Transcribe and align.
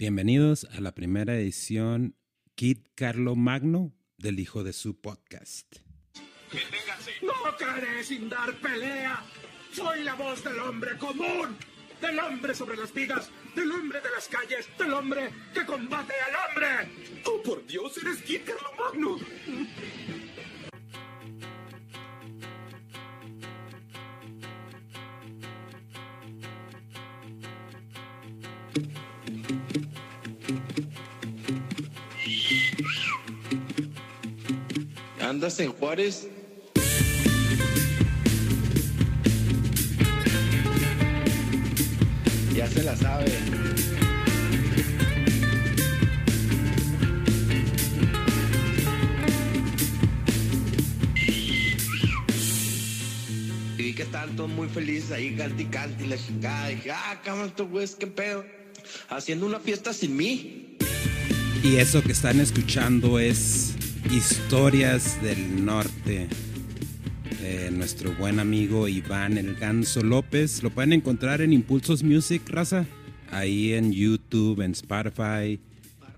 Bienvenidos 0.00 0.64
a 0.76 0.80
la 0.80 0.94
primera 0.94 1.34
edición 1.34 2.14
Kid 2.54 2.86
Carlo 2.94 3.34
Magno 3.34 3.92
del 4.16 4.38
hijo 4.38 4.62
de 4.62 4.72
su 4.72 5.00
podcast. 5.00 5.74
No 7.20 7.32
caeré 7.58 8.04
sin 8.04 8.28
dar 8.28 8.54
pelea. 8.60 9.24
Soy 9.72 10.04
la 10.04 10.14
voz 10.14 10.44
del 10.44 10.56
hombre 10.60 10.96
común, 10.98 11.56
del 12.00 12.16
hombre 12.20 12.54
sobre 12.54 12.76
las 12.76 12.94
vidas, 12.94 13.28
del 13.56 13.72
hombre 13.72 14.00
de 14.00 14.10
las 14.14 14.28
calles, 14.28 14.68
del 14.78 14.92
hombre 14.92 15.30
que 15.52 15.66
combate 15.66 16.14
al 16.28 16.48
hombre. 16.48 17.22
Oh, 17.24 17.42
por 17.42 17.66
Dios, 17.66 17.98
eres 17.98 18.22
Kid 18.22 18.42
Carlo 18.44 18.70
Magno. 18.78 19.16
¿Andas 35.28 35.60
en 35.60 35.72
Juárez? 35.72 36.26
Ya 42.56 42.66
se 42.66 42.82
la 42.82 42.96
sabe. 42.96 43.26
Y 53.76 53.82
vi 53.82 53.92
que 53.92 54.04
estaban 54.04 54.34
todos 54.34 54.48
muy 54.48 54.66
felices 54.70 55.10
ahí, 55.10 55.36
canti 55.36 55.66
canti, 55.66 56.06
la 56.06 56.16
chingada. 56.16 56.68
dije, 56.68 56.90
ah, 56.90 57.20
cabrón, 57.22 57.48
estos 57.48 57.68
güeyes, 57.68 57.94
qué 57.96 58.06
pedo. 58.06 58.46
Haciendo 59.10 59.44
una 59.44 59.60
fiesta 59.60 59.92
sin 59.92 60.16
mí. 60.16 60.78
Y 61.62 61.76
eso 61.76 62.02
que 62.02 62.12
están 62.12 62.40
escuchando 62.40 63.18
es 63.18 63.74
Historias 64.12 65.20
del 65.22 65.64
Norte. 65.64 66.28
nuestro 67.72 68.12
buen 68.14 68.40
amigo 68.40 68.88
Iván 68.88 69.36
El 69.36 69.54
Ganso 69.54 70.02
López. 70.02 70.62
Lo 70.62 70.70
pueden 70.70 70.94
encontrar 70.94 71.42
en 71.42 71.52
Impulsos 71.52 72.02
Music, 72.02 72.42
raza. 72.48 72.86
Ahí 73.30 73.74
en 73.74 73.92
YouTube, 73.92 74.62
en 74.62 74.72
Spotify. 74.72 75.60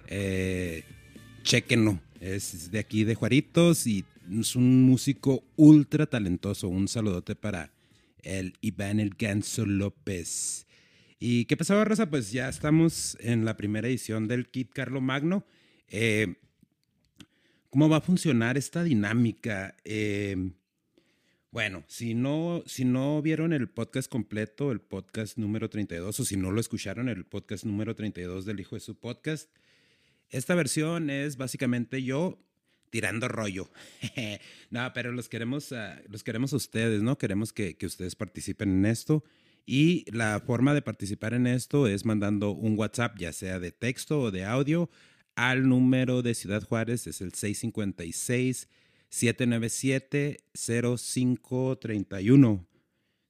Eh, 0.06 0.84
chequenlo. 1.42 2.00
Es 2.20 2.70
de 2.70 2.78
aquí 2.78 3.04
de 3.04 3.14
Juaritos 3.14 3.86
y 3.86 4.04
es 4.38 4.54
un 4.54 4.84
músico 4.84 5.42
ultra 5.56 6.06
talentoso. 6.06 6.68
Un 6.68 6.86
saludote 6.86 7.34
para 7.34 7.72
el 8.22 8.54
Iván 8.60 9.00
El 9.00 9.10
Ganso 9.18 9.66
López. 9.66 10.66
¿Y 11.18 11.46
qué 11.46 11.56
pasaba, 11.56 11.84
raza? 11.84 12.08
Pues 12.08 12.30
ya 12.30 12.48
estamos 12.48 13.18
en 13.20 13.44
la 13.44 13.56
primera 13.56 13.88
edición 13.88 14.28
del 14.28 14.48
Kit 14.48 14.70
Carlo 14.72 15.00
Magno. 15.00 15.44
Eh, 15.88 16.36
¿Cómo 17.70 17.88
va 17.88 17.98
a 17.98 18.00
funcionar 18.00 18.58
esta 18.58 18.82
dinámica? 18.82 19.76
Eh, 19.84 20.50
bueno, 21.52 21.84
si 21.86 22.14
no, 22.14 22.64
si 22.66 22.84
no 22.84 23.22
vieron 23.22 23.52
el 23.52 23.68
podcast 23.68 24.10
completo, 24.10 24.72
el 24.72 24.80
podcast 24.80 25.38
número 25.38 25.70
32, 25.70 26.18
o 26.18 26.24
si 26.24 26.36
no 26.36 26.50
lo 26.50 26.60
escucharon, 26.60 27.08
el 27.08 27.24
podcast 27.24 27.64
número 27.64 27.94
32 27.94 28.44
del 28.44 28.58
Hijo 28.58 28.74
de 28.74 28.80
su 28.80 28.98
Podcast, 28.98 29.48
esta 30.30 30.56
versión 30.56 31.10
es 31.10 31.36
básicamente 31.36 32.02
yo 32.02 32.44
tirando 32.90 33.28
rollo. 33.28 33.70
no, 34.70 34.92
pero 34.92 35.12
los 35.12 35.28
queremos, 35.28 35.70
a, 35.70 36.02
los 36.08 36.24
queremos 36.24 36.52
a 36.52 36.56
ustedes, 36.56 37.02
¿no? 37.02 37.18
Queremos 37.18 37.52
que, 37.52 37.76
que 37.76 37.86
ustedes 37.86 38.16
participen 38.16 38.70
en 38.70 38.86
esto. 38.86 39.22
Y 39.64 40.10
la 40.10 40.40
forma 40.40 40.74
de 40.74 40.82
participar 40.82 41.34
en 41.34 41.46
esto 41.46 41.86
es 41.86 42.04
mandando 42.04 42.50
un 42.50 42.76
WhatsApp, 42.76 43.16
ya 43.16 43.32
sea 43.32 43.60
de 43.60 43.70
texto 43.70 44.22
o 44.22 44.30
de 44.32 44.44
audio, 44.44 44.90
al 45.48 45.66
número 45.66 46.20
de 46.20 46.34
Ciudad 46.34 46.62
Juárez, 46.62 47.06
es 47.06 47.22
el 47.22 47.32
656 47.32 48.68
797 49.08 50.44
0531. 50.52 52.68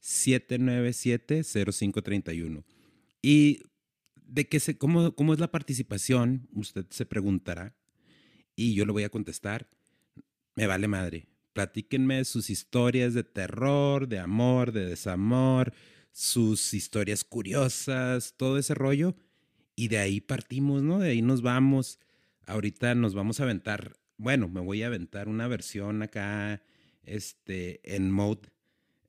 656-797-0531. 0.00 2.64
Y 3.22 3.62
de 4.26 4.46
qué 4.46 4.60
se, 4.60 4.78
cómo, 4.78 5.16
cómo 5.16 5.32
es 5.32 5.40
la 5.40 5.50
participación, 5.50 6.46
usted 6.52 6.86
se 6.90 7.06
preguntará. 7.06 7.74
Y 8.54 8.74
yo 8.74 8.86
le 8.86 8.92
voy 8.92 9.02
a 9.04 9.08
contestar, 9.08 9.68
me 10.54 10.68
vale 10.68 10.86
madre. 10.86 11.26
Platíquenme 11.58 12.24
sus 12.24 12.50
historias 12.50 13.14
de 13.14 13.24
terror, 13.24 14.06
de 14.06 14.20
amor, 14.20 14.70
de 14.70 14.86
desamor, 14.86 15.72
sus 16.12 16.72
historias 16.72 17.24
curiosas, 17.24 18.34
todo 18.36 18.58
ese 18.58 18.74
rollo. 18.74 19.16
Y 19.74 19.88
de 19.88 19.98
ahí 19.98 20.20
partimos, 20.20 20.84
¿no? 20.84 21.00
De 21.00 21.10
ahí 21.10 21.20
nos 21.20 21.42
vamos. 21.42 21.98
Ahorita 22.46 22.94
nos 22.94 23.16
vamos 23.16 23.40
a 23.40 23.42
aventar, 23.42 23.98
bueno, 24.18 24.48
me 24.48 24.60
voy 24.60 24.84
a 24.84 24.86
aventar 24.86 25.26
una 25.26 25.48
versión 25.48 26.00
acá, 26.02 26.62
este, 27.02 27.80
en 27.92 28.12
mode 28.12 28.50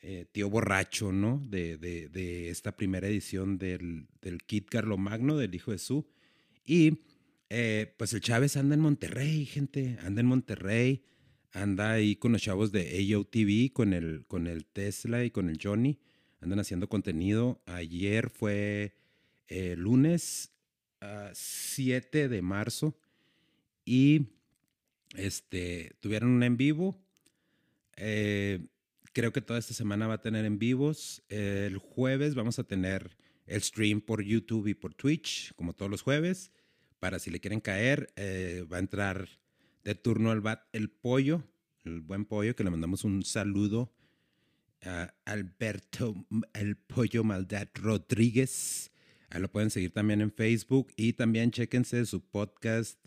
eh, 0.02 0.26
tío 0.32 0.50
borracho, 0.50 1.12
¿no? 1.12 1.46
De, 1.48 1.78
de, 1.78 2.10
de, 2.10 2.50
esta 2.50 2.76
primera 2.76 3.08
edición 3.08 3.60
del, 3.60 4.08
del 4.24 4.40
Kit 4.42 4.70
Carlo 4.72 4.98
Magno, 4.98 5.38
del 5.38 5.54
Hijo 5.54 5.70
de 5.70 5.78
Su. 5.78 6.08
Y 6.66 7.04
eh, 7.52 7.94
pues 7.96 8.12
el 8.14 8.22
Chávez 8.22 8.58
anda 8.58 8.74
en 8.74 8.82
Monterrey, 8.82 9.46
gente, 9.46 10.00
anda 10.02 10.22
en 10.22 10.26
Monterrey, 10.26 11.04
anda 11.52 11.92
ahí 11.92 12.16
con 12.16 12.32
los 12.32 12.42
chavos 12.42 12.72
de 12.72 13.14
AOTV, 13.14 13.74
con 13.74 13.94
el, 13.94 14.26
con 14.28 14.48
el 14.48 14.66
Tesla 14.66 15.24
y 15.24 15.32
con 15.32 15.50
el 15.50 15.60
Johnny 15.62 16.00
andan 16.42 16.60
haciendo 16.60 16.90
contenido. 16.90 17.62
Ayer 17.66 18.30
fue 18.30 18.96
eh, 19.48 19.76
lunes 19.78 20.52
uh, 21.02 21.30
7 21.34 22.30
de 22.30 22.42
marzo 22.42 22.98
y 23.86 24.28
este, 25.16 25.96
tuvieron 26.00 26.30
un 26.32 26.44
en 26.44 26.58
vivo. 26.58 27.02
Eh, 27.98 28.68
creo 29.14 29.34
que 29.34 29.42
toda 29.42 29.60
esta 29.60 29.74
semana 29.74 30.08
va 30.08 30.16
a 30.16 30.22
tener 30.22 30.46
en 30.46 30.60
vivos. 30.60 31.24
el 31.30 31.78
jueves 31.78 32.36
vamos 32.36 32.60
a 32.60 32.64
tener 32.64 33.18
el 33.46 33.62
stream 33.62 34.02
por 34.02 34.24
YouTube 34.24 34.68
y 34.68 34.76
por 34.76 34.94
Twitch, 34.94 35.54
como 35.56 35.74
todos 35.74 35.90
los 35.90 36.04
jueves. 36.04 36.52
Para 37.00 37.20
si 37.20 37.32
le 37.32 37.40
quieren 37.40 37.62
caer, 37.62 38.12
eh, 38.16 38.66
va 38.72 38.78
a 38.78 38.82
entrar 38.82 39.28
de 39.84 39.96
turno 39.96 40.32
al 40.32 40.42
bat 40.42 40.64
el 40.74 40.90
pollo, 40.90 41.44
el 41.84 42.02
buen 42.02 42.26
pollo, 42.26 42.56
que 42.56 42.64
le 42.64 42.70
mandamos 42.70 43.04
un 43.04 43.24
saludo 43.24 43.94
a 44.82 45.14
Alberto 45.26 46.26
El 46.54 46.78
Pollo 46.78 47.24
Maldad 47.24 47.68
Rodríguez. 47.74 48.92
Ahí 49.30 49.42
lo 49.42 49.52
pueden 49.52 49.70
seguir 49.70 49.92
también 49.92 50.22
en 50.22 50.32
Facebook 50.32 50.94
y 50.96 51.14
también 51.14 51.52
chéquense 51.52 52.06
su 52.06 52.22
podcast 52.22 52.98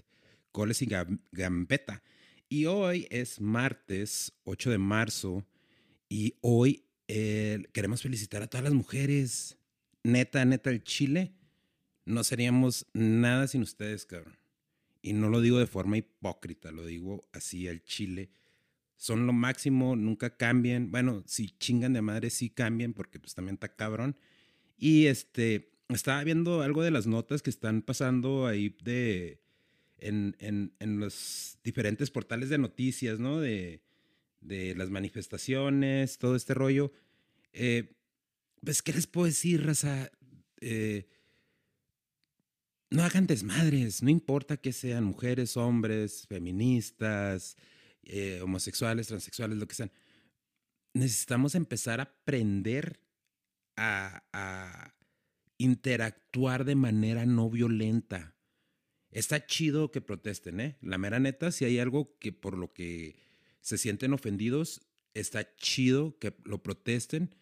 Coles 0.53 0.83
y 0.83 0.89
Gambeta. 1.33 2.03
Y 2.49 2.67
hoy 2.67 3.07
es 3.11 3.41
martes 3.41 4.33
8 4.45 4.71
de 4.71 4.79
marzo 4.79 5.47
y 6.09 6.35
hoy 6.43 6.85
eh, 7.09 7.65
queremos 7.73 8.03
felicitar 8.03 8.43
a 8.43 8.47
todas 8.47 8.65
las 8.65 8.75
mujeres. 8.75 9.57
Neta, 10.05 10.45
neta, 10.45 10.71
el 10.71 10.85
Chile. 10.85 11.33
No 12.05 12.25
seríamos 12.25 12.87
nada 12.93 13.47
sin 13.49 13.63
ustedes, 13.63 14.05
cabrón. 14.05 14.42
Y 15.03 15.13
no 15.13 15.29
lo 15.29 15.41
digo 15.41 15.59
de 15.59 15.67
forma 15.67 15.99
hipócrita, 15.99 16.71
lo 16.71 16.87
digo 16.87 17.29
así 17.33 17.69
al 17.69 17.83
Chile 17.83 18.31
son 19.03 19.27
lo 19.27 19.33
máximo, 19.33 19.97
nunca 19.97 20.37
cambien. 20.37 20.93
Bueno, 20.93 21.25
si 21.27 21.49
chingan 21.59 21.93
de 21.93 22.03
madre, 22.03 22.31
sí 22.31 22.51
cambien, 22.51 22.93
porque 22.93 23.19
pues 23.19 23.35
también 23.35 23.55
está 23.55 23.75
cabrón. 23.75 24.17
Y 24.79 25.07
este, 25.07 25.73
estaba 25.89 26.23
viendo 26.23 26.63
algo 26.63 26.85
de 26.85 26.93
las 26.93 27.09
notas 27.09 27.43
que 27.43 27.51
están 27.51 27.83
pasando 27.83 28.47
ahí 28.47 28.77
de, 28.85 29.41
en, 29.99 30.37
en, 30.39 30.73
en 30.79 31.01
los 31.01 31.59
diferentes 31.65 32.13
portales 32.13 32.49
de 32.49 32.59
noticias, 32.59 33.19
¿no? 33.19 33.41
De, 33.41 33.83
de 34.41 34.77
las 34.77 34.89
manifestaciones, 34.89 36.19
todo 36.19 36.37
este 36.37 36.55
rollo. 36.55 36.93
Eh, 37.53 37.97
pues, 38.65 38.83
¿qué 38.83 38.93
les 38.93 39.09
puedo 39.09 39.27
decir, 39.27 39.67
raza? 39.67 40.13
Eh, 40.61 41.09
no 42.93 43.03
hagan 43.03 43.27
desmadres, 43.27 44.03
no 44.03 44.11
importa 44.11 44.57
que 44.59 44.73
sean 44.73 45.05
mujeres, 45.05 45.57
hombres, 45.57 46.27
feministas, 46.29 47.57
eh, 48.05 48.41
homosexuales, 48.43 49.07
transexuales, 49.09 49.59
lo 49.59 49.67
que 49.67 49.75
sean, 49.75 49.91
necesitamos 50.93 51.55
empezar 51.55 52.01
a 52.01 52.05
aprender 52.05 53.01
a, 53.77 54.23
a 54.33 54.95
interactuar 55.57 56.65
de 56.65 56.75
manera 56.75 57.25
no 57.25 57.49
violenta. 57.49 58.35
Está 59.11 59.47
chido 59.47 59.91
que 59.91 60.01
protesten, 60.01 60.61
¿eh? 60.61 60.79
La 60.81 60.99
mera 60.99 61.19
neta, 61.19 61.51
si 61.51 61.65
hay 61.65 61.79
algo 61.79 62.19
que 62.19 62.33
por 62.33 62.57
lo 62.57 62.73
que 62.73 63.17
se 63.61 63.79
sienten 63.79 64.13
ofendidos, 64.13 64.83
está 65.15 65.55
chido 65.57 66.19
que 66.19 66.35
lo 66.45 66.63
protesten, 66.63 67.35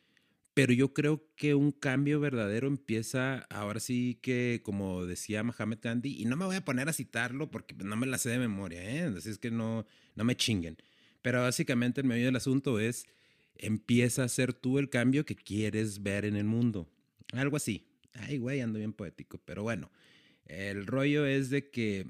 pero 0.60 0.74
yo 0.74 0.92
creo 0.92 1.26
que 1.36 1.54
un 1.54 1.72
cambio 1.72 2.20
verdadero 2.20 2.68
empieza 2.68 3.46
ahora 3.48 3.80
sí 3.80 4.18
que, 4.20 4.60
como 4.62 5.06
decía 5.06 5.42
Mohamed 5.42 5.78
Gandhi, 5.80 6.20
y 6.20 6.26
no 6.26 6.36
me 6.36 6.44
voy 6.44 6.56
a 6.56 6.64
poner 6.66 6.86
a 6.86 6.92
citarlo 6.92 7.50
porque 7.50 7.74
no 7.82 7.96
me 7.96 8.06
la 8.06 8.18
sé 8.18 8.28
de 8.28 8.38
memoria, 8.38 8.82
¿eh? 8.82 9.10
Así 9.16 9.30
es 9.30 9.38
que 9.38 9.50
no, 9.50 9.86
no 10.16 10.24
me 10.24 10.36
chinguen. 10.36 10.76
Pero 11.22 11.40
básicamente 11.40 12.02
el 12.02 12.06
medio 12.06 12.26
del 12.26 12.36
asunto 12.36 12.78
es, 12.78 13.06
empieza 13.56 14.22
a 14.22 14.28
ser 14.28 14.52
tú 14.52 14.78
el 14.78 14.90
cambio 14.90 15.24
que 15.24 15.34
quieres 15.34 16.02
ver 16.02 16.26
en 16.26 16.36
el 16.36 16.44
mundo. 16.44 16.86
Algo 17.32 17.56
así. 17.56 17.86
Ay, 18.12 18.36
güey, 18.36 18.60
ando 18.60 18.80
bien 18.80 18.92
poético. 18.92 19.40
Pero 19.42 19.62
bueno, 19.62 19.90
el 20.44 20.86
rollo 20.86 21.24
es 21.24 21.48
de 21.48 21.70
que, 21.70 22.06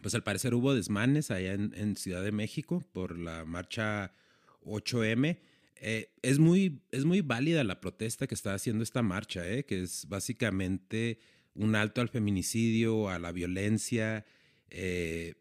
pues 0.00 0.14
al 0.14 0.22
parecer 0.22 0.54
hubo 0.54 0.74
desmanes 0.74 1.30
allá 1.30 1.52
en, 1.52 1.94
Ciudad 1.96 2.24
de 2.24 2.32
México 2.32 2.82
por 2.94 3.18
la 3.18 3.44
marcha 3.44 4.14
8M. 4.62 5.36
Eh, 5.78 6.10
es, 6.22 6.38
muy, 6.38 6.80
es 6.90 7.04
muy 7.04 7.20
válida 7.20 7.62
la 7.64 7.80
protesta 7.80 8.26
que 8.26 8.34
está 8.34 8.54
haciendo 8.54 8.82
esta 8.82 9.02
marcha, 9.02 9.48
eh, 9.48 9.64
que 9.64 9.82
es 9.82 10.06
básicamente 10.08 11.18
un 11.54 11.74
alto 11.74 12.00
al 12.00 12.08
feminicidio, 12.08 13.08
a 13.08 13.18
la 13.18 13.32
violencia, 13.32 14.24
eh, 14.70 15.34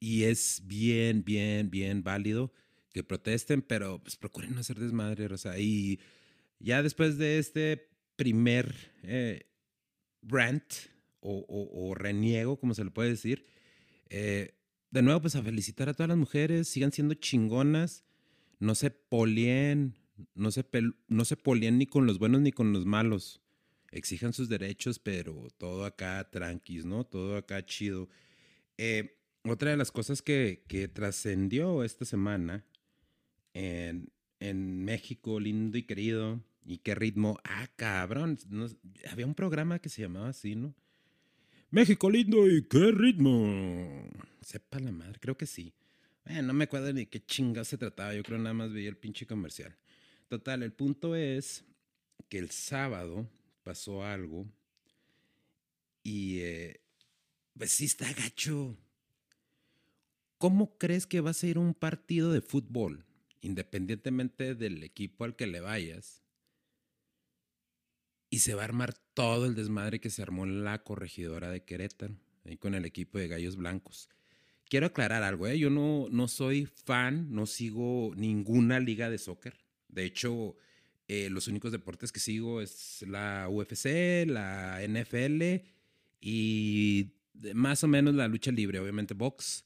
y 0.00 0.24
es 0.24 0.62
bien, 0.64 1.24
bien, 1.24 1.70
bien 1.70 2.02
válido 2.02 2.52
que 2.92 3.04
protesten, 3.04 3.62
pero 3.62 4.02
pues 4.02 4.16
procuren 4.16 4.54
no 4.54 4.60
hacer 4.60 4.78
desmadre, 4.78 5.26
o 5.26 5.38
sea, 5.38 5.58
y 5.58 6.00
ya 6.58 6.82
después 6.82 7.18
de 7.18 7.38
este 7.38 7.88
primer 8.16 8.74
rant 10.22 10.64
o, 11.20 11.94
reniego, 11.94 12.58
como 12.58 12.74
se 12.74 12.84
le 12.84 12.90
puede 12.90 13.10
decir, 13.10 13.46
de 14.08 15.02
nuevo, 15.02 15.20
pues 15.20 15.36
a 15.36 15.42
felicitar 15.42 15.88
a 15.88 15.94
todas 15.94 16.08
las 16.08 16.18
mujeres, 16.18 16.68
sigan 16.68 16.92
siendo 16.92 17.14
chingonas, 17.14 18.04
no 18.58 18.74
se 18.74 18.90
polien, 18.90 19.94
no 20.34 20.50
se, 20.50 20.64
no 21.08 21.24
se 21.24 21.36
polien 21.36 21.78
ni 21.78 21.86
con 21.86 22.06
los 22.06 22.18
buenos 22.18 22.40
ni 22.40 22.52
con 22.52 22.72
los 22.72 22.86
malos 22.86 23.40
exijan 23.90 24.32
sus 24.32 24.48
derechos, 24.48 24.98
pero 24.98 25.48
todo 25.56 25.84
acá 25.84 26.28
tranquis, 26.30 26.84
¿no? 26.84 27.04
Todo 27.04 27.36
acá 27.36 27.64
chido. 27.64 28.08
Eh, 28.76 29.18
otra 29.44 29.70
de 29.70 29.76
las 29.76 29.90
cosas 29.90 30.22
que, 30.22 30.64
que 30.68 30.88
trascendió 30.88 31.82
esta 31.84 32.04
semana 32.04 32.64
en, 33.54 34.10
en, 34.40 34.84
México, 34.84 35.40
lindo 35.40 35.78
y 35.78 35.84
querido, 35.84 36.42
y 36.64 36.78
qué 36.78 36.94
ritmo, 36.94 37.38
ah, 37.44 37.68
cabrón, 37.76 38.38
había 39.10 39.26
un 39.26 39.34
programa 39.34 39.78
que 39.78 39.88
se 39.88 40.02
llamaba 40.02 40.28
así, 40.28 40.54
¿no? 40.54 40.74
México 41.70 42.10
lindo 42.10 42.48
y 42.48 42.62
qué 42.66 42.92
ritmo. 42.92 44.08
Sepa 44.40 44.78
la 44.80 44.92
madre, 44.92 45.18
creo 45.20 45.36
que 45.36 45.46
sí. 45.46 45.74
No 46.28 46.52
me 46.52 46.64
acuerdo 46.64 46.92
ni 46.92 47.06
qué 47.06 47.24
chinga 47.24 47.64
se 47.64 47.78
trataba, 47.78 48.14
yo 48.14 48.22
creo 48.22 48.38
nada 48.38 48.54
más 48.54 48.72
veía 48.72 48.88
el 48.88 48.96
pinche 48.96 49.26
comercial. 49.26 49.74
Total, 50.28 50.62
el 50.62 50.72
punto 50.72 51.16
es 51.16 51.64
que 52.28 52.38
el 52.38 52.50
sábado 52.50 53.28
pasó 53.62 54.04
algo 54.04 54.46
y 56.02 56.40
eh, 56.40 56.80
pues 57.56 57.72
sí 57.72 57.86
está 57.86 58.12
gacho. 58.12 58.76
¿Cómo 60.36 60.78
crees 60.78 61.06
que 61.06 61.20
vas 61.20 61.42
a 61.42 61.46
ir 61.46 61.58
un 61.58 61.74
partido 61.74 62.32
de 62.32 62.40
fútbol, 62.40 63.04
independientemente 63.40 64.54
del 64.54 64.82
equipo 64.84 65.24
al 65.24 65.34
que 65.34 65.46
le 65.46 65.60
vayas, 65.60 66.22
y 68.30 68.40
se 68.40 68.54
va 68.54 68.62
a 68.62 68.66
armar 68.66 68.94
todo 69.14 69.46
el 69.46 69.54
desmadre 69.54 70.00
que 70.00 70.10
se 70.10 70.22
armó 70.22 70.44
en 70.44 70.62
la 70.62 70.84
corregidora 70.84 71.50
de 71.50 71.64
Querétaro, 71.64 72.14
ahí 72.44 72.56
con 72.56 72.74
el 72.74 72.84
equipo 72.84 73.18
de 73.18 73.28
Gallos 73.28 73.56
Blancos? 73.56 74.10
Quiero 74.68 74.86
aclarar 74.86 75.22
algo, 75.22 75.46
¿eh? 75.46 75.58
yo 75.58 75.70
no, 75.70 76.28
soy 76.28 76.66
fan, 76.66 77.28
no 77.30 77.46
sigo 77.46 78.12
ninguna 78.16 78.80
liga 78.80 79.08
de 79.08 79.16
soccer. 79.16 79.54
De 79.88 80.04
hecho, 80.04 80.56
eh, 81.08 81.30
los 81.30 81.48
únicos 81.48 81.72
deportes 81.72 82.12
que 82.12 82.20
sigo 82.20 82.60
es 82.60 83.02
la 83.08 83.48
UFC, 83.48 84.26
la 84.26 84.80
NFL 84.86 85.64
y 86.20 87.12
más 87.54 87.82
o 87.82 87.88
menos 87.88 88.14
la 88.14 88.28
lucha 88.28 88.50
libre, 88.52 88.78
obviamente 88.78 89.14
box. 89.14 89.64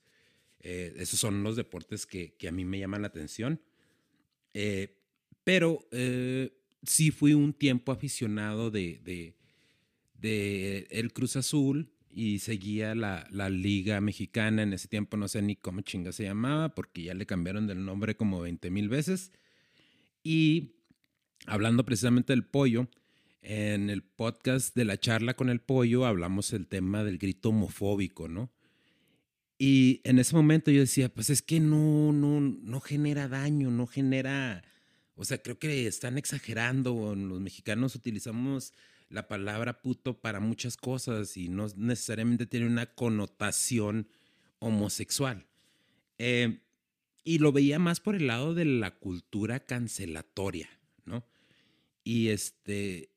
Eh, 0.60 0.94
esos 0.98 1.18
son 1.18 1.42
los 1.42 1.56
deportes 1.56 2.06
que, 2.06 2.36
a 2.46 2.52
mí 2.52 2.64
me 2.64 2.78
llaman 2.78 3.02
la 3.02 3.08
atención. 3.08 3.60
Pero 5.42 5.88
sí 6.84 7.10
fui 7.10 7.34
un 7.34 7.52
tiempo 7.52 7.90
aficionado 7.90 8.70
de, 8.70 9.34
de, 10.20 10.86
el 10.90 11.12
Cruz 11.12 11.34
Azul 11.34 11.90
y 12.12 12.40
seguía 12.40 12.94
la, 12.94 13.26
la, 13.30 13.48
Liga 13.48 14.00
Mexicana. 14.00 14.62
En 14.62 14.72
ese 14.72 14.88
tiempo 14.88 15.16
no 15.16 15.28
sé 15.28 15.42
ni 15.42 15.56
cómo 15.56 15.80
chinga 15.80 16.12
se 16.12 16.24
llamaba 16.24 16.74
porque 16.74 17.02
ya 17.02 17.14
le 17.14 17.26
cambiaron 17.26 17.66
del 17.66 17.84
nombre 17.84 18.16
como 18.16 18.40
20 18.40 18.70
mil 18.70 18.88
veces. 18.88 19.32
Y 20.22 20.76
hablando 21.46 21.84
precisamente 21.84 22.32
del 22.32 22.44
pollo, 22.44 22.88
en 23.42 23.90
el 23.90 24.02
podcast 24.02 24.74
de 24.76 24.84
la 24.84 24.98
charla 24.98 25.34
con 25.34 25.48
el 25.48 25.60
pollo 25.60 26.06
hablamos 26.06 26.52
el 26.52 26.68
tema 26.68 27.02
del 27.02 27.18
grito 27.18 27.48
homofóbico, 27.48 28.28
¿no? 28.28 28.52
Y 29.58 30.00
en 30.04 30.18
ese 30.18 30.34
momento 30.34 30.70
yo 30.70 30.80
decía, 30.80 31.08
pues 31.08 31.30
es 31.30 31.42
que 31.42 31.60
no, 31.60 32.12
no, 32.12 32.40
no 32.40 32.80
genera 32.80 33.28
daño, 33.28 33.70
no 33.70 33.86
genera, 33.86 34.64
o 35.14 35.24
sea, 35.24 35.38
creo 35.38 35.58
que 35.58 35.86
están 35.86 36.18
exagerando. 36.18 37.14
Los 37.14 37.40
mexicanos 37.40 37.94
utilizamos 37.94 38.72
la 39.12 39.28
palabra 39.28 39.82
puto 39.82 40.20
para 40.20 40.40
muchas 40.40 40.76
cosas 40.76 41.36
y 41.36 41.48
no 41.48 41.66
necesariamente 41.76 42.46
tiene 42.46 42.66
una 42.66 42.86
connotación 42.86 44.08
homosexual. 44.58 45.46
Eh, 46.18 46.60
y 47.24 47.38
lo 47.38 47.52
veía 47.52 47.78
más 47.78 48.00
por 48.00 48.16
el 48.16 48.26
lado 48.26 48.54
de 48.54 48.64
la 48.64 48.98
cultura 48.98 49.60
cancelatoria, 49.60 50.68
¿no? 51.04 51.24
Y 52.02 52.28
este, 52.28 53.10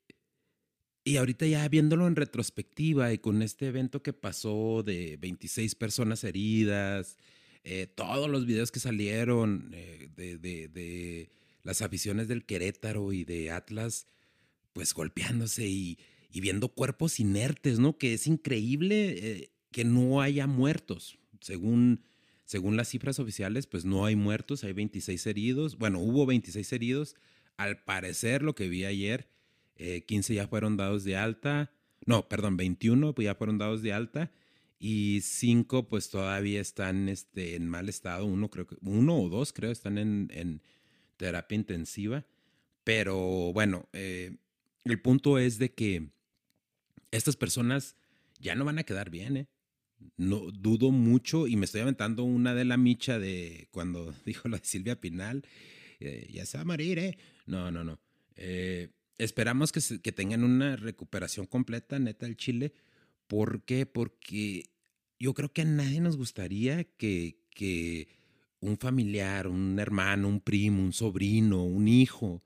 y 1.03 1.17
ahorita 1.17 1.45
ya 1.45 1.67
viéndolo 1.69 2.07
en 2.07 2.15
retrospectiva 2.15 3.13
y 3.13 3.19
con 3.19 3.41
este 3.41 3.67
evento 3.67 4.03
que 4.03 4.11
pasó 4.13 4.83
de 4.83 5.17
26 5.17 5.75
personas 5.75 6.23
heridas, 6.23 7.17
eh, 7.63 7.87
todos 7.87 8.29
los 8.29 8.45
videos 8.45 8.71
que 8.71 8.79
salieron 8.79 9.71
eh, 9.73 10.09
de, 10.15 10.37
de, 10.67 11.29
las 11.63 11.81
aficiones 11.81 12.27
del 12.27 12.45
Querétaro 12.45 13.11
y 13.11 13.23
de 13.23 13.49
Atlas, 13.49 14.07
pues 14.75 14.93
golpeándose 14.93 15.65
y, 15.65 15.97
y 16.29 16.41
viendo 16.41 16.67
cuerpos 16.67 17.21
inertes, 17.21 17.79
¿no? 17.79 17.97
Que 17.97 18.13
es 18.13 18.27
increíble 18.27 19.15
eh, 19.17 19.51
que 19.71 19.85
no 19.85 20.21
haya 20.21 20.47
muertos. 20.47 21.17
Según, 21.39 22.03
según 22.43 22.75
las 22.75 22.89
cifras 22.89 23.19
oficiales, 23.19 23.67
pues 23.67 23.85
no 23.85 24.05
hay 24.05 24.17
muertos, 24.17 24.65
hay 24.65 24.73
26 24.73 25.27
heridos. 25.27 25.77
Bueno, 25.77 25.99
hubo 25.99 26.25
26 26.25 26.73
heridos 26.73 27.15
al 27.55 27.85
parecer, 27.85 28.43
lo 28.43 28.53
que 28.53 28.67
vi 28.67 28.83
ayer, 28.83 29.29
15 29.77 30.33
eh, 30.33 30.35
ya 30.35 30.47
fueron 30.49 30.75
dados 30.75 31.05
de 31.05 31.15
alta. 31.15 31.71
No, 32.05 32.27
perdón, 32.27 32.57
21 32.57 33.15
pues 33.15 33.23
ya 33.23 33.35
fueron 33.35 33.57
dados 33.57 33.81
de 33.81 33.93
alta 33.93 34.29
y 34.77 35.21
5 35.21 35.87
pues 35.87 36.09
todavía 36.09 36.59
están 36.59 37.07
este, 37.07 37.55
en 37.55 37.69
mal 37.69 37.87
estado. 37.87 38.25
Uno, 38.25 38.49
creo 38.49 38.67
que, 38.67 38.75
uno 38.81 39.21
o 39.21 39.29
dos 39.29 39.53
creo 39.53 39.71
están 39.71 39.97
en, 39.97 40.61
terapia 41.15 41.55
intensiva. 41.55 42.25
Pero 42.83 43.53
bueno, 43.53 43.87
eh, 43.93 44.35
el 44.85 45.01
punto 45.01 45.37
es 45.37 45.57
de 45.57 45.73
que 45.73 46.09
estas 47.11 47.35
personas 47.35 47.95
ya 48.39 48.55
no 48.55 48.65
van 48.65 48.79
a 48.79 48.83
quedar 48.83 49.09
bien, 49.09 49.37
¿eh? 49.37 49.47
No 50.17 50.51
dudo 50.51 50.91
mucho 50.91 51.47
y 51.47 51.55
me 51.55 51.65
estoy 51.65 51.81
aventando 51.81 52.23
una 52.23 52.53
de 52.53 52.65
la 52.65 52.77
micha 52.77 53.17
de 53.17 53.67
cuando 53.71 54.13
dijo 54.25 54.47
la 54.47 54.57
de 54.57 54.65
Silvia 54.65 54.99
Pinal, 54.99 55.43
eh, 55.99 56.29
ya 56.31 56.45
se 56.45 56.57
va 56.57 56.61
a 56.61 56.65
morir, 56.65 56.99
¿eh? 56.99 57.17
No, 57.45 57.71
no, 57.71 57.83
no. 57.83 57.99
Eh, 58.35 58.89
esperamos 59.17 59.71
que, 59.71 59.81
que, 60.01 60.11
tengan 60.11 60.43
una 60.43 60.75
recuperación 60.75 61.45
completa, 61.45 61.97
neta, 61.99 62.25
el 62.25 62.35
Chile. 62.35 62.73
¿Por 63.27 63.63
qué? 63.63 63.85
Porque 63.85 64.69
yo 65.19 65.33
creo 65.33 65.51
que 65.51 65.61
a 65.61 65.65
nadie 65.65 66.01
nos 66.01 66.17
gustaría 66.17 66.83
que, 66.83 67.39
que 67.49 68.09
un 68.59 68.77
familiar, 68.77 69.47
un 69.47 69.79
hermano, 69.79 70.27
un 70.27 70.41
primo, 70.41 70.83
un 70.83 70.93
sobrino, 70.93 71.63
un 71.63 71.87
hijo, 71.87 72.43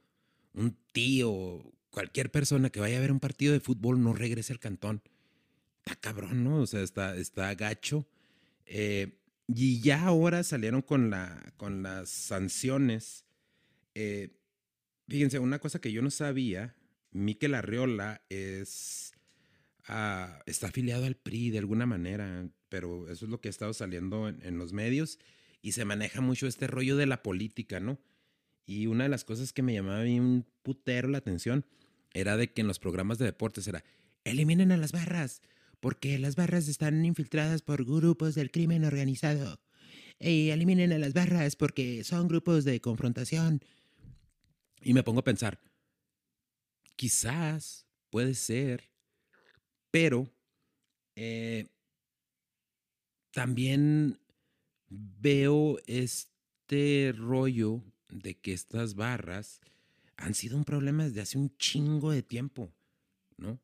un 0.54 0.78
tío, 0.92 1.64
cualquier 1.92 2.32
persona 2.32 2.70
que 2.70 2.80
vaya 2.80 2.98
a 2.98 3.02
ver 3.02 3.12
un 3.12 3.20
partido 3.20 3.54
de 3.54 3.60
fútbol 3.60 4.02
no 4.02 4.14
regrese 4.14 4.54
al 4.54 4.60
cantón. 4.60 5.02
Está 5.86 5.96
cabrón, 5.96 6.44
¿no? 6.44 6.58
O 6.62 6.68
sea, 6.68 6.82
está, 6.82 7.16
está 7.16 7.54
gacho. 7.56 8.08
Eh, 8.66 9.20
y 9.48 9.82
ya 9.82 10.04
ahora 10.04 10.44
salieron 10.44 10.82
con, 10.82 11.10
la, 11.10 11.54
con 11.58 11.82
las 11.84 12.10
sanciones. 12.10 13.26
Eh, 13.96 14.40
Fíjense, 15.10 15.40
una 15.40 15.58
cosa 15.58 15.82
que 15.82 15.92
yo 15.92 16.04
no 16.04 16.12
sabía, 16.12 16.76
Miquel 17.12 17.56
Arriola 17.56 18.22
es, 18.30 19.14
ah, 19.88 20.40
está 20.46 20.68
afiliado 20.68 21.06
al 21.06 21.16
PRI 21.16 21.50
de 21.50 21.58
alguna 21.58 21.88
manera, 21.88 22.48
pero 22.70 23.10
eso 23.10 23.26
es 23.26 23.32
lo 23.32 23.42
que 23.42 23.50
ha 23.50 23.52
estado 23.52 23.74
saliendo 23.74 24.30
en, 24.30 24.60
los 24.60 24.72
medios 24.72 25.18
y 25.64 25.72
se 25.72 25.84
maneja 25.84 26.22
mucho 26.22 26.46
este 26.46 26.68
rollo 26.68 26.96
de 26.96 27.08
la 27.08 27.24
política, 27.24 27.80
¿no? 27.80 28.00
Y 28.68 28.86
una 28.86 29.06
de 29.06 29.10
las 29.10 29.26
cosas 29.26 29.52
que 29.52 29.64
me 29.64 29.74
llamaba 29.74 30.04
bien 30.04 30.46
putero 30.62 31.08
la 31.08 31.18
atención 31.18 31.66
era 32.14 32.38
de 32.38 32.52
que 32.52 32.62
en 32.62 32.68
los 32.68 32.80
programas 32.80 33.18
de 33.18 33.26
deportes 33.26 33.68
era, 33.68 33.84
eliminen 34.24 34.72
a 34.72 34.78
las 34.78 34.92
barras, 34.92 35.42
porque 35.80 36.20
las 36.20 36.36
barras 36.36 36.68
están 36.68 37.06
infiltradas 37.06 37.62
por 37.62 37.86
grupos 37.86 38.36
del 38.36 38.52
crimen 38.52 38.84
organizado. 38.84 39.60
Y 40.20 40.50
eliminen 40.50 40.92
a 40.92 41.00
las 41.00 41.14
barras 41.14 41.56
porque 41.56 42.04
son 42.04 42.28
grupos 42.28 42.66
de 42.66 42.82
confrontación. 42.82 43.62
Y 44.82 44.94
me 44.94 45.04
pongo 45.04 45.22
a 45.22 45.24
pensar, 45.24 45.60
quizás 46.96 47.86
puede 48.10 48.34
ser, 48.34 48.92
pero 49.92 50.30
eh, 51.16 51.68
también 53.32 54.20
veo 54.90 55.80
este 55.86 57.14
rollo 57.16 57.84
de 58.10 58.40
que 58.40 58.54
estas 58.54 58.96
barras 58.96 59.62
han 60.20 60.34
sido 60.34 60.58
un 60.58 60.66
problema 60.66 61.06
desde 61.06 61.22
hace 61.22 61.38
un 61.38 61.56
chingo 61.58 62.12
de 62.12 62.24
tiempo, 62.24 62.74
¿no? 63.38 63.60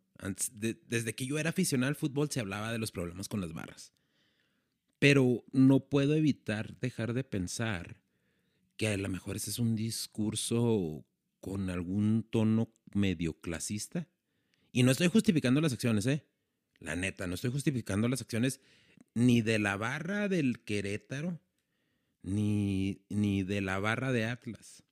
desde 0.53 1.13
que 1.13 1.25
yo 1.25 1.37
era 1.37 1.49
aficionado 1.49 1.89
al 1.89 1.97
fútbol 1.97 2.31
se 2.31 2.39
hablaba 2.39 2.71
de 2.71 2.77
los 2.77 2.91
problemas 2.91 3.27
con 3.27 3.41
las 3.41 3.53
barras. 3.53 3.91
Pero 4.97 5.43
no 5.51 5.81
puedo 5.81 6.15
evitar 6.15 6.79
dejar 6.79 7.13
de 7.13 7.25
pensar 7.25 7.97
que 8.77 8.87
a 8.87 8.97
lo 8.97 9.09
mejor 9.09 9.35
ese 9.35 9.49
es 9.49 9.59
un 9.59 9.75
discurso 9.75 11.05
con 11.41 11.69
algún 11.69 12.23
tono 12.29 12.71
medio 12.93 13.39
clasista. 13.41 14.07
Y 14.71 14.83
no 14.83 14.91
estoy 14.91 15.09
justificando 15.09 15.59
las 15.59 15.73
acciones, 15.73 16.05
¿eh? 16.05 16.25
La 16.79 16.95
neta, 16.95 17.27
no 17.27 17.35
estoy 17.35 17.51
justificando 17.51 18.07
las 18.07 18.21
acciones 18.21 18.61
ni 19.13 19.41
de 19.41 19.59
la 19.59 19.75
barra 19.75 20.29
del 20.29 20.63
Querétaro, 20.63 21.41
ni, 22.23 23.01
ni 23.09 23.43
de 23.43 23.61
la 23.61 23.79
barra 23.79 24.13
de 24.13 24.25
Atlas. 24.25 24.84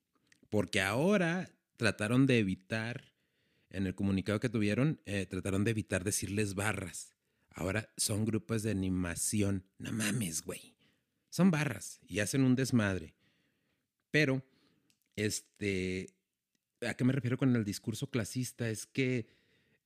Porque 0.54 0.82
ahora 0.82 1.50
trataron 1.78 2.28
de 2.28 2.38
evitar, 2.38 3.12
en 3.72 3.88
el 3.88 3.96
comunicado 3.96 4.40
que 4.40 4.50
tuvieron, 4.50 5.02
eh, 5.06 5.26
trataron 5.26 5.64
de 5.64 5.72
evitar 5.72 6.04
decirles 6.04 6.54
barras. 6.54 7.16
Ahora 7.50 7.92
son 7.98 8.24
grupos 8.24 8.62
de 8.62 8.70
animación. 8.70 9.66
No 9.80 9.92
mames, 9.92 10.44
güey. 10.44 10.76
Son 11.32 11.50
barras 11.50 12.00
y 12.06 12.20
hacen 12.20 12.44
un 12.44 12.54
desmadre. 12.54 13.16
Pero, 14.12 14.46
este, 15.16 16.14
¿a 16.88 16.94
qué 16.94 17.04
me 17.04 17.14
refiero 17.14 17.40
con 17.40 17.56
el 17.56 17.66
discurso 17.66 18.12
clasista? 18.12 18.70
Es 18.70 18.86
que 18.86 19.26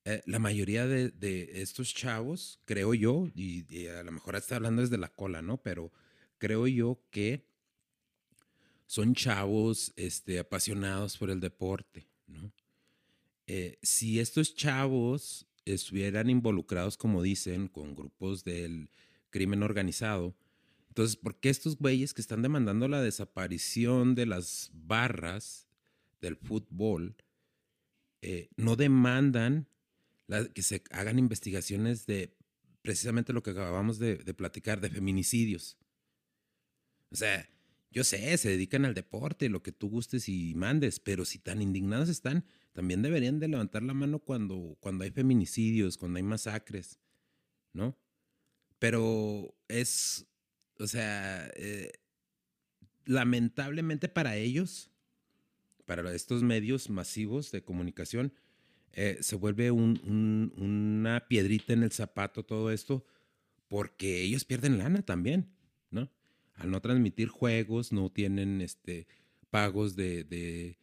eh, 0.03 0.21
la 0.25 0.39
mayoría 0.39 0.85
de, 0.85 1.49
estos 1.61 1.93
chavos, 1.93 2.59
creo 2.65 2.93
yo, 2.93 3.29
y, 3.33 3.87
a 3.87 4.03
lo 4.03 4.11
mejor 4.11 4.35
está 4.35 4.57
hablando 4.57 4.81
desde 4.81 4.97
la 4.97 5.15
cola, 5.15 5.41
¿no? 5.41 5.63
Pero 5.63 5.93
creo 6.37 6.67
yo 6.67 7.01
que 7.09 7.47
son 8.87 9.13
chavos 9.13 9.93
este, 9.95 10.39
apasionados 10.39 11.17
por 11.17 11.29
el 11.29 11.39
deporte, 11.39 12.07
¿no? 12.25 12.51
Eh, 13.45 13.77
si 13.81 14.19
estos 14.19 14.55
chavos 14.55 15.45
estuvieran 15.63 16.29
involucrados, 16.29 16.97
como 16.97 17.21
dicen, 17.21 17.67
con 17.67 17.95
grupos 17.95 18.43
del 18.43 18.89
crimen 19.29 19.63
organizado, 19.63 20.35
entonces, 20.97 21.15
¿por 21.15 21.39
qué 21.39 21.49
estos 21.49 21.77
güeyes 21.77 22.15
que 22.15 22.21
están 22.21 22.41
demandando 22.41 22.87
la 22.87 23.03
desaparición 23.03 24.15
de 24.15 24.25
las 24.25 24.71
barras 24.73 25.67
del 26.21 26.37
fútbol 26.37 27.15
eh, 28.23 28.49
no 28.57 28.75
demandan 28.75 29.67
que 30.55 30.63
se 30.63 30.83
hagan 30.89 31.19
investigaciones 31.19 32.07
de 32.07 32.35
precisamente 32.81 33.31
lo 33.31 33.43
que 33.43 33.51
acabamos 33.51 33.99
de, 33.99 34.17
platicar, 34.33 34.81
de 34.81 34.89
feminicidios? 34.89 35.77
O 37.11 37.15
sea, 37.15 37.47
yo 37.91 38.03
sé, 38.03 38.37
se 38.37 38.49
dedican 38.49 38.85
al 38.85 38.93
deporte, 38.93 39.49
lo 39.49 39.63
que 39.63 39.71
tú 39.71 39.89
gustes 39.89 40.29
y 40.29 40.53
mandes, 40.55 40.99
pero 40.99 41.25
si 41.25 41.39
tan 41.39 41.61
indignados 41.61 42.09
están, 42.09 42.45
también 42.73 43.01
deberían 43.01 43.39
de 43.39 43.47
levantar 43.47 43.83
la 43.83 43.93
mano 43.93 44.19
cuando, 44.19 44.77
cuando 44.79 45.03
hay 45.03 45.11
feminicidios, 45.11 45.97
cuando 45.97 46.17
hay 46.17 46.23
masacres, 46.23 46.99
¿no? 47.73 47.97
Pero 48.79 49.55
es 49.67 50.27
o 50.79 50.87
sea, 50.87 51.49
eh, 51.55 51.91
lamentablemente 53.05 54.09
para 54.09 54.35
ellos, 54.35 54.91
para 55.85 56.13
estos 56.13 56.43
medios 56.43 56.89
masivos 56.89 57.51
de 57.51 57.63
comunicación, 57.63 58.33
eh, 58.93 59.17
se 59.21 59.35
vuelve 59.35 59.71
una 59.71 61.27
piedrita 61.27 61.73
en 61.73 61.83
el 61.83 61.91
zapato 61.91 62.43
todo 62.43 62.71
esto, 62.71 63.05
porque 63.67 64.21
ellos 64.21 64.45
pierden 64.45 64.77
lana 64.77 65.01
también, 65.03 65.53
¿no? 65.91 66.11
Al 66.57 66.69
no 66.69 66.81
transmitir 66.81 67.29
juegos, 67.29 67.91
no 67.93 68.09
tienen 68.11 68.61
este, 68.61 69.07
pagos 69.49 69.95
de, 69.95 70.77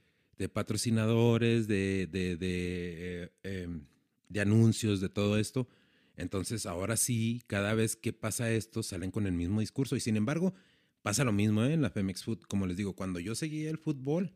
patrocinadores, 0.53 1.69
de, 1.69 2.09
eh, 2.13 3.31
em, 3.43 3.85
de 4.29 4.41
anuncios, 4.41 5.01
de 5.01 5.09
todo 5.09 5.39
esto 5.39 5.69
entonces, 6.17 6.67
ahora 6.67 6.97
sí, 6.97 7.43
cada 7.47 7.75
vez 7.75 7.97
que 7.97 8.13
pasa 8.13 8.51
esto, 8.51 8.83
salen 8.83 9.11
con 9.11 9.27
el 9.27 9.33
mismo 9.33 9.61
discurso. 9.61 9.97
Y 9.97 10.01
sin 10.01 10.17
embargo, 10.17 10.55
pasa 11.03 11.25
lo 11.25 11.33
mismo 11.33 11.65
¿eh? 11.65 11.73
en 11.73 11.83
la 11.83 11.91
Femex 11.91 12.25
Food. 12.25 12.43
Como 12.49 12.67
les 12.67 12.77
digo, 12.77 12.95
cuando 12.95 13.19
yo 13.19 13.35
seguía 13.35 13.71
el 13.71 13.79
fútbol, 13.79 14.33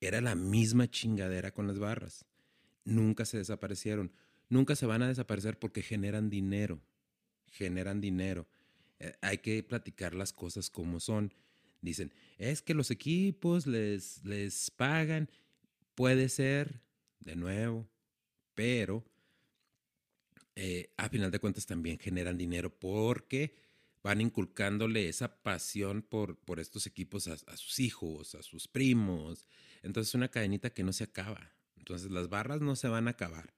era 0.00 0.20
la 0.20 0.34
misma 0.34 0.90
chingadera 0.90 1.52
con 1.52 1.68
las 1.68 1.78
barras. 1.78 2.26
Nunca 2.84 3.24
se 3.24 3.38
desaparecieron. 3.38 4.12
Nunca 4.48 4.74
se 4.74 4.86
van 4.86 5.02
a 5.02 5.08
desaparecer 5.08 5.58
porque 5.58 5.82
generan 5.82 6.28
dinero. 6.28 6.82
Generan 7.46 8.00
dinero. 8.00 8.48
Eh, 9.02 9.14
hay 9.20 9.38
que 9.38 9.62
platicar 9.64 10.14
las 10.14 10.32
cosas 10.32 10.70
como 10.70 11.00
son. 11.00 11.34
Dicen, 11.80 12.14
es 12.38 12.62
que 12.62 12.72
los 12.72 12.92
equipos 12.92 13.66
les, 13.66 14.24
les 14.24 14.70
pagan. 14.70 15.28
Puede 15.96 16.28
ser, 16.28 16.80
de 17.18 17.34
nuevo, 17.34 17.88
pero 18.54 19.04
eh, 20.54 20.92
a 20.96 21.08
final 21.08 21.32
de 21.32 21.40
cuentas 21.40 21.66
también 21.66 21.98
generan 21.98 22.38
dinero 22.38 22.70
porque 22.78 23.56
van 24.04 24.20
inculcándole 24.20 25.08
esa 25.08 25.42
pasión 25.42 26.02
por, 26.02 26.38
por 26.38 26.60
estos 26.60 26.86
equipos 26.86 27.26
a, 27.26 27.56
sus 27.56 27.80
hijos, 27.80 28.36
a 28.36 28.42
sus 28.42 28.68
primos. 28.68 29.48
Entonces 29.82 30.10
es 30.10 30.14
una 30.14 30.30
cadenita 30.30 30.70
que 30.70 30.84
no 30.84 30.92
se 30.92 31.04
acaba. 31.04 31.52
Entonces 31.76 32.12
las 32.12 32.28
barras 32.28 32.60
no 32.60 32.76
se 32.76 32.88
van 32.88 33.08
a 33.08 33.12
acabar. 33.12 33.52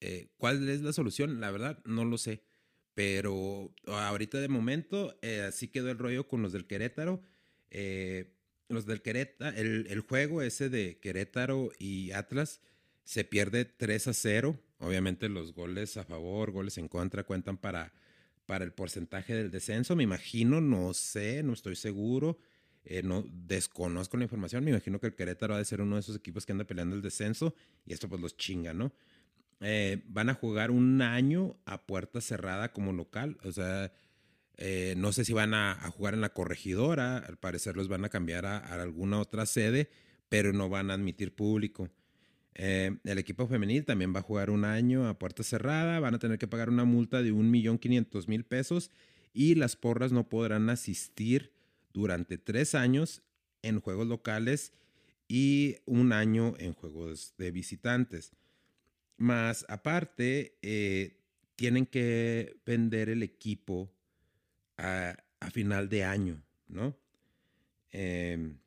Eh, 0.00 0.28
¿Cuál 0.36 0.68
es 0.68 0.82
la 0.82 0.92
solución? 0.92 1.40
La 1.40 1.50
verdad, 1.50 1.82
no 1.84 2.04
lo 2.04 2.16
sé. 2.16 2.44
Pero 2.94 3.74
ahorita 3.86 4.40
de 4.40 4.48
momento, 4.48 5.18
eh, 5.22 5.42
así 5.48 5.68
quedó 5.68 5.90
el 5.90 5.98
rollo 5.98 6.28
con 6.28 6.42
los 6.42 6.52
del 6.52 6.66
Querétaro. 6.66 7.22
los 8.68 8.86
del 8.86 9.02
Querétaro, 9.02 9.56
el, 9.56 9.86
el, 9.88 10.00
juego 10.00 10.42
ese 10.42 10.68
de 10.68 10.98
Querétaro 10.98 11.72
y 11.78 12.10
Atlas 12.12 12.60
se 13.04 13.24
pierde 13.24 13.64
3 13.64 14.08
a 14.08 14.12
0 14.12 14.58
Obviamente 14.82 15.28
los 15.28 15.54
goles 15.54 15.96
a 15.96 16.04
favor, 16.04 16.50
goles 16.50 16.76
en 16.76 16.88
contra 16.88 17.22
cuentan 17.22 17.56
para, 17.56 17.92
para 18.46 18.64
el 18.64 18.72
porcentaje 18.72 19.32
del 19.32 19.52
descenso. 19.52 19.94
Me 19.94 20.02
imagino, 20.02 20.60
no 20.60 20.92
sé, 20.92 21.44
no 21.44 21.52
estoy 21.52 21.76
seguro. 21.76 22.40
Eh, 22.84 23.00
no 23.04 23.24
desconozco 23.32 24.16
la 24.16 24.24
información. 24.24 24.64
Me 24.64 24.72
imagino 24.72 24.98
que 24.98 25.06
el 25.06 25.14
Querétaro 25.14 25.54
ha 25.54 25.58
de 25.58 25.64
ser 25.64 25.80
uno 25.80 25.94
de 25.94 26.00
esos 26.00 26.16
equipos 26.16 26.44
que 26.44 26.50
anda 26.50 26.64
peleando 26.64 26.96
el 26.96 27.02
descenso 27.02 27.54
y 27.86 27.92
esto 27.92 28.08
pues 28.08 28.20
los 28.20 28.36
chinga, 28.36 28.74
¿no? 28.74 28.92
Eh, 29.62 30.02
van 30.08 30.28
a 30.28 30.34
jugar 30.34 30.72
un 30.72 31.00
año 31.02 31.56
a 31.66 31.86
puerta 31.86 32.20
cerrada 32.20 32.72
como 32.72 32.92
local. 32.92 33.38
O 33.44 33.52
sea, 33.52 33.92
eh, 34.56 34.94
no 34.96 35.12
sé 35.12 35.24
si 35.24 35.32
van 35.32 35.54
a, 35.54 35.74
jugar 35.96 36.14
en 36.14 36.20
la 36.20 36.32
corregidora. 36.32 37.18
Al 37.18 37.38
parecer 37.38 37.76
los 37.76 37.88
van 37.88 38.04
a 38.04 38.08
cambiar 38.08 38.44
a, 38.44 38.58
alguna 38.58 39.20
otra 39.20 39.46
sede, 39.46 39.88
pero 40.28 40.52
no 40.52 40.68
van 40.68 40.90
a 40.90 40.94
admitir 40.94 41.34
público. 41.34 41.88
Eh, 42.54 42.98
el 43.04 43.18
equipo 43.18 43.46
femenil 43.46 43.84
también 43.84 44.14
va 44.14 44.18
a 44.18 44.24
jugar 44.24 44.50
un 44.50 44.64
año 44.64 45.08
a 45.08 45.18
puerta 45.18 45.42
cerrada, 45.42 46.00
van 46.00 46.14
a 46.14 46.18
tener 46.18 46.38
que 46.38 46.48
pagar 46.48 46.68
una 46.68 46.84
multa 46.84 47.22
de 47.22 47.32
1.500.000 47.32 48.44
pesos 48.44 48.90
y 49.32 49.54
las 49.54 49.74
porras 49.76 50.12
no 50.12 50.28
podrán 50.28 50.68
asistir 50.68 51.52
durante 51.94 52.36
tres 52.36 52.74
años 52.74 53.22
en 53.62 53.80
juegos 53.80 54.06
locales 54.06 54.74
y 55.28 55.76
un 55.86 56.12
año 56.12 56.54
en 56.58 56.74
juegos 56.74 57.34
de 57.38 57.52
visitantes. 57.52 58.32
Más 59.16 59.64
aparte, 59.68 60.58
eh, 60.62 61.18
tienen 61.56 61.86
que 61.86 62.56
vender 62.66 63.08
el 63.08 63.22
equipo 63.22 63.92
a, 64.76 65.16
final 65.52 65.88
de 65.88 66.04
año, 66.04 66.42
¿no? 66.68 66.96
Em, 67.90 68.58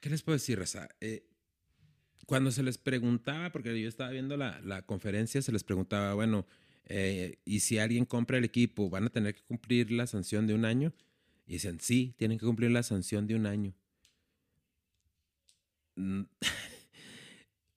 ¿Qué 0.00 0.10
les 0.10 0.22
puedo 0.22 0.36
decir, 0.36 0.58
Raza? 0.58 0.88
Eh, 1.00 1.28
cuando 2.26 2.50
se 2.50 2.62
les 2.62 2.78
preguntaba, 2.78 3.50
porque 3.50 3.80
yo 3.80 3.88
estaba 3.88 4.10
viendo 4.10 4.36
la, 4.36 4.82
conferencia, 4.82 5.40
se 5.40 5.50
les 5.50 5.64
preguntaba, 5.64 6.14
bueno, 6.14 6.46
eh, 6.84 7.38
¿y 7.44 7.60
si 7.60 7.78
alguien 7.78 8.04
compra 8.04 8.38
el 8.38 8.44
equipo, 8.44 8.90
van 8.90 9.06
a 9.06 9.10
tener 9.10 9.34
que 9.34 9.42
cumplir 9.42 9.90
la 9.90 10.06
sanción 10.06 10.46
de 10.46 10.54
un 10.54 10.64
año? 10.64 10.92
Y 11.46 11.54
dicen, 11.54 11.80
sí, 11.80 12.14
tienen 12.18 12.38
que 12.38 12.46
cumplir 12.46 12.70
la 12.70 12.82
sanción 12.82 13.26
de 13.26 13.34
un 13.34 13.46
año. 13.46 13.72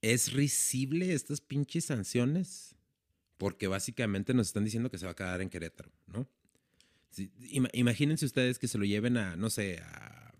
¿Es 0.01 0.34
risible 0.34 1.13
estas 1.13 1.41
pinches 1.41 1.86
sanciones? 1.86 2.75
Porque 3.38 3.67
básicamente 3.67 4.34
nos 4.34 4.48
están 4.48 4.65
diciendo 4.65 4.89
que 4.89 4.98
se 4.98 5.05
va 5.05 5.12
a 5.12 5.15
quedar 5.15 5.41
en 5.41 5.50
Querétaro, 5.50 5.91
¿no? 6.08 6.27
imagínense 7.74 8.25
ustedes 8.25 8.58
que 8.58 8.70
se 8.70 8.77
lo 8.77 8.86
lleven 8.86 9.17
a, 9.17 9.36
no 9.36 9.50
sé, 9.50 9.79
a 9.79 10.34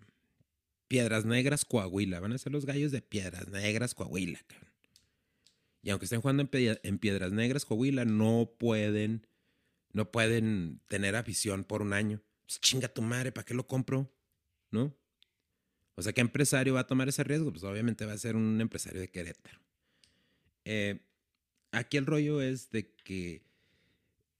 Piedras 0.88 1.26
Negras, 1.26 1.66
Coahuila. 1.66 2.20
Van 2.20 2.34
a 2.34 2.38
ser 2.38 2.52
los 2.52 2.66
gallos 2.66 2.92
de 2.92 3.02
Piedras 3.02 3.50
Negras, 3.50 3.94
Coahuila. 3.94 4.40
Y 5.84 5.90
aunque 5.90 6.06
estén 6.06 6.22
jugando 6.22 6.48
en, 6.52 7.00
Piedras 7.00 7.32
Negras, 7.32 7.66
Coahuila, 7.66 8.06
no 8.06 8.54
pueden, 8.58 9.26
no 9.94 10.12
pueden 10.12 10.82
tener 10.88 11.16
afición 11.16 11.64
por 11.64 11.82
un 11.82 11.94
año. 11.94 12.22
Pues 12.46 12.60
chinga 12.60 12.88
tu 12.88 13.02
madre, 13.02 13.32
¿para 13.32 13.46
qué 13.46 13.54
lo 13.54 13.68
compro? 13.68 14.14
¿No? 14.70 14.96
O 15.96 16.02
sea, 16.02 16.14
¿qué 16.14 16.22
empresario 16.22 16.76
va 16.76 16.82
a 16.82 16.88
tomar 16.88 17.10
ese 17.10 17.24
riesgo? 17.24 17.52
Pues 17.52 17.64
obviamente 17.64 18.06
va 18.06 18.14
a 18.14 18.18
ser 18.18 18.36
un 18.36 18.60
empresario 18.62 19.02
de 19.02 19.10
Querétaro. 19.10 19.60
Eh, 20.66 21.00
aquí 21.72 21.98
el 21.98 22.06
rollo 22.06 22.42
es 22.42 22.70
de 22.72 22.92
que 23.04 23.42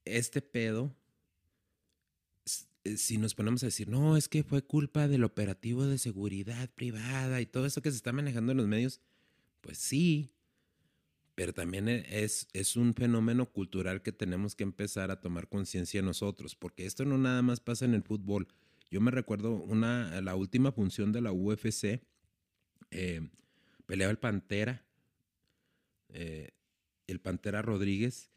este 0.04 0.42
pedo 0.42 0.94
eh, 2.84 2.96
si 2.96 3.16
nos 3.16 3.34
ponemos 3.34 3.62
a 3.62 3.66
decir, 3.66 3.88
no, 3.88 4.16
es 4.16 4.28
que 4.28 4.42
fue 4.42 4.62
culpa 4.62 5.06
del 5.06 5.24
operativo 5.24 5.86
de 5.86 5.98
seguridad 5.98 6.68
privada 6.74 7.40
y 7.40 7.46
todo 7.46 7.66
eso 7.66 7.82
que 7.82 7.90
se 7.90 7.96
está 7.96 8.12
manejando 8.12 8.52
en 8.52 8.58
los 8.58 8.66
medios, 8.66 9.00
pues 9.60 9.78
sí, 9.78 10.30
pero 11.34 11.52
también 11.52 11.88
e, 11.88 12.04
es, 12.08 12.48
es 12.52 12.76
un 12.76 12.94
fenómeno 12.94 13.46
cultural 13.46 14.02
que 14.02 14.12
tenemos 14.12 14.56
que 14.56 14.64
empezar 14.64 15.10
a 15.10 15.20
tomar 15.20 15.48
conciencia 15.48 16.02
nosotros, 16.02 16.56
porque 16.56 16.86
esto 16.86 17.04
no 17.04 17.18
nada 17.18 17.42
más 17.42 17.60
pasa 17.60 17.84
en 17.84 17.94
el 17.94 18.02
fútbol. 18.02 18.48
Yo 18.92 19.00
me 19.00 19.10
recuerdo 19.10 19.54
una, 19.54 20.20
la 20.20 20.36
última 20.36 20.70
función 20.70 21.12
de 21.12 21.22
la 21.22 21.32
UFC, 21.32 22.02
eh, 22.90 23.26
peleaba 23.86 24.10
el 24.10 24.18
Pantera, 24.18 24.84
eh, 26.10 26.50
el 27.06 27.18
Pantera 27.18 27.62
Rodríguez, 27.62 28.30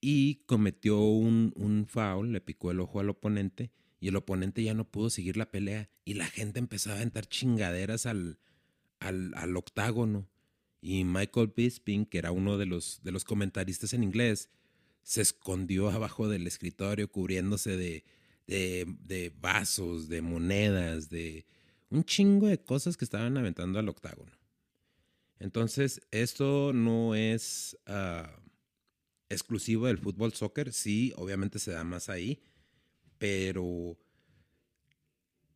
y 0.00 0.42
cometió 0.46 0.98
un, 0.98 1.52
un 1.54 1.86
foul, 1.86 2.32
le 2.32 2.40
picó 2.40 2.72
el 2.72 2.80
ojo 2.80 2.98
al 2.98 3.10
oponente 3.10 3.70
y 4.00 4.08
el 4.08 4.16
oponente 4.16 4.64
ya 4.64 4.74
no 4.74 4.90
pudo 4.90 5.10
seguir 5.10 5.36
la 5.36 5.52
pelea 5.52 5.88
y 6.04 6.14
la 6.14 6.26
gente 6.26 6.58
empezaba 6.58 6.96
a 6.96 6.98
aventar 6.98 7.26
chingaderas 7.26 8.06
al, 8.06 8.40
al, 8.98 9.56
octágono. 9.56 10.28
Y 10.80 11.04
Michael 11.04 11.52
Bisping, 11.54 12.06
que 12.06 12.18
era 12.18 12.32
uno 12.32 12.58
de 12.58 12.66
los, 12.66 13.00
de 13.04 13.12
los 13.12 13.22
comentaristas 13.22 13.92
en 13.92 14.02
inglés, 14.02 14.50
se 15.04 15.22
escondió 15.22 15.88
abajo 15.92 16.28
del 16.28 16.48
escritorio 16.48 17.12
cubriéndose 17.12 17.76
de, 17.76 18.04
de, 18.46 19.32
vasos, 19.40 20.08
de 20.08 20.22
monedas, 20.22 21.08
de 21.08 21.46
un 21.90 22.04
chingo 22.04 22.46
de 22.46 22.62
cosas 22.62 22.96
que 22.96 23.04
estaban 23.04 23.36
aventando 23.36 23.78
al 23.78 23.88
octágono. 23.88 24.32
Entonces, 25.38 26.00
esto 26.10 26.72
no 26.72 27.14
es... 27.14 27.76
Ah, 27.86 28.38
exclusivo 29.32 29.86
del 29.86 29.98
fútbol 29.98 30.32
soccer, 30.32 30.72
sí, 30.72 31.12
obviamente 31.16 31.58
se 31.58 31.72
da 31.72 31.84
más 31.84 32.08
ahí, 32.08 32.42
pero 33.18 33.98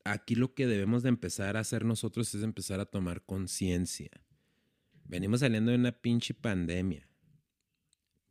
aquí 0.04 0.34
lo 0.34 0.54
que 0.54 0.66
debemos 0.66 1.02
de 1.02 1.10
empezar 1.10 1.56
a 1.56 1.60
hacer 1.60 1.84
nosotros 1.84 2.34
es 2.34 2.42
empezar 2.42 2.80
a 2.80 2.86
tomar 2.86 3.24
conciencia. 3.24 4.10
Venimos 5.04 5.40
saliendo 5.40 5.70
de 5.70 5.76
una 5.76 5.92
pinche 5.92 6.34
pandemia. 6.34 7.08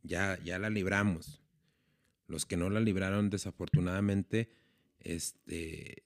Ya, 0.02 0.38
ya 0.44 0.58
la 0.58 0.70
libramos. 0.70 1.42
Los 2.26 2.46
que 2.46 2.56
no 2.56 2.70
la 2.70 2.80
libraron, 2.80 3.30
desafortunadamente, 3.30 4.50
este, 5.00 6.02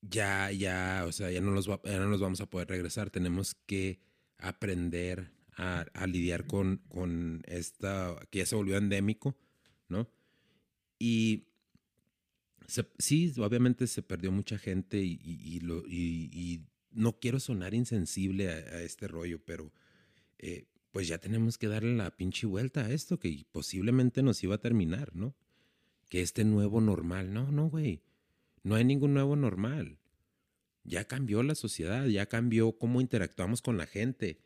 ya, 0.00 0.50
ya, 0.50 1.04
o 1.06 1.12
sea, 1.12 1.30
ya 1.30 1.40
no, 1.40 1.50
los 1.50 1.66
ya 1.66 1.98
no 1.98 2.08
nos 2.08 2.20
vamos 2.20 2.40
a 2.40 2.48
poder 2.50 2.68
regresar. 2.68 3.10
Tenemos 3.10 3.54
que 3.54 4.00
aprender 4.38 5.32
a, 5.56 5.86
lidiar 6.06 6.46
con, 6.46 6.78
con, 6.88 7.42
esta, 7.46 8.16
que 8.30 8.40
ya 8.40 8.46
se 8.46 8.56
volvió 8.56 8.76
endémico, 8.76 9.36
¿no? 9.88 10.08
Y 10.98 11.48
sí, 12.98 13.32
obviamente 13.38 13.86
se 13.86 14.02
perdió 14.02 14.32
mucha 14.32 14.58
gente 14.58 14.98
y 15.02 15.60
no 16.94 17.18
quiero 17.18 17.40
sonar 17.40 17.74
insensible 17.74 18.48
a, 18.48 18.82
este 18.82 19.08
rollo, 19.08 19.40
pero 19.44 19.72
eh, 20.38 20.66
pues 20.94 21.08
ya 21.08 21.18
tenemos 21.18 21.58
que 21.58 21.66
darle 21.66 21.96
la 21.96 22.16
pinche 22.16 22.46
vuelta 22.46 22.82
a 22.82 22.92
esto 22.92 23.18
que 23.18 23.44
posiblemente 23.50 24.22
nos 24.22 24.40
iba 24.44 24.54
a 24.54 24.60
terminar, 24.60 25.16
¿no? 25.16 25.34
Que 26.08 26.22
este 26.22 26.44
nuevo 26.44 26.80
normal, 26.80 27.34
no, 27.34 27.50
no, 27.50 27.68
güey, 27.68 28.00
no 28.62 28.76
hay 28.76 28.84
ningún 28.84 29.12
nuevo 29.12 29.34
normal. 29.34 29.98
Ya 30.84 31.04
cambió 31.08 31.42
la 31.42 31.56
sociedad, 31.56 32.06
ya 32.06 32.26
cambió 32.26 32.78
cómo 32.78 33.00
interactuamos 33.00 33.60
con 33.60 33.76
la 33.76 33.86
gente. 33.86 34.38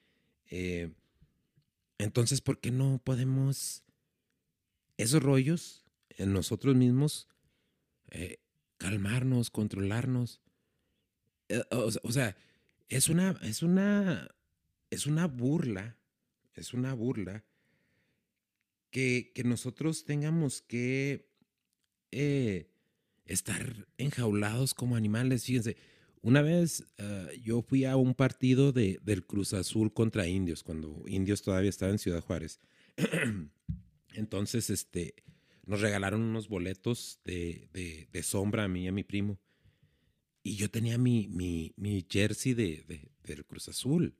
Eh, 0.46 0.94
entonces, 1.98 2.40
¿por 2.40 2.60
qué 2.60 2.70
no 2.70 2.98
podemos 3.04 3.84
esos 4.96 5.22
rollos 5.22 5.84
en 6.08 6.32
nosotros 6.32 6.74
mismos 6.76 7.28
eh, 8.08 8.38
calmarnos, 8.78 9.50
controlarnos? 9.50 10.40
Eh, 11.50 11.62
o, 11.72 12.10
sea, 12.10 12.38
es 12.88 13.10
una, 13.10 13.38
es 13.42 13.62
una, 13.62 14.34
es 14.88 15.06
una 15.06 15.26
burla, 15.26 15.97
es 16.58 16.74
una 16.74 16.94
burla 16.94 17.44
que, 18.90 19.32
nosotros 19.44 20.04
tengamos 20.04 20.62
que 20.62 21.28
estar 23.24 23.86
enjaulados 23.96 24.74
como 24.74 24.96
animales. 24.96 25.44
Fíjense, 25.44 25.76
una 26.22 26.42
vez 26.42 26.84
ah, 26.98 27.28
yo 27.42 27.62
fui 27.62 27.84
a 27.84 27.96
un 27.96 28.14
partido 28.14 28.72
de, 28.72 28.98
del 29.02 29.26
Cruz 29.26 29.54
Azul 29.54 29.92
contra 29.92 30.26
Indios, 30.26 30.62
cuando 30.62 31.04
Indios 31.06 31.42
todavía 31.42 31.70
estaba 31.70 31.92
en 31.92 31.98
Ciudad 31.98 32.22
Juárez. 32.22 32.60
Entonces, 34.14 34.70
este, 34.70 35.14
nos 35.68 35.80
regalaron 35.80 36.22
unos 36.22 36.48
boletos 36.48 37.20
de, 37.24 37.68
de, 38.10 38.22
sombra 38.22 38.64
a 38.64 38.68
mí 38.68 38.84
y 38.84 38.88
a 38.88 38.92
mi 38.92 39.04
primo. 39.04 39.38
Y 40.42 40.56
yo 40.56 40.70
tenía 40.70 40.96
mi, 40.96 41.28
mi, 41.28 41.74
mi 41.76 42.06
jersey 42.08 42.54
de, 42.54 43.10
del 43.22 43.44
Cruz 43.44 43.68
Azul. 43.68 44.16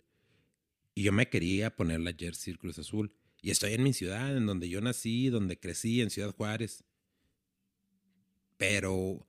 Y 0.98 1.04
yo 1.04 1.12
me 1.12 1.28
quería 1.28 1.76
poner 1.76 2.00
la 2.00 2.12
jersey 2.12 2.54
Cruz 2.54 2.76
Azul. 2.80 3.12
Y 3.40 3.52
estoy 3.52 3.72
en 3.72 3.84
mi 3.84 3.92
ciudad, 3.92 4.36
en 4.36 4.46
donde 4.46 4.68
yo 4.68 4.80
nací, 4.80 5.28
donde 5.28 5.56
crecí, 5.56 6.00
en 6.00 6.10
Ciudad 6.10 6.34
Juárez. 6.34 6.82
Pero 8.56 9.24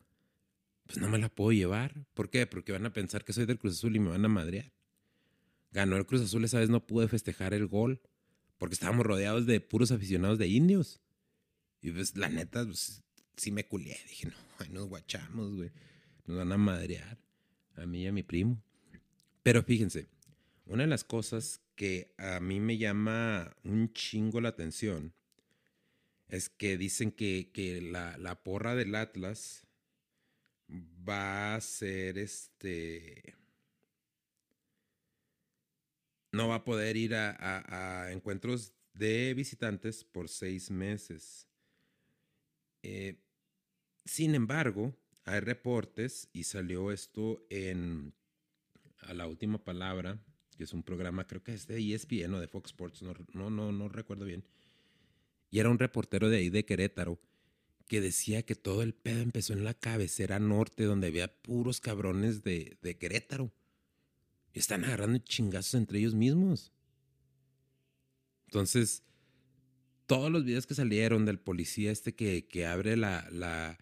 pues 0.88 0.98
no 0.98 1.08
me 1.10 1.20
la 1.20 1.30
puedo 1.30 1.52
llevar. 1.52 2.08
¿Por 2.16 2.32
qué? 2.32 2.48
Porque 2.48 2.72
van 2.72 2.88
a 2.88 2.92
pensar 2.92 3.24
que 3.24 3.34
soy 3.34 3.46
del 3.46 3.60
Cruz 3.60 3.78
Azul 3.78 3.96
y 3.96 4.00
me 4.00 4.10
van 4.10 4.26
a 4.26 4.30
madrear. 4.30 4.74
Ganó 5.72 5.96
el 5.96 6.08
Cruz 6.08 6.22
Azul, 6.22 6.44
esa 6.44 6.58
vez 6.58 6.72
no 6.72 6.88
pude 6.88 7.08
festejar 7.08 7.54
el 7.54 7.68
gol 7.68 8.02
porque 8.58 8.74
estábamos 8.74 9.06
rodeados 9.06 9.46
de 9.46 9.62
puros 9.62 9.92
aficionados 9.92 10.40
de 10.40 10.48
indios. 10.48 11.00
Y 11.84 11.92
pues 11.92 12.18
la 12.18 12.30
neta, 12.30 12.66
pues, 12.66 13.04
sí 13.38 13.52
me 13.52 13.68
culié. 13.68 13.96
Dije, 14.10 14.28
no, 14.28 14.74
nos 14.74 14.88
guachamos, 14.88 15.54
güey. 15.54 15.70
Nos 16.26 16.36
van 16.36 16.52
a 16.52 16.58
madrear 16.58 17.20
a 17.76 17.86
mí 17.86 18.06
y 18.06 18.08
a 18.08 18.12
mi 18.12 18.24
primo. 18.24 18.60
Pero 19.44 19.62
fíjense, 19.62 20.10
una 20.70 20.84
de 20.84 20.90
las 20.90 21.04
cosas 21.04 21.62
que 21.76 22.14
a 22.18 22.40
mí 22.40 22.60
me 22.60 22.78
llama 22.78 23.56
un 23.64 23.92
chingo 23.92 24.40
la 24.40 24.50
atención 24.50 25.14
es 26.28 26.48
que 26.48 26.78
dicen 26.78 27.12
que, 27.12 27.50
que 27.52 27.82
la, 27.82 28.16
la 28.18 28.44
porra 28.44 28.76
del 28.76 28.94
Atlas 28.94 29.68
va 30.70 31.56
a 31.56 31.62
ser 31.62 32.20
este... 32.20 33.36
No 36.32 36.48
va 36.48 36.56
a 36.56 36.64
poder 36.64 36.96
ir 36.96 37.16
a, 37.16 38.12
encuentros 38.12 38.74
de 38.94 39.34
visitantes 39.34 40.04
por 40.04 40.30
seis 40.30 40.70
meses. 40.70 41.48
Eh, 42.84 43.18
sin 44.06 44.36
embargo, 44.36 44.96
hay 45.26 45.40
reportes 45.40 46.30
y 46.32 46.44
salió 46.44 46.92
esto 46.92 47.44
en 47.50 48.14
a 49.00 49.14
la 49.16 49.26
última 49.26 49.64
palabra, 49.64 50.20
que 50.60 50.66
es 50.66 50.74
un 50.74 50.84
programa, 50.84 51.26
creo 51.26 51.42
que 51.42 51.54
es 51.54 51.68
de 51.68 51.80
ESPN 51.94 52.34
o 52.34 52.40
de 52.42 52.50
Fox 52.50 52.72
Sports, 52.72 53.02
no, 53.02 53.14
no, 53.32 53.50
no, 53.50 53.72
no 53.72 53.88
recuerdo 53.88 54.26
bien. 54.26 54.44
Y 55.52 55.60
era 55.60 55.70
un 55.70 55.80
reportero 55.80 56.28
de 56.28 56.36
ahí 56.36 56.50
de 56.50 56.66
Querétaro 56.66 57.18
que 57.88 58.02
decía 58.02 58.44
que 58.44 58.56
todo 58.56 58.84
el 58.84 58.94
pedo 58.94 59.22
empezó 59.22 59.54
en 59.54 59.64
la 59.64 59.74
cabecera 59.74 60.38
norte, 60.38 60.84
donde 60.84 61.08
había 61.08 61.34
puros 61.34 61.80
cabrones 61.80 62.44
de, 62.44 62.78
de 62.82 62.98
Querétaro. 62.98 63.54
Están 64.54 64.84
agarrando 64.84 65.20
chingazos 65.20 65.76
entre 65.76 66.00
ellos 66.00 66.14
mismos. 66.14 66.74
Entonces, 68.48 69.04
todos 70.08 70.30
los 70.30 70.44
videos 70.44 70.68
que 70.68 70.76
salieron 70.76 71.24
del 71.26 71.40
policía 71.40 71.90
este 71.90 72.16
que, 72.16 72.50
que 72.50 72.66
abre 72.66 72.98
la, 72.98 73.30
la, 73.32 73.78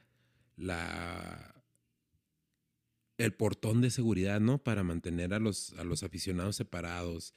la, 0.57 1.56
el 3.17 3.33
portón 3.33 3.81
de 3.81 3.89
seguridad, 3.89 4.39
¿no? 4.39 4.63
Para 4.63 4.83
mantener 4.83 5.33
a 5.33 5.39
los, 5.39 5.73
a 5.73 5.83
los 5.83 6.03
aficionados 6.03 6.55
separados, 6.55 7.33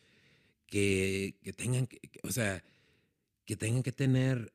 que, 0.66 1.38
que 1.42 1.52
tengan, 1.52 1.86
que, 1.86 2.00
o 2.22 2.30
sea, 2.30 2.62
que 3.44 3.56
tengan 3.56 3.82
que 3.82 3.92
tener 3.92 4.54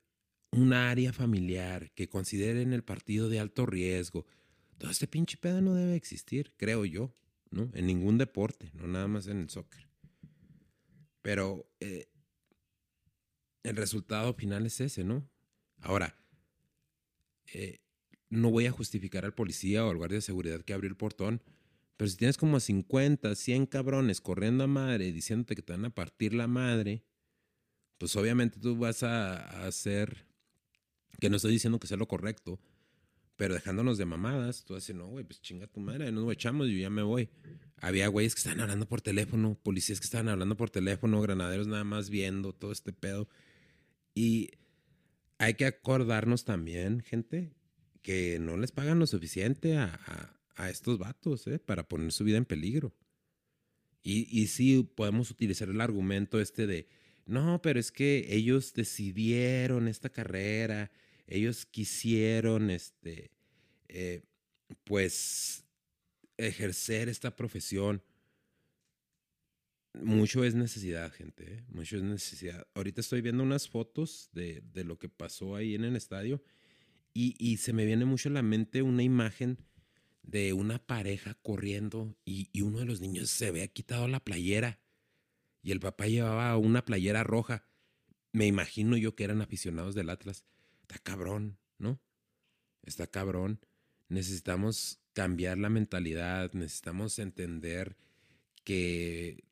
un 0.51 0.73
área 0.73 1.11
familiar, 1.11 1.91
que 1.91 2.07
consideren 2.07 2.73
el 2.73 2.83
partido 2.83 3.27
de 3.29 3.39
alto 3.39 3.65
riesgo. 3.65 4.25
Todo 4.77 4.91
este 4.91 5.07
pinche 5.07 5.37
pedo 5.37 5.61
no 5.61 5.73
debe 5.75 5.95
existir, 5.95 6.53
creo 6.57 6.85
yo, 6.85 7.13
¿no? 7.49 7.69
En 7.73 7.87
ningún 7.87 8.17
deporte, 8.17 8.71
no 8.73 8.87
nada 8.87 9.07
más 9.07 9.27
en 9.27 9.41
el 9.41 9.49
soccer. 9.49 9.87
Pero 11.21 11.69
eh, 11.79 12.07
el 13.63 13.75
resultado 13.75 14.33
final 14.33 14.65
es 14.65 14.79
ese, 14.79 15.03
¿no? 15.03 15.27
Ahora, 15.79 16.15
eh, 17.53 17.79
no 18.29 18.51
voy 18.51 18.65
a 18.65 18.71
justificar 18.71 19.25
al 19.25 19.33
policía 19.33 19.85
o 19.85 19.89
al 19.89 19.97
guardia 19.97 20.17
de 20.17 20.21
seguridad 20.21 20.61
que 20.61 20.73
abrió 20.73 20.89
el 20.89 20.97
portón, 20.97 21.41
pero 21.97 22.09
si 22.09 22.17
tienes 22.17 22.37
como 22.37 22.59
50, 22.59 23.35
100 23.35 23.65
cabrones 23.67 24.21
corriendo 24.21 24.63
a 24.65 24.67
madre 24.67 25.11
diciéndote 25.11 25.55
que 25.55 25.61
te 25.61 25.73
van 25.73 25.85
a 25.85 25.89
partir 25.89 26.33
la 26.33 26.47
madre, 26.47 27.03
pues 27.97 28.15
obviamente 28.15 28.59
tú 28.59 28.77
vas 28.77 29.03
a 29.03 29.65
hacer 29.65 30.25
que 31.19 31.29
no 31.29 31.37
estoy 31.37 31.51
diciendo 31.51 31.79
que 31.79 31.87
sea 31.87 31.97
lo 31.97 32.07
correcto, 32.07 32.59
pero 33.37 33.53
dejándonos 33.53 33.97
de 33.97 34.05
mamadas, 34.05 34.63
tú 34.63 34.75
dices, 34.75 34.95
no, 34.95 35.07
güey, 35.07 35.25
pues 35.25 35.41
chinga 35.41 35.67
tu 35.67 35.79
madre, 35.79 36.11
nos 36.11 36.31
echamos, 36.31 36.67
yo 36.67 36.77
ya 36.77 36.89
me 36.89 37.03
voy. 37.03 37.29
Había 37.77 38.07
güeyes 38.07 38.33
que 38.33 38.39
estaban 38.39 38.61
hablando 38.61 38.87
por 38.87 39.01
teléfono, 39.01 39.57
policías 39.61 39.99
que 39.99 40.05
estaban 40.05 40.29
hablando 40.29 40.55
por 40.55 40.69
teléfono, 40.69 41.21
granaderos 41.21 41.67
nada 41.67 41.83
más 41.83 42.09
viendo 42.09 42.53
todo 42.53 42.71
este 42.71 42.93
pedo. 42.93 43.27
Y 44.13 44.51
hay 45.37 45.55
que 45.55 45.65
acordarnos 45.65 46.45
también, 46.45 47.01
gente, 47.01 47.53
que 48.05 48.37
no 48.37 48.55
les 48.55 48.71
pagan 48.71 48.99
lo 48.99 49.07
suficiente 49.07 49.77
a, 49.77 50.37
a, 50.57 50.69
estos 50.69 50.99
vatos 50.99 51.47
¿eh? 51.47 51.57
para 51.57 51.87
poner 51.87 52.11
su 52.11 52.23
vida 52.23 52.37
en 52.37 52.45
peligro. 52.45 52.93
Y, 54.03 54.27
y 54.29 54.45
sí 54.45 54.87
podemos 54.93 55.31
utilizar 55.31 55.69
el 55.69 55.81
argumento 55.81 56.39
este 56.39 56.67
de, 56.67 56.87
no, 57.25 57.63
pero 57.63 57.79
es 57.79 57.91
que 57.91 58.27
ellos 58.29 58.75
decidieron 58.75 59.87
esta 59.87 60.09
carrera, 60.09 60.91
ellos 61.25 61.65
quisieron, 61.65 62.69
este, 62.69 63.31
eh, 63.87 64.21
pues, 64.83 65.65
ejercer 66.37 67.09
esta 67.09 67.35
profesión. 67.35 68.03
Mucho 69.95 70.43
es 70.43 70.53
necesidad, 70.53 71.11
gente, 71.11 71.55
¿eh? 71.55 71.63
mucho 71.69 71.97
es 71.97 72.03
necesidad. 72.03 72.67
Ahorita 72.75 73.01
estoy 73.01 73.21
viendo 73.21 73.41
unas 73.41 73.67
fotos 73.67 74.29
de, 74.31 74.61
de 74.61 74.83
lo 74.83 74.99
que 74.99 75.09
pasó 75.09 75.55
ahí 75.55 75.73
en 75.73 75.85
el 75.85 75.95
estadio 75.95 76.43
y, 77.17 77.57
se 77.57 77.71
me 77.71 77.85
viene 77.85 78.03
mucho 78.03 78.27
a 78.27 78.33
la 78.33 78.41
mente 78.41 78.81
una 78.81 79.01
imagen 79.01 79.57
de 80.21 80.51
una 80.51 80.85
pareja 80.85 81.35
corriendo 81.35 82.13
y, 82.25 82.49
y 82.51 82.61
uno 82.61 82.79
de 82.79 82.85
los 82.85 82.99
niños 82.99 83.29
se 83.29 83.47
había 83.47 83.67
quitado 83.69 84.09
la 84.09 84.19
playera 84.19 84.81
y 85.63 85.71
el 85.71 85.79
papá 85.79 86.07
llevaba 86.07 86.57
una 86.57 86.83
playera 86.83 87.23
roja. 87.23 87.65
Me 88.33 88.47
imagino 88.47 88.97
yo 88.97 89.15
que 89.15 89.23
eran 89.23 89.41
aficionados 89.41 89.95
del 89.95 90.09
Atlas. 90.09 90.45
Está 90.81 90.97
cabrón, 90.99 91.57
¿no? 91.77 92.01
Está 92.83 93.07
cabrón. 93.07 93.61
Necesitamos 94.09 94.99
cambiar 95.13 95.57
la 95.57 95.69
mentalidad, 95.69 96.51
necesitamos 96.51 97.17
entender 97.17 97.95
que 98.65 99.45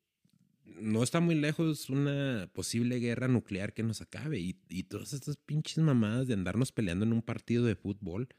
no 0.65 1.04
está 1.04 1.19
muy 1.19 1.36
lejos 1.36 1.89
una 1.89 2.49
posible 2.54 2.99
guerra 2.99 3.28
nuclear 3.28 3.73
que 3.73 3.84
nos 3.84 4.02
acabe. 4.02 4.39
Y, 4.39 4.58
y, 4.69 4.84
todas 4.84 5.13
estas 5.13 5.38
pinches 5.38 5.78
mamadas 5.80 6.28
de 6.28 6.34
andarnos 6.34 6.71
peleando 6.71 7.06
en 7.06 7.13
un 7.13 7.21
partido 7.21 7.65
de 7.65 7.76
fútbol, 7.76 8.30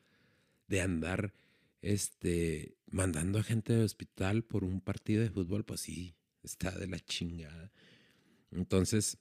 de 0.68 0.80
andar 0.80 1.34
este, 1.84 2.78
mandando 2.90 3.38
a 3.38 3.42
gente 3.42 3.74
de 3.74 3.84
hospital 3.84 4.42
por 4.42 4.64
un 4.64 4.80
partido 4.80 5.22
de 5.22 5.30
fútbol, 5.30 5.64
pues 5.64 5.80
sí, 5.80 6.14
está 6.42 6.70
de 6.70 6.86
la 6.86 6.98
chingada. 6.98 7.72
Entonces, 8.50 9.18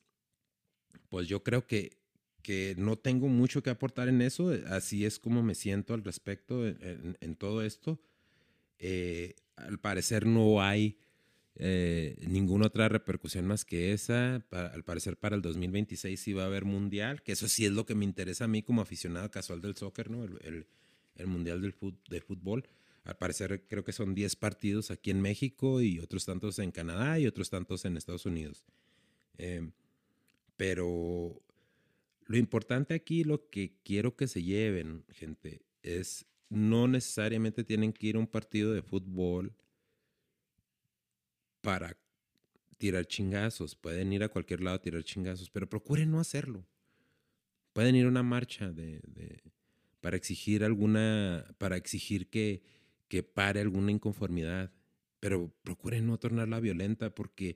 pues 1.10 1.28
yo 1.28 1.44
creo 1.44 1.68
que, 1.68 1.98
que 2.42 2.76
no 2.78 2.98
tengo 2.98 3.28
mucho 3.28 3.62
que 3.63 3.70
aportar 3.70 4.08
en 4.08 4.22
eso. 4.22 4.54
Así 4.68 5.06
es 5.06 5.20
como 5.20 5.44
me 5.44 5.56
siento 5.56 5.94
al 5.94 6.04
respecto 6.04 6.66
en, 6.66 7.36
todo 7.36 7.63
esto. 7.63 8.00
Eh, 8.80 9.36
al 9.56 9.80
parecer 9.80 10.26
no 10.26 10.62
hay 10.62 10.98
eh, 11.56 12.16
ninguna 12.28 12.68
otra 12.68 12.89
repercusión 12.89 13.46
más 13.46 13.66
que 13.66 13.94
esa. 13.94 14.44
al 14.52 14.84
parecer 14.84 15.18
para 15.18 15.36
el 15.36 15.42
2026 15.42 16.20
sí 16.20 16.34
va 16.34 16.44
a 16.44 16.48
haber 16.48 16.66
mundial, 16.66 17.22
que 17.22 17.34
eso 17.34 17.48
sí 17.48 17.66
es 17.66 17.72
lo 17.72 17.86
que 17.86 17.96
me 17.96 18.06
interesa 18.06 18.46
a 18.46 18.48
mí 18.48 18.63
como 18.63 18.82
aficionado 18.82 19.30
casual 19.30 19.62
del 19.62 19.76
soccer, 19.76 20.10
¿no? 20.10 20.24
El, 20.24 20.68
el, 21.16 21.28
mundial 21.28 21.62
del 21.62 21.76
de 22.10 22.22
fútbol. 22.22 22.68
Al 23.04 23.18
parecer 23.18 23.66
creo 23.68 23.84
que 23.84 23.92
son 23.92 24.16
10 24.16 24.36
partidos 24.38 24.89
aquí 24.89 25.12
en 25.12 25.22
México 25.22 25.82
y 25.82 26.00
otros 26.00 26.26
tantos 26.26 26.58
en 26.60 26.72
Canadá 26.72 27.20
y 27.20 27.28
otros 27.28 27.50
tantos 27.50 27.86
en 27.86 27.98
Estados 27.98 28.26
Unidos. 28.26 28.63
Eh, 29.38 29.70
pero 30.58 31.42
lo 32.26 32.38
importante 32.38 32.94
aquí, 32.94 33.24
lo 33.24 33.50
que 33.50 33.76
quiero 33.84 34.16
que 34.16 34.28
se 34.28 34.42
lleven, 34.42 35.04
gente, 35.10 35.62
es 35.82 36.26
no 36.50 36.88
necesariamente 36.88 37.63
tienen 37.63 37.92
que 37.94 38.08
ir 38.08 38.16
a 38.16 38.20
un 38.20 38.28
partido 38.28 38.74
de 38.74 38.82
fútbol 38.82 39.54
para 41.63 41.97
tirar 42.78 43.08
chingazos. 43.08 43.76
Pueden 43.76 44.12
ir 44.12 44.23
a 44.23 44.30
cualquier 44.30 44.62
lado 44.62 44.76
a 44.76 44.82
tirar 44.82 45.04
chingazos, 45.04 45.49
pero 45.49 45.67
procuren 45.67 46.12
no 46.12 46.19
hacerlo. 46.19 46.67
Pueden 47.71 47.95
ir 47.95 48.06
a 48.06 48.10
una 48.10 48.21
marcha 48.21 48.71
de, 48.71 49.02
para 50.02 50.17
exigir 50.17 50.63
alguna, 50.63 51.56
para 51.58 51.78
exigir 51.78 52.30
que, 52.30 52.62
que 53.08 53.23
pare 53.23 53.62
alguna 53.62 53.91
inconformidad, 53.91 54.71
pero 55.19 55.56
procuren 55.63 56.06
no 56.06 56.19
tornarla 56.19 56.60
violenta 56.60 57.15
porque 57.15 57.56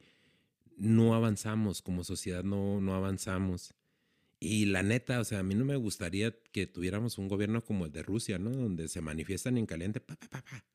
no 0.78 1.14
avanzamos 1.14 1.82
como 1.82 2.06
sociedad, 2.06 2.44
no, 2.44 2.80
no 2.80 2.96
avanzamos. 2.96 3.76
Y 4.40 4.68
la 4.68 4.82
neta, 4.82 5.20
o 5.20 5.26
sea, 5.26 5.40
a 5.40 5.44
mí 5.44 5.56
no 5.56 5.66
me 5.66 5.76
gustaría 5.76 6.34
que 6.52 6.68
tuviéramos 6.68 7.18
un 7.18 7.28
gobierno 7.28 7.64
como 7.66 7.86
el 7.86 7.92
de 7.92 8.04
Rusia, 8.04 8.40
¿no? 8.40 8.52
Donde 8.52 8.88
se 8.88 9.02
manifiestan 9.02 9.58
en 9.58 9.66
caliente, 9.66 10.00
pa, 10.00 10.16
pa, 10.16 10.28
pa, 10.28 10.42
pa. 10.42 10.66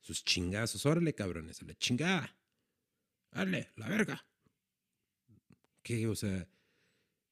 Sus 0.00 0.24
chingazos, 0.24 0.84
órale, 0.84 1.14
cabrones, 1.14 1.62
a 1.62 1.64
la 1.64 1.74
chingada. 1.74 2.37
Dale, 3.38 3.70
la 3.76 3.86
verga. 3.86 4.26
¿Qué? 5.84 6.08
O 6.08 6.16
sea, 6.16 6.48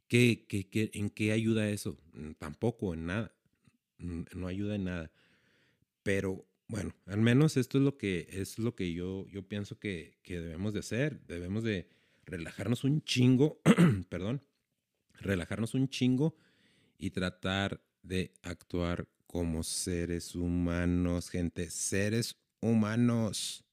¿qué, 0.07 0.47
qué, 0.49 0.69
qué, 0.71 0.89
en 0.95 1.11
qué 1.11 1.33
ayuda 1.33 1.69
eso? 1.69 1.99
Mm, 2.13 2.35
tampoco, 2.39 2.95
en 2.95 3.07
nada. 3.07 3.35
Mm, 3.99 4.23
no 4.37 4.47
ayuda 4.47 4.77
en 4.77 4.85
nada. 4.85 5.11
Pero 6.05 6.47
bueno, 6.69 6.95
al 7.07 7.21
menos 7.21 7.57
esto 7.57 7.79
es 7.79 7.83
lo 7.83 7.99
que, 7.99 8.29
es 8.31 8.61
lo 8.61 8.77
que 8.77 8.93
yo, 8.93 9.27
yo 9.27 9.49
pienso 9.49 9.81
que, 9.81 10.17
que 10.23 10.39
debemos 10.41 10.73
de 10.75 10.79
hacer. 10.79 11.27
Debemos 11.27 11.65
de 11.65 11.89
relajarnos 12.25 12.85
un 12.85 13.03
chingo, 13.03 13.61
perdón, 14.09 14.45
relajarnos 15.15 15.75
un 15.75 15.89
chingo 15.89 16.37
y 16.99 17.11
tratar 17.11 17.83
de 18.05 18.33
actuar 18.43 19.09
como 19.27 19.65
seres 19.65 20.37
humanos, 20.37 21.31
gente, 21.31 21.69
seres 21.69 22.37
humanos. 22.61 23.65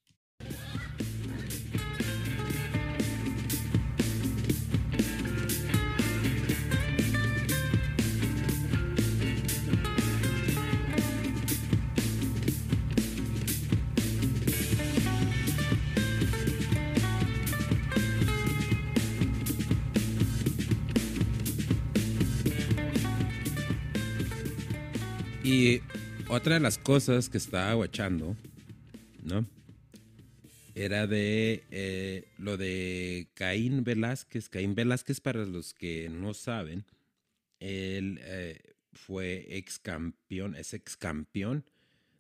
Otra 26.34 26.56
de 26.56 26.60
las 26.60 26.78
cosas 26.78 27.30
que 27.30 27.38
estaba 27.38 27.70
aguachando, 27.72 28.36
¿no? 29.24 29.46
Era 30.76 31.06
de 31.06 31.64
eh, 31.70 32.28
lo 32.40 32.58
de 32.58 33.30
Caín 33.36 33.84
Velázquez. 33.84 34.50
Caín 34.50 34.74
Velázquez, 34.74 35.22
para 35.22 35.46
los 35.46 35.76
que 35.76 36.10
no 36.10 36.34
saben, 36.34 36.86
él 37.60 38.20
eh, 38.24 38.60
fue 38.94 39.46
ex 39.58 39.78
campeón, 39.78 40.56
es 40.56 40.74
ex 40.74 40.98
campeón 40.98 41.66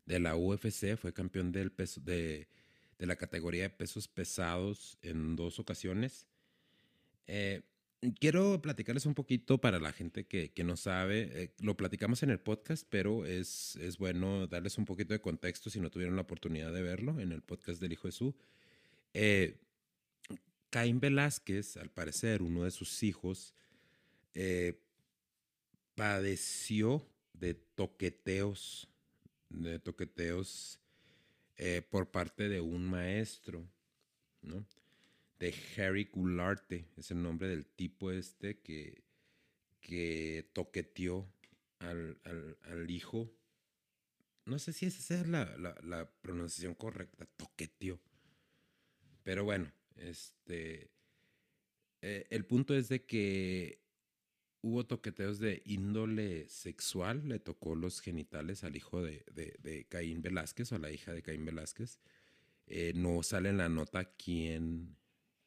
de 0.06 0.19
la 0.19 0.36
UFC, 0.36 0.95
fue 0.95 1.13
campeón 1.13 1.52
del 1.52 1.71
peso, 1.71 1.99
de, 2.02 2.47
de 2.99 3.06
la 3.08 3.15
categoría 3.15 3.63
de 3.63 3.69
pesos 3.71 4.08
pesados 4.08 4.99
en 5.02 5.36
dos 5.36 5.58
ocasiones. 5.58 6.28
Eh, 7.26 7.63
quiero 8.12 8.62
platicarles 8.62 9.06
un 9.06 9.13
poquito 9.13 9.60
para 9.60 9.80
la 9.80 9.92
gente 9.92 10.26
que, 10.26 10.52
no 10.63 10.76
sabe. 10.76 11.30
Eh, 11.44 11.54
lo 11.60 11.78
platicamos 11.78 12.24
en 12.24 12.30
el 12.30 12.39
podcast, 12.39 12.86
pero 12.89 13.26
es, 13.26 13.76
es, 13.78 13.98
bueno 13.98 14.48
darles 14.48 14.78
un 14.78 14.86
poquito 14.86 15.13
de 15.13 15.22
contexto 15.22 15.70
si 15.70 15.80
no 15.80 15.89
tuvieron 15.89 16.16
la 16.16 16.24
oportunidad 16.24 16.74
de 16.74 16.82
verlo 16.82 17.20
en 17.20 17.32
el 17.32 17.42
podcast 17.42 17.82
del 17.82 17.94
Hijo 17.94 18.08
Jesús. 18.08 18.34
Eh, 19.13 19.60
Caín 20.70 21.00
Velázquez, 21.00 21.78
al 21.78 21.89
parecer, 21.89 22.42
uno 22.42 22.63
de 22.63 22.72
sus 22.72 23.04
hijos, 23.04 23.54
eh, 24.34 24.82
padeció 25.96 27.08
de 27.34 27.54
toqueteos, 27.54 28.89
de 29.50 29.80
toqueteos 29.80 30.80
por 31.89 32.12
parte 32.12 32.50
de 32.50 32.60
un 32.60 32.84
maestro, 32.84 33.66
¿no? 34.42 34.66
De 35.43 35.53
Harry 35.75 36.06
Goularte, 36.06 36.86
es 36.95 37.12
el 37.12 37.21
nombre 37.21 37.49
del 37.49 37.65
tipo 37.65 38.12
este 38.12 38.60
que, 38.62 39.03
que 39.82 40.49
toqueteó 40.53 41.29
al, 41.79 42.89
hijo. 42.89 43.29
No 44.45 44.58
sé 44.58 44.71
si 44.71 44.86
esa 44.86 45.19
es 45.19 45.27
la, 45.27 46.10
pronunciación 46.21 46.75
correcta, 46.75 47.25
toqueteó. 47.36 47.99
Pero 49.23 49.43
bueno, 49.43 49.69
este, 49.97 50.89
eh, 52.01 52.25
el 52.29 52.45
punto 52.45 52.73
es 52.73 52.88
de 52.88 53.03
que 53.03 53.82
hubo 54.62 54.86
toqueteos 54.86 55.39
de 55.39 55.62
índole 55.65 56.47
sexual, 56.47 57.27
le 57.27 57.39
tocó 57.39 57.75
los 57.75 57.99
genitales 57.99 58.63
al 58.63 58.77
hijo 58.77 59.01
de, 59.01 59.86
Caín 59.89 60.21
Velázquez 60.21 60.71
o 60.71 60.75
a 60.75 60.79
la 60.79 60.91
hija 60.91 61.12
de 61.12 61.21
Caín 61.21 61.43
Velázquez. 61.43 61.99
Eh, 62.65 62.93
no 62.95 63.23
sale 63.23 63.49
en 63.49 63.58
la 63.58 63.67
nota 63.67 64.06
quién, 64.06 64.95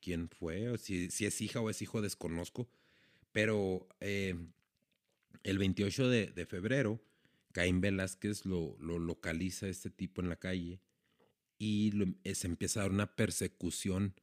quién 0.01 0.29
fue, 0.29 0.77
si, 0.79 1.11
si 1.11 1.27
es 1.27 1.41
hija 1.41 1.61
o 1.61 1.71
es 1.71 1.83
hijo, 1.83 2.03
desconozco. 2.03 2.69
Pero 3.33 3.87
eh, 4.01 4.35
el 5.43 5.59
28 5.59 6.09
de, 6.09 6.47
febrero, 6.47 7.03
Caín 7.53 7.81
Velázquez 7.81 8.47
lo, 8.47 8.77
lo, 8.81 8.99
localiza 8.99 9.69
este 9.69 9.91
tipo 9.91 10.21
en 10.21 10.29
la 10.29 10.37
calle 10.37 10.81
y 11.59 11.93
eh, 12.25 12.35
se 12.35 12.47
empieza 12.47 12.81
a 12.81 12.83
dar 12.85 12.93
una 12.93 13.15
persecución 13.15 14.15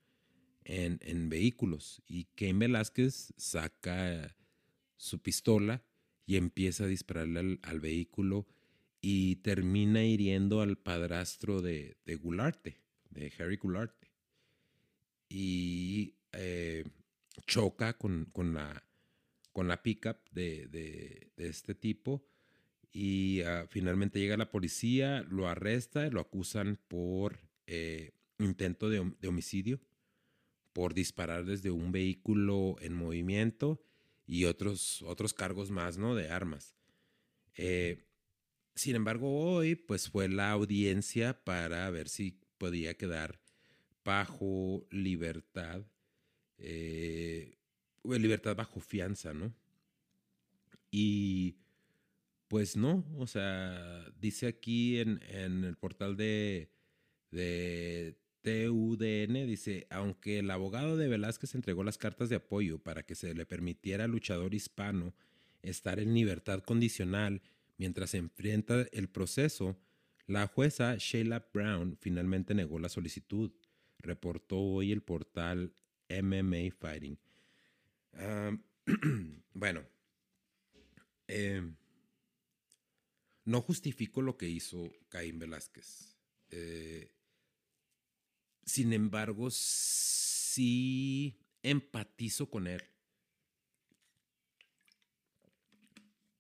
en, 0.65 0.99
en 1.01 1.29
vehículos. 1.29 2.01
Y 2.07 2.25
Caín 2.36 2.59
Velázquez 2.59 3.33
saca 3.38 4.36
su 4.97 5.21
pistola 5.21 5.83
y 6.25 6.38
empieza 6.38 6.86
a 6.86 6.88
dispararle 6.88 7.59
al, 7.62 7.79
vehículo 7.79 8.47
y 9.01 9.38
termina 9.38 10.03
hiriendo 10.03 10.62
al 10.62 10.77
padrastro 10.77 11.62
de, 11.62 11.97
de 12.05 12.15
Gularte, 12.15 12.77
de 13.09 13.31
Harry 13.38 13.57
Gularte. 13.57 14.02
Y 15.29 16.15
eh, 16.31 16.83
choca 17.47 17.97
con, 17.97 18.29
la, 18.53 18.83
con 19.51 19.67
la 19.67 19.81
pickup 19.81 20.17
de, 20.31 20.67
de, 20.67 21.31
este 21.38 21.75
tipo 21.75 22.25
y 22.91 23.41
ah, 23.41 23.65
finalmente 23.69 24.19
llega 24.19 24.38
la 24.38 24.51
policía, 24.51 25.25
lo 25.27 25.47
arresta, 25.47 26.09
lo 26.09 26.21
acusan 26.21 26.79
por 26.88 27.39
eh, 27.65 28.12
intento 28.38 28.89
de, 28.89 28.99
homicidio, 29.27 29.81
por 30.73 30.93
disparar 30.93 31.45
desde 31.45 31.71
un 31.71 31.91
vehículo 31.91 32.75
en 32.81 32.93
movimiento 32.93 33.83
y 34.27 34.45
otros, 34.45 35.01
otros 35.01 35.33
cargos 35.33 35.71
más, 35.71 35.97
¿no? 35.97 36.15
De 36.15 36.29
armas. 36.29 36.75
Eh, 37.55 38.05
sin 38.75 38.95
embargo, 38.95 39.55
hoy 39.55 39.75
pues 39.75 40.09
fue 40.09 40.29
la 40.29 40.51
audiencia 40.51 41.43
para 41.43 41.89
ver 41.89 42.09
si 42.09 42.39
podía 42.57 42.95
quedar 42.95 43.42
bajo 44.03 44.85
libertad, 44.91 45.85
eh, 46.57 47.57
libertad 48.03 48.55
bajo 48.55 48.79
fianza, 48.79 49.33
¿no? 49.33 49.53
Y 50.91 51.57
pues 52.47 52.77
no, 52.77 53.05
o 53.17 53.25
sea, 53.25 54.05
dice 54.19 54.47
aquí 54.47 54.99
en, 54.99 55.19
el 55.21 55.75
portal 55.77 56.15
de, 56.15 56.69
de 57.31 58.15
TUDN, 58.43 59.47
dice, 59.47 59.87
aunque 59.89 60.39
el 60.39 60.51
abogado 60.51 60.97
de 60.97 61.07
Velázquez 61.07 61.55
entregó 61.55 61.83
las 61.83 61.97
cartas 61.97 62.29
de 62.29 62.35
apoyo 62.35 62.77
para 62.77 63.03
que 63.03 63.15
se 63.15 63.33
le 63.33 63.45
permitiera 63.45 64.03
al 64.03 64.11
luchador 64.11 64.53
hispano 64.53 65.15
estar 65.63 65.99
en 65.99 66.13
libertad 66.13 66.59
condicional 66.59 67.41
mientras 67.77 68.11
se 68.11 68.17
enfrenta 68.17 68.85
el 68.91 69.09
proceso, 69.09 69.77
la 70.27 70.47
jueza 70.47 70.95
Sheila 70.97 71.47
Brown 71.53 71.97
finalmente 71.99 72.53
negó 72.53 72.79
la 72.79 72.89
solicitud, 72.89 73.51
reportó 74.03 74.57
hoy 74.59 74.91
el 74.91 75.01
portal 75.01 75.73
MMA 76.09 76.71
Fighting. 76.77 77.17
bueno, 79.53 79.83
em, 81.27 81.75
no 83.45 83.61
justifico 83.61 84.21
lo 84.21 84.37
que 84.37 84.47
hizo 84.47 84.91
Caín 85.09 85.39
Velázquez. 85.39 86.17
Eh, 86.49 87.11
sin 88.65 88.93
embargo, 88.93 89.49
sí 89.49 91.39
empatizo 91.63 92.49
con 92.49 92.67
él. 92.67 92.83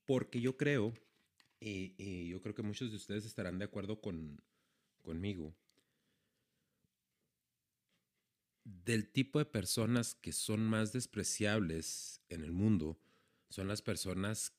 Porque 0.05 0.41
yo 0.41 0.57
creo, 0.57 0.93
y, 1.59 2.27
yo 2.27 2.41
creo 2.41 2.53
que 2.53 2.61
muchos 2.61 2.91
de 2.91 2.97
ustedes 2.97 3.25
estarán 3.25 3.57
de 3.57 3.65
acuerdo 3.65 4.01
con, 4.01 4.41
conmigo, 5.01 5.55
del 8.63 9.09
tipo 9.09 9.39
de 9.39 9.45
personas 9.45 10.15
que 10.15 10.31
son 10.31 10.65
más 10.65 10.93
despreciables 10.93 12.21
en 12.29 12.43
el 12.43 12.51
mundo 12.51 12.99
son 13.49 13.67
las 13.67 13.81
personas 13.81 14.53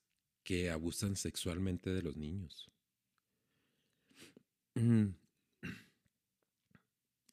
que 0.44 0.70
abusan 0.70 1.16
sexualmente 1.16 1.90
de 1.90 2.02
los 2.02 2.16
niños. 2.16 2.70
Mm. 4.74 5.14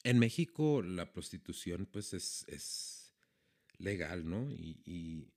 En 0.04 0.18
México 0.18 0.82
la 0.82 1.12
prostitución 1.12 1.86
pues 1.86 2.14
es, 2.14 3.14
legal, 3.78 4.28
¿no? 4.28 4.50
Y, 4.50 5.28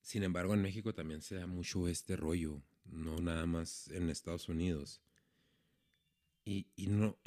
sin 0.00 0.22
embargo 0.22 0.54
en 0.54 0.62
México 0.62 0.94
también 0.94 1.20
se 1.20 1.34
da 1.34 1.46
mucho 1.46 1.88
este 1.88 2.16
rollo, 2.16 2.62
no 2.84 3.18
nada 3.18 3.44
más 3.44 3.88
en 3.88 4.08
Estados 4.08 4.48
Unidos. 4.48 5.02
Y, 6.44 6.66
no, 6.86 7.18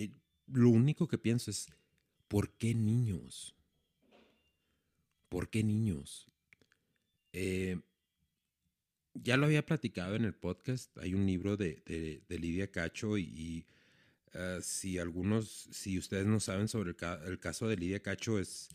lo 0.47 0.69
único 0.69 1.07
que 1.07 1.19
pienso 1.19 1.51
es, 1.51 1.67
¿por 2.32 2.50
qué 2.54 2.74
niños? 2.74 3.54
¿Por 5.28 5.50
qué 5.50 5.65
niños? 5.65 6.32
Eh, 7.34 7.78
ya 9.13 9.36
lo 9.36 9.48
había 9.48 9.65
platicado 9.65 10.15
en 10.15 10.24
el 10.24 10.34
podcast. 10.34 10.98
Hay 11.00 11.13
un 11.13 11.26
libro 11.26 11.58
de, 11.58 12.24
Lidia 12.30 12.72
Cacho 12.72 13.17
y, 13.17 13.67
ah, 14.34 14.60
si 14.62 14.98
algunos, 14.98 15.67
si 15.72 16.00
ustedes 16.00 16.26
no 16.26 16.39
saben 16.39 16.70
sobre 16.70 16.91
el, 17.26 17.39
caso 17.39 17.67
de 17.67 17.76
Lidia 17.76 18.02
Cacho, 18.02 18.39
es, 18.39 18.70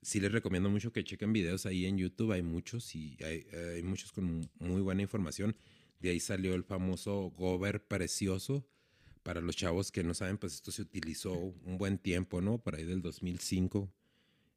sí 0.00 0.18
les 0.18 0.32
recomiendo 0.32 0.70
mucho 0.70 0.90
que 0.90 1.04
chequen 1.04 1.34
videos 1.34 1.66
ahí 1.66 1.84
en 1.84 1.98
YouTube. 1.98 2.32
Hay 2.32 2.42
muchos 2.42 2.94
y 2.94 3.18
hay, 3.22 3.82
muchos 3.82 4.12
con 4.12 4.50
muy 4.58 4.80
buena 4.80 5.02
información. 5.02 5.54
De 6.00 6.08
ahí 6.08 6.20
salió 6.20 6.54
el 6.54 6.64
famoso 6.64 7.34
Gober 7.36 7.86
Precioso. 7.86 8.66
Para 9.24 9.40
los 9.40 9.56
chavos 9.56 9.90
que 9.90 10.04
no 10.04 10.14
saben, 10.14 10.38
pues 10.38 10.54
esto 10.54 10.70
se 10.70 10.82
utilizó 10.82 11.32
un 11.32 11.76
buen 11.76 11.98
tiempo, 11.98 12.40
¿no? 12.40 12.58
Por 12.58 12.76
ahí 12.76 12.84
del 12.84 13.02
2005. 13.02 13.92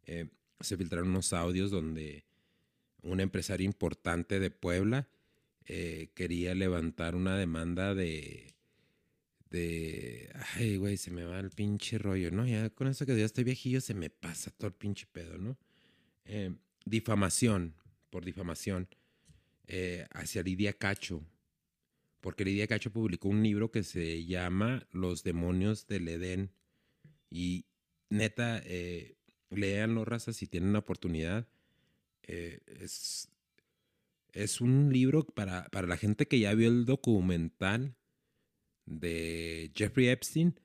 Eh, 0.05 0.27
se 0.59 0.77
filtraron 0.77 1.09
unos 1.09 1.33
audios 1.33 1.71
donde 1.71 2.23
un 3.01 3.19
empresario 3.19 3.65
importante 3.65 4.39
de 4.39 4.51
Puebla 4.51 5.07
eh, 5.65 6.11
quería 6.13 6.53
levantar 6.53 7.15
una 7.15 7.35
demanda 7.35 7.95
de, 7.95 8.53
de, 9.49 10.29
ay, 10.55 10.77
güey, 10.77 10.97
se 10.97 11.11
me 11.11 11.23
va 11.23 11.39
el 11.39 11.49
pinche 11.49 11.97
rollo, 11.97 12.31
¿no? 12.31 12.45
Ya 12.45 12.69
con 12.69 12.87
eso 12.87 13.05
que 13.05 13.17
ya 13.17 13.25
estoy 13.25 13.43
viejillo 13.43 13.81
se 13.81 13.93
me 13.93 14.09
pasa 14.09 14.51
todo 14.51 14.67
el 14.67 14.73
pinche 14.73 15.07
pedo, 15.11 15.37
¿no? 15.37 15.57
Eh, 16.25 16.53
difamación, 16.85 17.73
por 18.09 18.25
difamación, 18.25 18.87
eh, 19.67 20.05
hacia 20.13 20.43
Lidia 20.43 20.73
Cacho, 20.73 21.21
porque 22.21 22.45
Lidia 22.45 22.67
Cacho 22.67 22.91
publicó 22.91 23.29
un 23.29 23.43
libro 23.43 23.71
que 23.71 23.83
se 23.83 24.25
llama 24.25 24.87
Los 24.91 25.23
demonios 25.23 25.87
del 25.87 26.07
Edén 26.07 26.51
y 27.29 27.65
neta, 28.09 28.61
eh, 28.65 29.17
leanlo, 29.49 30.05
raza, 30.05 30.33
si 30.33 30.47
tienen 30.47 30.73
la 30.73 30.79
oportunidad. 30.79 31.47
es 32.23 33.29
es 34.37 34.61
un 34.61 34.91
libro 34.93 35.25
para, 35.25 35.67
la 35.71 35.97
gente 35.97 36.27
que 36.27 36.39
ya 36.39 36.53
vio 36.53 36.67
el 36.67 36.85
documental 36.85 37.95
de 38.85 39.71
Jeffrey 39.75 40.09
Epstein. 40.09 40.59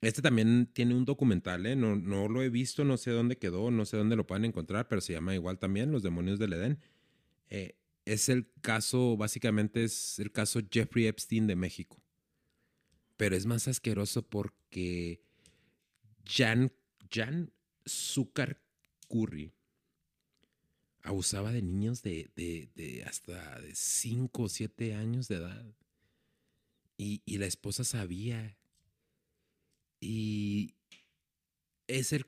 Este 0.00 0.22
también 0.22 0.68
tiene 0.72 0.94
un 0.94 1.04
documental, 1.04 1.66
¿eh? 1.66 1.76
no, 1.76 1.96
no 1.96 2.28
lo 2.28 2.42
he 2.42 2.50
visto, 2.50 2.84
no 2.84 2.96
sé 2.96 3.12
dónde 3.12 3.38
quedó, 3.38 3.70
no 3.70 3.84
sé 3.84 3.96
dónde 3.96 4.16
lo 4.16 4.26
pueden 4.26 4.44
encontrar, 4.44 4.88
pero 4.88 5.00
se 5.00 5.12
llama 5.12 5.34
igual 5.34 5.58
también 5.58 5.92
Los 5.92 6.02
Demonios 6.02 6.38
del 6.38 6.52
Edén. 6.52 6.78
Eh, 7.48 7.76
es 8.06 8.28
el 8.28 8.50
caso, 8.62 9.16
básicamente 9.16 9.84
es 9.84 10.18
el 10.20 10.32
caso 10.32 10.60
Jeffrey 10.70 11.06
Epstein 11.06 11.46
de 11.46 11.56
México. 11.56 12.00
Pero 13.16 13.36
es 13.36 13.46
más 13.46 13.66
asqueroso 13.66 14.22
porque 14.22 15.22
Jan, 16.24 16.72
Jan 17.10 17.52
Zucker 17.86 18.62
Curry 19.08 19.52
abusaba 21.02 21.52
de 21.52 21.62
niños 21.62 22.02
de, 22.02 22.30
de, 22.36 23.04
hasta 23.04 23.60
de 23.60 23.74
5 23.74 24.42
o 24.42 24.48
7 24.48 24.94
años 24.94 25.28
de 25.28 25.36
edad. 25.36 25.74
Y, 26.98 27.38
la 27.38 27.46
esposa 27.46 27.84
sabía. 27.84 28.56
Y 30.00 30.74
es 31.88 32.12
el 32.12 32.26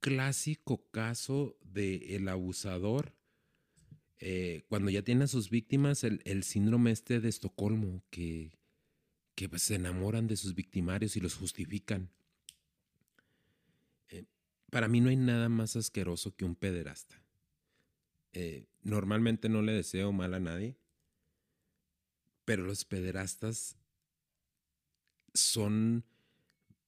clásico 0.00 0.88
caso 0.90 1.56
del 1.62 2.28
abusador 2.28 3.19
eh, 4.20 4.64
cuando 4.68 4.90
ya 4.90 5.02
tiene 5.02 5.24
a 5.24 5.28
sus 5.28 5.48
víctimas 5.48 6.04
el, 6.04 6.42
síndrome 6.44 6.90
este 6.90 7.20
de 7.20 7.30
Estocolmo, 7.30 8.02
que, 8.10 8.52
que 9.34 9.48
pues, 9.48 9.62
se 9.62 9.76
enamoran 9.76 10.26
de 10.26 10.36
sus 10.36 10.54
victimarios 10.54 11.16
y 11.16 11.20
los 11.20 11.34
justifican. 11.34 12.10
Eh, 14.10 14.26
para 14.70 14.88
mí 14.88 15.00
no 15.00 15.08
hay 15.08 15.16
nada 15.16 15.48
más 15.48 15.74
asqueroso 15.74 16.36
que 16.36 16.44
un 16.44 16.54
pederasta. 16.54 17.22
Eh, 18.34 18.66
normalmente 18.82 19.48
no 19.48 19.62
le 19.62 19.72
deseo 19.72 20.12
mal 20.12 20.34
a 20.34 20.40
nadie, 20.40 20.76
pero 22.44 22.62
los 22.62 22.84
pederastas 22.84 23.76
son 25.32 26.04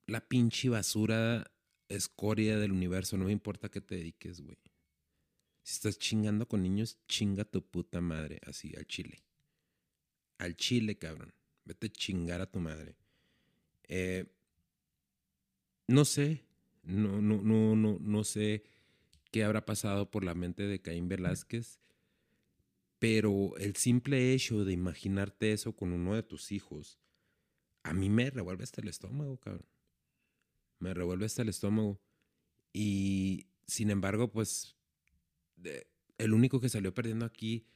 la 0.07 0.21
pinche 0.21 0.69
basura 0.69 1.51
escoria 1.89 2.59
del 2.59 2.73
universo. 2.73 3.17
No 3.17 3.25
me 3.25 3.33
importa 3.33 3.71
que 3.71 3.81
te 3.81 3.95
dediques, 3.95 4.43
güey. 4.43 4.59
Si 5.63 5.75
estás 5.75 5.99
chingando 5.99 6.47
con 6.47 6.63
niños, 6.63 6.99
chinga 7.07 7.45
tu 7.45 7.63
puta 7.63 8.01
madre, 8.01 8.41
así, 8.47 8.75
al 8.77 8.87
chile. 8.87 9.23
Al 10.39 10.57
chile, 10.57 10.99
cabrón. 10.99 11.33
Vete 11.65 11.87
a 11.87 11.91
chingar 11.91 12.41
a 12.41 12.51
tu 12.51 12.59
madre. 12.59 12.97
Eh, 13.85 14.27
no 15.87 16.05
sé, 16.05 16.43
no, 16.83 17.21
no, 17.23 17.43
no, 17.43 17.77
no, 17.77 17.99
no 18.01 18.25
sé 18.25 18.65
qué 19.31 19.45
habrá 19.45 19.65
pasado 19.65 20.11
por 20.11 20.25
la 20.25 20.35
mente 20.35 20.65
de 20.67 20.81
Caín 20.81 21.09
Velázquez, 21.09 21.81
pero 22.99 23.57
el 23.57 23.77
simple 23.77 24.33
hecho 24.33 24.65
de 24.65 24.73
imaginarte 24.73 25.53
eso 25.53 25.75
con 25.75 25.93
uno 25.93 26.15
de 26.15 26.23
tus 26.23 26.53
hijos, 26.53 26.99
a 27.83 27.93
mí 27.95 28.09
me 28.09 28.31
revuelve 28.31 28.65
hasta 28.65 28.81
el 28.81 28.89
estómago, 28.89 29.39
cabrón. 29.39 29.67
Me 30.79 30.95
revuelve 30.95 31.27
hasta 31.27 31.43
el 31.43 31.49
estómago. 31.49 32.01
Y 32.73 33.47
sin 33.67 33.91
embargo, 33.91 34.31
pues 34.31 34.77
el 36.19 36.33
único 36.33 36.61
que 36.61 36.69
salió 36.69 36.95
perdiendo 36.95 37.25
aquí 37.25 37.67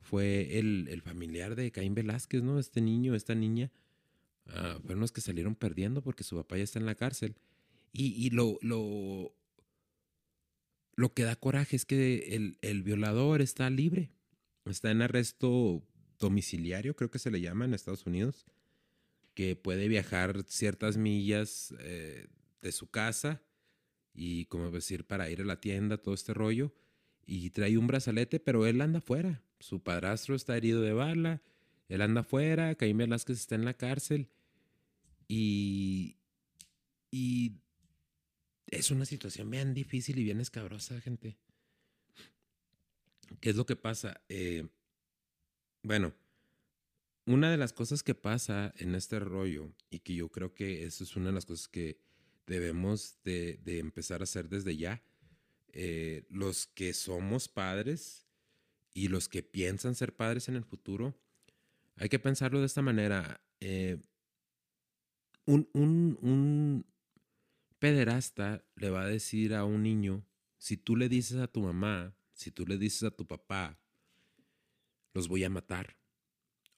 fue 0.00 0.58
el, 0.58 0.88
el, 0.88 1.02
familiar 1.02 1.56
de 1.56 1.72
Caín 1.72 1.94
Velázquez, 1.94 2.42
¿no? 2.42 2.58
Este 2.58 2.80
niño, 2.80 3.14
esta 3.14 3.34
niña, 3.34 3.70
Ah, 4.50 4.78
fueron 4.82 5.00
los 5.00 5.12
que 5.12 5.20
salieron 5.20 5.54
perdiendo 5.54 6.02
porque 6.02 6.24
su 6.24 6.36
papá 6.36 6.56
ya 6.56 6.64
está 6.64 6.78
en 6.78 6.86
la 6.86 6.94
cárcel. 6.94 7.36
Y, 7.92 8.30
lo, 8.30 8.58
lo, 8.60 9.34
lo 10.94 11.14
que 11.14 11.24
da 11.24 11.34
coraje 11.34 11.74
es 11.74 11.84
que 11.84 12.36
el, 12.36 12.58
el, 12.60 12.82
violador 12.84 13.40
está 13.40 13.68
libre, 13.70 14.12
está 14.66 14.90
en 14.92 15.02
arresto 15.02 15.82
domiciliario, 16.20 16.94
creo 16.94 17.10
que 17.10 17.18
se 17.18 17.30
le 17.30 17.40
llama 17.40 17.64
en 17.64 17.74
Estados 17.74 18.06
Unidos, 18.06 18.46
que 19.34 19.56
puede 19.56 19.88
viajar 19.88 20.44
ciertas 20.46 20.96
millas 20.96 21.74
eh, 21.80 22.28
de 22.62 22.72
su 22.72 22.88
casa 22.88 23.42
y, 24.14 24.44
como 24.44 24.70
decir, 24.70 25.04
para 25.04 25.28
ir 25.28 25.40
a 25.40 25.44
la 25.44 25.60
tienda, 25.60 25.96
todo 25.96 26.14
este 26.14 26.34
rollo, 26.34 26.72
y 27.28 27.50
trae 27.50 27.76
un 27.76 27.86
brazalete, 27.86 28.40
pero 28.40 28.66
él 28.66 28.80
anda 28.80 28.98
afuera. 28.98 29.42
Su 29.60 29.82
padrastro 29.82 30.34
está 30.34 30.56
herido 30.56 30.80
de 30.80 30.94
bala, 30.94 31.42
él 31.88 32.00
anda 32.00 32.22
afuera, 32.22 32.74
Caín 32.74 32.96
Velázquez 32.96 33.38
está 33.38 33.54
en 33.54 33.64
la 33.66 33.74
cárcel 33.74 34.30
y, 35.28 36.16
y 37.10 37.52
es 38.66 38.90
una 38.90 39.04
situación 39.04 39.50
bien 39.50 39.74
difícil 39.74 40.18
y 40.18 40.24
bien 40.24 40.40
escabrosa, 40.40 41.00
gente. 41.00 41.36
¿Qué 43.40 43.50
es 43.50 43.56
lo 43.56 43.66
que 43.66 43.76
pasa? 43.76 44.22
Eh, 44.30 44.66
bueno, 45.82 46.14
una 47.26 47.50
de 47.50 47.58
las 47.58 47.74
cosas 47.74 48.02
que 48.02 48.14
pasa 48.14 48.72
en 48.78 48.94
este 48.94 49.18
rollo, 49.20 49.74
y 49.90 50.00
que 50.00 50.14
yo 50.14 50.30
creo 50.30 50.54
que 50.54 50.84
eso 50.84 51.04
es 51.04 51.14
una 51.14 51.26
de 51.26 51.32
las 51.32 51.44
cosas 51.44 51.68
que 51.68 52.00
debemos 52.46 53.18
de, 53.22 53.60
empezar 53.66 54.22
a 54.22 54.24
hacer 54.24 54.48
desde 54.48 54.78
ya, 54.78 55.02
eh, 55.72 56.26
los 56.30 56.66
que 56.66 56.92
somos 56.94 57.48
padres 57.48 58.26
y 58.94 59.08
los 59.08 59.28
que 59.28 59.42
piensan 59.42 59.94
ser 59.94 60.14
padres 60.16 60.48
en 60.48 60.56
el 60.56 60.64
futuro, 60.64 61.18
hay 61.96 62.08
que 62.08 62.18
pensarlo 62.18 62.60
de 62.60 62.66
esta 62.66 62.82
manera. 62.82 63.40
Eh, 63.60 63.98
un, 65.46 65.68
un, 65.72 66.86
pederasta 67.78 68.64
le 68.74 68.90
va 68.90 69.02
a 69.02 69.08
decir 69.08 69.54
a 69.54 69.64
un 69.64 69.82
niño, 69.82 70.26
si 70.58 70.76
tú 70.76 70.96
le 70.96 71.08
dices 71.08 71.38
a 71.38 71.46
tu 71.46 71.60
mamá, 71.60 72.14
si 72.32 72.50
tú 72.50 72.66
le 72.66 72.76
dices 72.76 73.04
a 73.04 73.10
tu 73.10 73.26
papá, 73.26 73.78
los 75.14 75.28
voy 75.28 75.44
a 75.44 75.50
matar, 75.50 75.96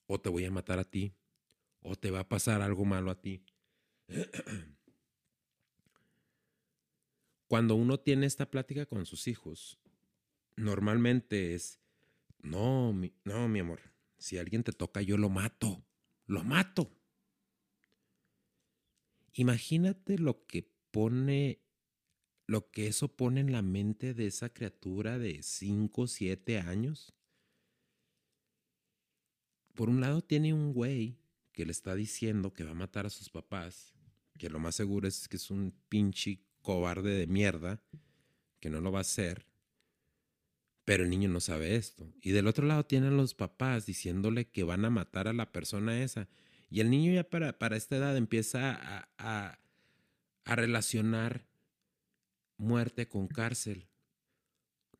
o 0.07 0.21
te 0.21 0.29
voy 0.29 0.45
a 0.45 0.51
matar 0.51 0.79
a 0.79 0.85
ti, 0.85 1.15
o 1.81 1.97
te 1.97 2.11
va 2.11 2.21
a 2.21 2.29
pasar 2.29 2.61
algo 2.63 2.85
malo 2.85 3.11
a 3.11 3.21
ti. 3.21 3.45
Cuando 7.51 7.75
uno 7.75 7.99
tiene 7.99 8.27
esta 8.27 8.49
plática 8.49 8.87
con 8.87 9.07
sus 9.07 9.27
hijos, 9.27 9.81
normalmente 10.55 11.57
es, 11.57 11.81
no, 12.39 12.93
no, 13.25 13.49
mi 13.49 13.59
amor, 13.59 13.81
si 14.19 14.39
alguien 14.39 14.63
te 14.63 14.71
toca 14.71 15.03
yo 15.03 15.17
lo 15.17 15.31
mato, 15.31 15.85
lo 16.27 16.45
mato. 16.45 16.97
Imagínate 19.33 20.17
lo 20.17 20.47
que 20.47 20.71
pone, 20.93 21.59
lo 22.47 22.71
que 22.71 22.87
eso 22.87 23.17
pone 23.17 23.41
en 23.41 23.51
la 23.51 23.63
mente 23.63 24.15
de 24.15 24.29
esa 24.29 24.53
criatura 24.53 25.19
de 25.19 25.43
5, 25.43 26.07
7 26.07 26.61
años. 26.61 27.13
Por 29.75 29.89
un 29.89 30.01
lado 30.01 30.23
tiene 30.23 30.55
un 30.55 30.73
güey 30.73 31.19
que 31.51 31.67
le 31.67 31.73
está 31.73 31.97
diciendo 31.97 32.55
que 32.55 32.63
va 32.63 32.71
a 32.71 32.75
matar 32.75 33.07
a 33.07 33.11
sus 33.11 33.29
papás, 33.29 33.93
que 34.39 34.49
lo 34.49 34.61
más 34.61 34.77
seguro 34.77 35.09
es 35.09 35.27
que 35.27 35.37
es 35.37 35.51
un 35.51 35.75
pinche 35.89 36.45
cobarde 36.63 37.15
de 37.15 37.27
mierda, 37.27 37.83
que 38.61 38.71
no 38.71 38.81
lo 38.81 38.93
va 38.93 38.99
a 38.99 39.03
hacer, 39.03 39.47
pero 40.85 41.05
el 41.05 41.11
niño 41.11 41.29
no 41.29 41.41
sabe 41.41 41.77
esto. 41.77 42.13
Y 42.21 42.31
del 42.31 42.47
otro 42.47 42.67
lado 42.67 42.85
tienen 42.85 43.17
los 43.17 43.35
papás 43.35 43.87
diciéndole 43.87 44.49
que 44.49 44.65
van 44.65 44.85
a 44.85 44.91
matar 44.91 45.29
a 45.29 45.33
la 45.33 45.53
persona 45.53 46.03
esa. 46.03 46.29
Y 46.69 46.81
el 46.81 46.91
niño 46.91 47.13
ya 47.13 47.29
para, 47.29 47.59
para 47.59 47.77
esta 47.77 47.97
edad 47.97 48.17
empieza 48.17 48.79
a, 49.19 49.59
a 50.45 50.57
relacionar 50.57 51.47
muerte 52.57 53.09
con 53.09 53.29
cárcel, 53.29 53.89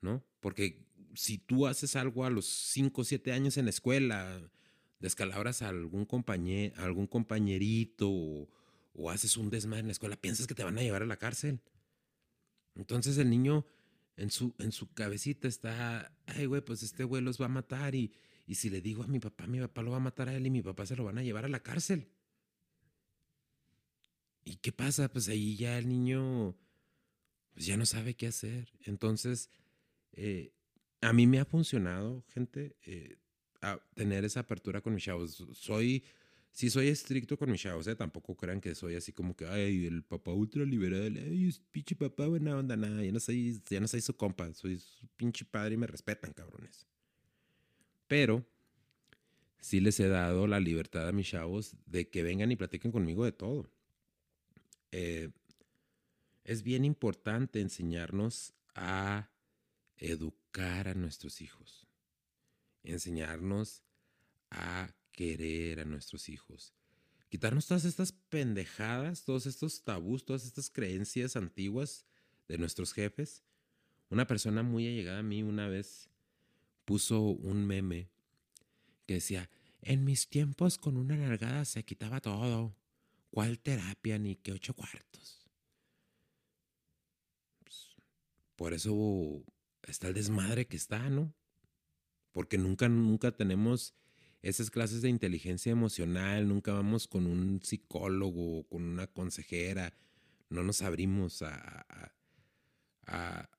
¿no? 0.01 0.25
Porque 0.41 0.87
si 1.15 1.39
tú 1.39 1.67
haces 1.67 1.97
algo 1.97 2.25
a 2.25 2.31
los 2.31 2.47
5 2.47 3.01
o 3.01 3.05
7 3.05 3.33
años 3.33 3.57
en 3.57 3.67
la 3.67 3.71
escuela, 3.71 4.41
descalabras 5.01 5.63
a 5.63 5.69
algún, 5.69 6.05
compañero, 6.05 6.75
algún 6.83 7.07
compañerito 7.07 8.49
o, 8.93 9.11
haces 9.11 9.37
un 9.37 9.51
desmadre 9.51 9.81
en 9.81 9.87
la 9.87 9.93
escuela, 9.93 10.17
piensas 10.17 10.47
que 10.47 10.55
te 10.55 10.65
van 10.65 10.79
a 10.79 10.83
llevar 10.83 11.03
a 11.03 11.07
la 11.07 11.17
cárcel. 11.17 11.61
Entonces 12.75 13.19
el 13.19 13.31
niño 13.31 13.67
en 14.17 14.31
su, 14.31 14.55
en 14.59 14.73
su 14.73 14.93
cabecita 14.93 15.49
está, 15.49 16.13
ay, 16.27 16.47
güey, 16.47 16.61
pues 16.61 16.83
este 16.83 17.05
güey 17.05 17.23
los 17.23 17.41
va 17.41 17.47
a 17.47 17.49
matar 17.49 17.95
y, 17.95 18.13
y 18.47 18.57
si 18.57 18.71
le 18.71 18.81
digo 18.81 19.03
a 19.03 19.07
mi 19.07 19.19
papá, 19.19 19.47
mi 19.47 19.61
papá 19.61 19.83
lo 19.83 19.93
va 19.93 19.99
a 19.99 20.01
matar 20.01 20.29
a 20.29 20.35
él 20.35 20.47
y 20.47 20.51
mi 20.51 20.63
papá 20.63 20.87
se 20.87 20.97
lo 20.97 21.05
van 21.05 21.19
a 21.19 21.23
llevar 21.23 21.45
a 21.45 21.49
la 21.49 21.63
cárcel. 21.63 22.09
¿Y 24.45 24.57
qué 24.57 24.73
pasa? 24.73 25.11
Pues 25.11 25.29
ahí 25.29 25.57
ya 25.57 25.79
el 25.79 25.89
niño 25.89 26.57
pues 27.53 27.67
ya 27.67 27.77
no 27.77 27.87
sabe 27.87 28.15
qué 28.15 28.27
hacer. 28.27 28.73
Entonces, 28.85 29.51
eh, 30.13 30.53
a 31.01 31.13
mí 31.13 31.27
me 31.27 31.41
ha 31.41 31.45
funcionado, 31.45 32.25
gente, 32.29 32.77
eh, 32.85 33.17
tener 33.95 34.25
esa 34.25 34.41
apertura 34.41 34.81
con 34.81 34.95
mis 34.95 35.05
chavos. 35.05 35.45
Soy, 35.53 36.05
sí 36.53 36.71
soy 36.71 36.89
estricto 36.89 37.39
con 37.39 37.51
mis 37.51 37.63
chavos, 37.63 37.87
¿eh? 37.87 37.97
tampoco 37.97 38.37
crean 38.37 38.61
que 38.61 38.75
soy 38.75 38.95
así 38.97 39.13
como 39.13 39.37
que, 39.37 39.47
ay, 39.47 39.87
el 39.87 40.03
papá 40.03 40.33
ultraliberal, 40.33 41.17
ay, 41.17 41.49
es 41.49 41.59
pinche 41.59 41.95
papá, 41.97 42.27
buena 42.27 42.57
onda, 42.57 42.77
nada, 42.77 43.03
ya 43.03 43.13
no 43.13 43.21
soy, 43.21 43.63
ya 43.69 43.81
no 43.81 43.89
soy 43.89 44.01
su 44.01 44.17
compa, 44.17 44.53
soy 44.55 44.79
su 44.79 45.07
pinche 45.17 45.45
padre 45.45 45.75
y 45.75 45.79
me 45.79 45.87
respetan, 45.87 46.33
cabrones. 46.33 46.87
Pero 48.07 48.45
sí 49.61 49.81
les 49.81 50.01
he 50.01 50.09
dado 50.09 50.47
la 50.47 50.61
libertad 50.61 51.09
a 51.09 51.13
mis 51.13 51.29
chavos 51.29 51.77
de 51.87 52.09
que 52.09 52.23
vengan 52.23 52.51
y 52.51 52.57
platiquen 52.57 52.93
conmigo 52.93 53.25
de 53.25 53.33
todo. 53.33 53.71
Eh, 54.93 55.31
es 56.45 56.63
bien 56.63 56.85
importante 56.85 57.61
enseñarnos 57.61 58.55
a 58.75 59.31
educar 59.99 60.89
a 60.89 60.95
nuestros 60.95 61.41
hijos, 61.41 61.87
enseñarnos 62.83 63.85
a 64.51 64.93
querer 65.21 65.81
a 65.81 65.85
nuestros 65.85 66.31
hijos, 66.31 66.73
quitarnos 67.29 67.67
todas 67.67 67.85
estas 67.85 68.11
pendejadas, 68.11 69.23
todos 69.23 69.45
estos 69.45 69.85
tabús, 69.85 70.25
todas 70.25 70.47
estas 70.47 70.71
creencias 70.71 71.37
antiguas 71.37 72.07
de 72.49 72.57
nuestros 72.57 72.95
jefes. 72.95 73.43
Una 74.09 74.27
persona 74.27 74.63
muy 74.63 74.89
allegada 74.89 75.19
a 75.19 75.23
mí 75.23 75.43
una 75.43 75.69
vez 75.69 76.09
puso 76.87 77.21
un 77.21 77.67
meme 77.67 78.09
que 79.05 79.15
decía, 79.15 79.51
en 79.83 80.07
mis 80.07 80.27
tiempos 80.31 80.79
con 80.79 80.97
una 80.97 81.19
nalgada 81.19 81.67
se 81.67 81.85
quitaba 81.85 82.23
todo. 82.23 82.75
¿Cuál 83.31 83.59
terapia 83.59 84.19
ni 84.19 84.37
qué 84.37 84.53
ocho 84.53 84.73
cuartos? 84.73 85.47
Pues, 87.63 87.95
por 88.57 88.73
eso 88.73 89.45
está 89.83 90.09
el 90.09 90.15
desmadre 90.15 90.67
que 90.67 90.79
está, 90.79 91.11
¿no? 91.11 91.35
Porque 92.33 92.57
nunca, 92.57 92.89
nunca 92.89 93.33
tenemos 93.33 94.00
esas 94.43 94.71
clases 94.71 95.03
de 95.03 95.09
inteligencia 95.09 95.73
emocional, 95.73 96.49
nunca 96.49 96.73
vamos 96.73 97.07
con 97.07 97.27
un 97.27 97.61
psicólogo, 97.63 98.67
con 98.69 98.83
una 98.83 99.07
consejera, 99.07 99.95
no 100.49 100.63
nos 100.63 100.83
abrimos 100.83 101.43
a, 101.43 101.87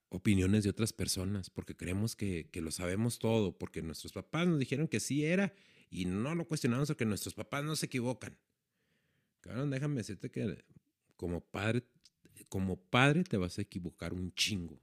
opiniones 0.09 0.63
de 0.63 0.69
otras 0.69 0.93
personas, 0.93 1.49
porque 1.49 1.75
creemos 1.75 2.15
que, 2.15 2.49
que, 2.51 2.61
lo 2.61 2.71
sabemos 2.71 3.19
todo, 3.19 3.57
porque 3.57 3.81
nuestros 3.81 4.13
papás 4.13 4.47
nos 4.47 4.59
dijeron 4.59 4.87
que 4.87 4.99
sí 4.99 5.25
era 5.25 5.53
y 5.89 6.05
no 6.05 6.35
lo 6.35 6.47
cuestionamos 6.47 6.87
porque 6.87 7.05
nuestros 7.05 7.33
papás 7.33 7.63
no 7.63 7.75
se 7.75 7.87
equivocan. 7.87 8.37
Cabrón, 9.41 9.69
déjame 9.69 9.97
decirte 9.97 10.31
que 10.31 10.63
como 11.17 11.41
padre, 11.41 11.83
como 12.47 12.77
padre 12.77 13.23
te 13.23 13.37
vas 13.37 13.57
a 13.57 13.61
equivocar 13.61 14.13
un 14.13 14.33
chingo. 14.33 14.81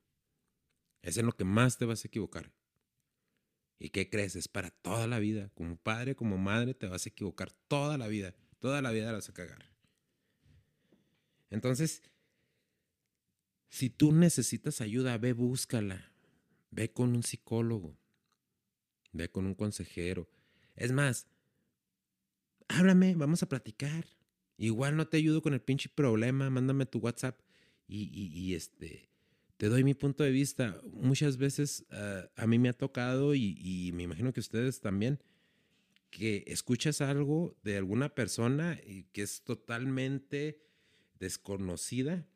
Es 1.02 1.16
en 1.16 1.26
lo 1.26 1.32
que 1.32 1.44
más 1.44 1.78
te 1.78 1.84
vas 1.84 2.04
a 2.04 2.08
equivocar. 2.08 2.52
¿Y 3.78 3.90
qué 3.90 4.10
crees? 4.10 4.36
Es 4.36 4.48
para 4.48 4.70
toda 4.70 5.06
la 5.06 5.18
vida. 5.18 5.50
Como 5.54 5.76
padre, 5.76 6.16
como 6.16 6.36
madre, 6.36 6.74
te 6.74 6.88
vas 6.88 7.06
a 7.06 7.08
equivocar 7.08 7.52
toda 7.68 7.96
la 7.96 8.08
vida. 8.08 8.34
Toda 8.58 8.82
la 8.82 8.90
vida 8.90 9.06
la 9.06 9.12
vas 9.12 9.28
a 9.28 9.34
cagar. 9.34 9.70
Entonces, 11.50 12.02
si 13.68 13.90
tú 13.90 14.12
necesitas 14.12 14.80
ayuda, 14.80 15.16
ve, 15.18 15.32
búscala. 15.32 16.12
Ve 16.70 16.92
con 16.92 17.14
un 17.14 17.22
psicólogo. 17.22 17.96
Ve 19.12 19.30
con 19.30 19.46
un 19.46 19.54
consejero. 19.54 20.28
Es 20.74 20.92
más, 20.92 21.28
háblame, 22.68 23.14
vamos 23.14 23.42
a 23.42 23.48
platicar. 23.48 24.06
Igual 24.56 24.96
no 24.96 25.06
te 25.06 25.16
ayudo 25.18 25.40
con 25.40 25.54
el 25.54 25.60
pinche 25.60 25.88
problema, 25.88 26.50
mándame 26.50 26.84
tu 26.84 26.98
WhatsApp 26.98 27.40
y, 27.86 28.54
este, 28.54 29.08
te 29.58 29.68
doy 29.68 29.84
mi 29.84 29.94
punto 29.94 30.22
de 30.24 30.30
vista. 30.30 30.80
Muchas 30.92 31.36
veces 31.36 31.84
ah, 31.90 32.30
a 32.36 32.46
mí 32.46 32.58
me 32.58 32.70
ha 32.70 32.72
tocado 32.72 33.34
y, 33.34 33.90
me 33.92 34.04
imagino 34.04 34.32
que 34.32 34.40
ustedes 34.40 34.80
también, 34.80 35.20
que 36.10 36.44
escuchas 36.46 37.00
algo 37.00 37.58
de 37.62 37.76
alguna 37.76 38.14
persona 38.14 38.80
y 38.86 39.02
que 39.12 39.22
es 39.22 39.42
totalmente 39.42 40.62
desconocida 41.18 42.26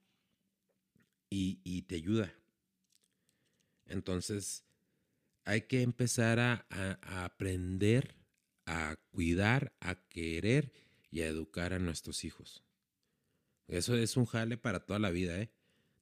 y, 1.31 1.83
te 1.83 1.95
ayuda. 1.95 2.35
Entonces, 3.87 4.65
hay 5.45 5.63
que 5.63 5.83
empezar 5.83 6.41
a 6.41 6.67
aprender, 7.25 8.17
a 8.67 8.97
cuidar, 9.11 9.73
a 9.81 9.95
querer 10.09 10.73
y 11.11 11.21
a 11.21 11.29
educar 11.29 11.73
a 11.73 11.79
nuestros 11.79 12.25
hijos. 12.25 12.65
Eso 13.69 13.97
es 13.97 14.17
un 14.17 14.27
jale 14.27 14.59
para 14.59 14.85
toda 14.85 14.99
la 14.99 15.11
vida, 15.11 15.41
¿eh? 15.41 15.51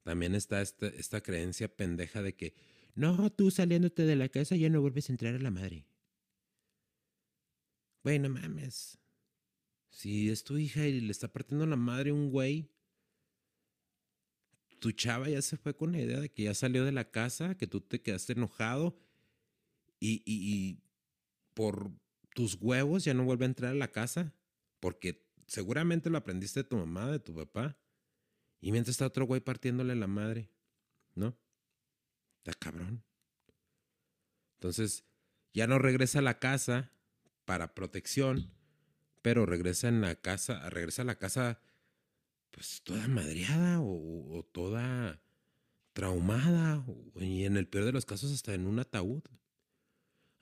También 0.03 0.35
está 0.35 0.63
esta, 0.63 0.87
esta 0.89 1.21
creencia 1.21 1.69
pendeja 1.75 2.23
de 2.23 2.35
que, 2.35 2.55
no, 2.95 3.31
tú 3.31 3.51
saliéndote 3.51 4.05
de 4.05 4.17
la 4.17 4.29
casa 4.29 4.57
ya 4.57 4.69
no 4.69 4.81
vuelves 4.81 5.09
a 5.09 5.13
entrar 5.13 5.35
a 5.35 5.39
la 5.39 5.51
madre. 5.51 5.87
Güey, 8.03 8.19
no 8.19 8.29
mames. 8.31 8.99
Si 9.91 10.31
es 10.31 10.45
tu 10.45 10.57
hija 10.57 10.87
y 10.87 11.01
le 11.01 11.11
está 11.11 11.29
partiendo 11.29 11.67
la 11.67 11.77
madre 11.77 12.13
un 12.13 12.31
güey, 12.31 12.71
tu 14.79 14.93
chava 14.93 15.29
ya 15.29 15.43
se 15.43 15.57
fue 15.57 15.77
con 15.77 15.93
la 15.93 16.01
idea 16.01 16.21
de 16.21 16.31
que 16.31 16.45
ya 16.45 16.55
salió 16.55 16.85
de 16.85 16.93
la 16.93 17.11
casa, 17.11 17.57
que 17.57 17.67
tú 17.67 17.81
te 17.81 18.01
quedaste 18.01 18.33
enojado 18.33 18.99
y, 19.99 20.23
y 20.25 20.83
por 21.53 21.93
tus 22.35 22.55
huevos 22.55 23.05
ya 23.05 23.13
no 23.13 23.25
vuelve 23.25 23.45
a 23.45 23.49
entrar 23.49 23.73
a 23.73 23.75
la 23.75 23.93
casa, 23.93 24.33
porque 24.79 25.27
seguramente 25.47 26.09
lo 26.09 26.19
aprendiste 26.19 26.63
de 26.63 26.69
tu 26.69 26.77
mamá, 26.77 27.11
de 27.11 27.19
tu 27.19 27.35
papá. 27.35 27.77
Y 28.61 28.73
mientras 28.73 28.95
está 28.95 29.07
otro 29.07 29.25
güey 29.25 29.41
partiéndole 29.41 29.95
la 29.95 30.07
madre, 30.07 30.51
¿no? 31.15 31.37
Está 32.39 32.53
cabrón. 32.55 33.03
Entonces, 34.59 35.05
ya 35.53 35.67
no 35.67 35.79
regresa 35.79 36.19
a 36.19 36.23
la 36.23 36.39
casa 36.39 36.93
para 37.45 37.75
protección, 37.75 38.53
pero 39.23 39.47
regresa 39.47 39.89
en 39.89 40.01
la 40.01 40.15
casa, 40.17 40.69
regresa 40.69 41.03
a 41.03 41.07
la 41.07 41.17
casa 41.17 41.61
pues 42.51 42.83
toda 42.83 43.07
madreada 43.09 43.81
o, 43.81 44.45
toda 44.53 45.23
traumada 45.93 46.85
y 47.17 47.45
en 47.45 47.57
el 47.57 47.69
peor 47.69 47.85
de 47.85 47.93
los 47.93 48.07
casos 48.07 48.33
hasta 48.33 48.55
en 48.55 48.67
un 48.67 48.79
ataúd. 48.79 49.23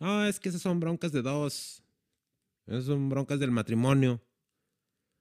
Ah, 0.01 0.27
es 0.29 0.39
que 0.41 0.49
esas 0.49 0.63
son 0.63 0.81
broncas 0.81 1.13
de 1.13 1.23
dos. 1.23 1.83
Esas 2.67 2.85
son 2.85 3.09
broncas 3.09 3.41
del 3.41 3.51
matrimonio. 3.51 4.23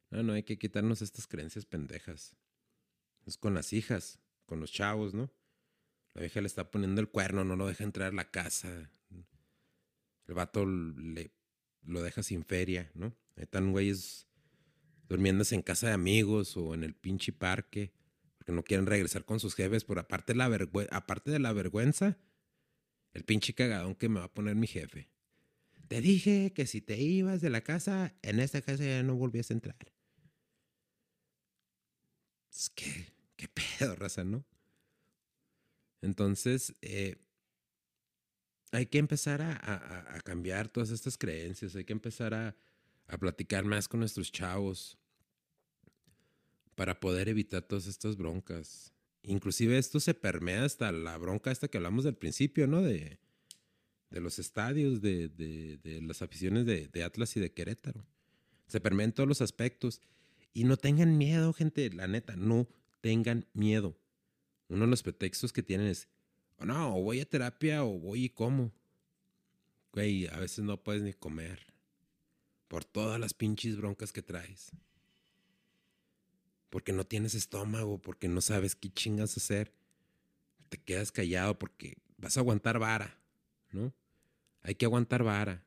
No, 0.10 0.24
no, 0.24 0.34
hay 0.34 0.44
que 0.44 0.58
quitarnos 0.58 1.02
estas 1.02 1.28
creencias 1.28 1.66
pendejas. 1.66 2.36
Es 3.28 3.38
con 3.38 3.54
las 3.54 3.74
hijas, 3.74 4.20
con 4.48 4.60
los 4.60 4.72
chavos, 4.72 5.14
¿no? 5.14 5.32
La 6.14 6.22
vieja 6.22 6.42
le 6.42 6.48
está 6.48 6.72
poniendo 6.72 7.00
el 7.00 7.10
cuerno, 7.10 7.44
no 7.44 7.56
lo 7.56 7.68
deja 7.68 7.84
entrar 7.84 8.12
a 8.12 8.16
la 8.16 8.32
casa. 8.32 8.90
El 10.26 10.34
vato 10.34 10.66
le, 10.66 11.32
lo 11.84 12.02
deja 12.02 12.24
sin 12.24 12.44
feria, 12.44 12.90
¿no? 12.96 13.16
Están 13.36 13.72
güeyes 13.72 14.28
durmiéndose 15.08 15.56
en 15.56 15.62
casa 15.62 15.88
de 15.88 15.94
amigos 15.94 16.58
o 16.58 16.74
en 16.74 16.84
el 16.84 16.96
pinche 16.96 17.32
parque, 17.32 17.94
porque 18.38 18.52
no 18.52 18.64
quieren 18.64 18.86
regresar 18.86 19.26
con 19.26 19.40
sus 19.40 19.56
jefes, 19.56 19.84
por 19.84 20.00
aparte 20.00 20.34
la, 20.34 20.50
aparte 20.92 21.32
de 21.32 21.40
la 21.40 21.54
vergüenza, 21.54 22.18
el 23.14 23.24
pinche 23.24 23.54
cagadón 23.54 23.96
que 23.96 24.10
me 24.10 24.20
va 24.20 24.26
a 24.26 24.34
poner 24.34 24.56
mi 24.56 24.68
jefe. 24.68 25.10
Te 25.88 26.02
dije 26.02 26.52
que 26.54 26.66
si 26.66 26.82
te 26.82 26.98
ibas 26.98 27.42
de 27.42 27.50
la 27.50 27.62
casa, 27.62 28.16
en 28.22 28.40
esta 28.40 28.62
casa 28.62 28.84
ya 28.84 29.04
no 29.04 29.16
volvías 29.16 29.52
a 29.52 29.54
entrar. 29.54 29.78
Es 32.52 32.70
que, 32.70 33.17
qué 33.38 33.48
pedo, 33.80 33.96
raza, 33.96 34.24
¿no? 34.24 34.44
Entonces, 36.02 36.76
eh, 36.82 37.16
hay 38.72 38.88
que 38.88 38.98
empezar 38.98 39.42
a, 39.42 40.20
cambiar 40.26 40.68
todas 40.68 40.90
estas 40.90 41.18
creencias, 41.18 41.76
hay 41.76 41.86
que 41.86 41.94
empezar 41.94 42.34
a, 42.34 42.56
a 43.08 43.18
platicar 43.18 43.64
más 43.64 43.88
con 43.88 44.02
nuestros 44.02 44.32
chavos 44.32 44.98
para 46.76 47.00
poder 47.00 47.30
evitar 47.30 47.62
todas 47.62 47.88
estas 47.88 48.18
broncas. 48.18 48.94
Inclusive 49.24 49.78
esto 49.78 50.00
se 50.00 50.14
permea 50.14 50.66
hasta 50.66 50.92
la 50.92 51.18
bronca 51.18 51.52
esta 51.52 51.68
que 51.68 51.78
hablamos 51.78 52.04
del 52.04 52.16
principio, 52.16 52.68
¿no? 52.68 52.82
De, 52.82 53.20
de 54.10 54.22
los 54.22 54.40
estadios, 54.40 55.02
de, 55.02 55.30
de, 55.30 56.02
las 56.02 56.22
aficiones 56.22 56.66
de, 56.66 57.04
Atlas 57.04 57.36
y 57.36 57.40
de 57.40 57.52
Querétaro. 57.52 58.06
Se 58.68 58.80
permea 58.80 59.06
en 59.06 59.14
todos 59.14 59.28
los 59.28 59.42
aspectos. 59.42 60.02
Y 60.54 60.64
no 60.64 60.78
tengan 60.78 61.18
miedo, 61.18 61.54
gente, 61.54 61.90
la 61.92 62.08
neta, 62.08 62.36
no 62.36 62.68
tengan 63.08 63.46
miedo. 63.54 63.98
Uno 64.68 64.84
de 64.84 64.92
los 64.92 65.02
pretextos 65.02 65.54
que 65.54 65.64
tienen 65.64 65.88
es, 65.88 66.10
oh, 66.58 66.66
no, 66.66 66.98
o 66.98 67.04
voy 67.04 67.22
a 67.22 67.26
terapia 67.26 67.86
o 67.86 67.98
voy 67.98 68.26
y 68.26 68.30
como. 68.30 68.74
Güey, 69.94 70.28
a 70.28 70.36
veces 70.36 70.66
no 70.66 70.84
puedes 70.84 71.04
ni 71.04 71.14
comer 71.14 71.74
por 72.68 72.84
todas 72.84 73.18
las 73.18 73.34
pinches 73.34 73.78
broncas 73.78 74.12
que 74.12 74.22
traes. 74.22 74.72
Porque 76.70 76.92
no 76.92 77.06
tienes 77.06 77.34
estómago, 77.34 77.98
porque 78.02 78.28
no 78.28 78.42
sabes 78.42 78.76
qué 78.76 78.90
chingas 78.90 79.38
hacer. 79.38 79.72
Te 80.68 80.78
quedas 80.78 81.14
callado 81.14 81.58
porque 81.58 82.00
vas 82.18 82.36
a 82.36 82.42
aguantar 82.42 82.78
vara, 82.78 83.18
¿no? 83.72 83.94
Hay 84.64 84.76
que 84.76 84.84
aguantar 84.84 85.24
vara. 85.24 85.64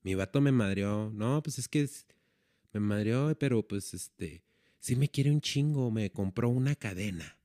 Mi 0.00 0.14
vato 0.14 0.40
me 0.40 0.52
madrió. 0.52 1.10
No, 1.12 1.42
pues 1.42 1.58
es 1.58 1.68
que 1.68 1.86
me 2.72 2.80
madrió, 2.80 3.36
pero 3.38 3.62
pues 3.62 3.92
este, 3.92 4.42
sí 4.82 4.96
me 4.96 5.08
quiere 5.08 5.30
un 5.30 5.40
chingo. 5.40 5.90
Me 5.90 6.10
compró 6.10 6.48
una 6.50 6.74
cadena. 6.74 7.38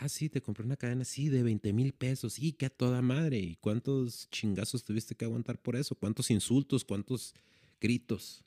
Ah, 0.00 0.08
sí, 0.08 0.28
te 0.28 0.42
compré 0.42 0.64
una 0.64 0.76
cadena, 0.76 1.04
sí, 1.04 1.28
de 1.28 1.42
20 1.42 1.72
mil 1.72 1.92
pesos. 1.92 2.34
Sí, 2.34 2.52
que 2.52 2.66
a 2.66 2.70
toda 2.70 3.02
madre. 3.02 3.38
¿Y 3.38 3.56
cuántos 3.56 4.28
chingazos 4.30 4.84
tuviste 4.84 5.14
que 5.14 5.24
aguantar 5.24 5.58
por 5.60 5.76
eso? 5.76 5.94
¿Cuántos 5.94 6.30
insultos? 6.30 6.84
¿Cuántos 6.84 7.34
gritos? 7.80 8.44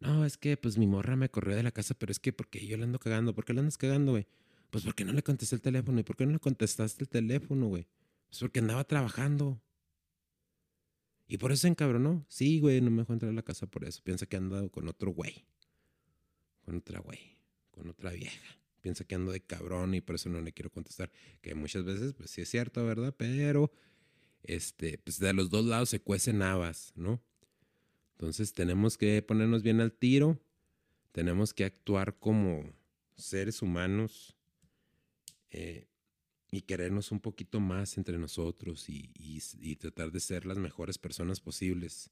No, 0.00 0.24
es 0.24 0.36
que 0.36 0.56
pues 0.56 0.76
mi 0.78 0.86
morra 0.86 1.16
me 1.16 1.30
corrió 1.30 1.56
de 1.56 1.62
la 1.62 1.70
casa, 1.70 1.94
pero 1.94 2.12
es 2.12 2.18
que 2.18 2.32
porque 2.32 2.66
yo 2.66 2.76
le 2.76 2.84
ando 2.84 2.98
cagando. 2.98 3.34
¿Por 3.34 3.44
qué 3.44 3.52
le 3.54 3.60
andas 3.60 3.78
cagando, 3.78 4.12
güey? 4.12 4.26
Pues 4.70 4.84
porque 4.84 5.04
no 5.04 5.12
le 5.12 5.22
contesté 5.22 5.56
el 5.56 5.62
teléfono. 5.62 6.00
¿Y 6.00 6.02
por 6.02 6.16
qué 6.16 6.26
no 6.26 6.32
le 6.32 6.40
contestaste 6.40 7.04
el 7.04 7.08
teléfono, 7.08 7.66
güey? 7.66 7.86
Pues 8.28 8.40
porque 8.40 8.60
andaba 8.60 8.84
trabajando. 8.84 9.60
Y 11.28 11.38
por 11.38 11.52
eso 11.52 11.62
se 11.62 11.68
encabronó. 11.68 12.24
Sí, 12.28 12.60
güey, 12.60 12.80
no 12.80 12.90
me 12.90 13.02
dejó 13.02 13.12
entrar 13.12 13.30
a 13.30 13.34
la 13.34 13.42
casa 13.42 13.66
por 13.66 13.84
eso. 13.84 14.00
Piensa 14.02 14.26
que 14.26 14.36
ando 14.36 14.70
con 14.70 14.88
otro 14.88 15.10
güey. 15.10 15.44
Con 16.62 16.76
otra 16.76 17.00
güey. 17.00 17.36
Con 17.70 17.88
otra 17.88 18.12
vieja 18.12 18.56
piensa 18.86 19.04
que 19.04 19.16
ando 19.16 19.32
de 19.32 19.40
cabrón 19.40 19.94
y 19.94 20.00
por 20.00 20.14
eso 20.14 20.28
no 20.28 20.40
le 20.40 20.52
quiero 20.52 20.70
contestar. 20.70 21.10
Que 21.40 21.56
muchas 21.56 21.84
veces, 21.84 22.14
pues 22.14 22.30
sí 22.30 22.42
es 22.42 22.48
cierto, 22.48 22.86
¿verdad? 22.86 23.12
Pero, 23.18 23.72
este, 24.44 24.96
pues 24.98 25.18
de 25.18 25.32
los 25.32 25.50
dos 25.50 25.64
lados 25.64 25.88
se 25.88 25.98
cuecen 25.98 26.40
habas, 26.40 26.92
¿no? 26.94 27.20
Entonces 28.12 28.52
tenemos 28.52 28.96
que 28.96 29.20
ponernos 29.22 29.64
bien 29.64 29.80
al 29.80 29.90
tiro, 29.90 30.38
tenemos 31.10 31.52
que 31.52 31.64
actuar 31.64 32.16
como 32.20 32.62
seres 33.16 33.60
humanos 33.60 34.36
eh, 35.50 35.88
y 36.56 36.62
querernos 36.62 37.12
un 37.12 37.20
poquito 37.20 37.60
más 37.60 37.96
entre 37.98 38.18
nosotros 38.18 38.88
y, 38.88 39.10
y 39.16 39.76
tratar 39.76 40.10
de 40.10 40.20
ser 40.20 40.46
las 40.46 40.58
mejores 40.58 40.98
personas 40.98 41.40
posibles, 41.40 42.10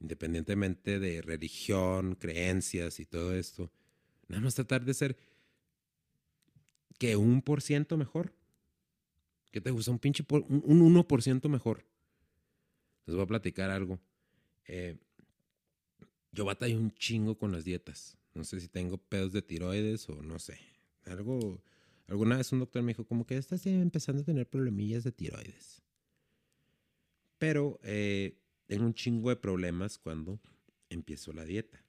independientemente 0.00 0.98
de 0.98 1.22
religión, 1.22 2.14
creencias 2.14 3.00
y 3.00 3.06
todo 3.06 3.34
esto 3.34 3.70
Nada 4.28 4.42
más 4.42 4.54
tratar 4.54 4.84
de 4.84 4.94
ser 4.94 5.16
que 6.98 7.16
un 7.16 7.42
por 7.42 7.62
ciento 7.62 7.96
mejor. 7.96 8.32
¿Qué 9.50 9.60
te 9.60 9.70
gusta? 9.70 9.90
Un 9.90 9.98
pinche 9.98 10.24
por, 10.24 10.42
un, 10.48 10.80
1% 10.80 11.48
mejor. 11.48 11.84
Les 13.06 13.14
voy 13.14 13.24
a 13.24 13.28
platicar 13.28 13.70
algo. 13.70 14.00
Eh, 14.66 14.96
yo 16.32 16.44
batallo 16.44 16.78
un 16.78 16.92
chingo 16.94 17.36
con 17.36 17.52
las 17.52 17.64
dietas. 17.64 18.16
No 18.32 18.44
sé 18.44 18.60
si 18.60 18.68
tengo 18.68 18.98
pedos 18.98 19.32
de 19.32 19.42
tiroides 19.42 20.08
o 20.08 20.22
no 20.22 20.38
sé. 20.38 20.58
Algo. 21.04 21.62
Alguna 22.06 22.36
vez 22.36 22.52
un 22.52 22.60
doctor 22.60 22.82
me 22.82 22.92
dijo, 22.92 23.06
como 23.06 23.26
que 23.26 23.36
estás 23.36 23.64
empezando 23.66 24.22
a 24.22 24.24
tener 24.24 24.48
problemillas 24.48 25.04
de 25.04 25.12
tiroides. 25.12 25.82
Pero 27.38 27.80
eh, 27.82 28.38
tengo 28.66 28.84
un 28.84 28.94
chingo 28.94 29.30
de 29.30 29.36
problemas 29.36 29.98
cuando 29.98 30.40
empiezo 30.90 31.32
la 31.32 31.44
dieta. 31.44 31.84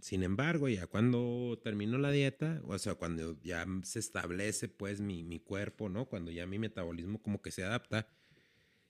Sin 0.00 0.24
embargo, 0.24 0.68
ya 0.68 0.88
cuando 0.88 1.60
termino 1.62 1.96
la 1.96 2.10
dieta, 2.10 2.60
o 2.66 2.76
sea, 2.76 2.96
cuando 2.96 3.40
ya 3.40 3.64
se 3.84 4.00
establece 4.00 4.68
pues 4.68 5.00
mi, 5.00 5.38
cuerpo, 5.38 5.88
¿no? 5.88 6.06
Cuando 6.06 6.32
ya 6.32 6.44
mi 6.44 6.58
metabolismo 6.58 7.22
como 7.22 7.40
que 7.40 7.52
se 7.52 7.62
adapta, 7.62 8.08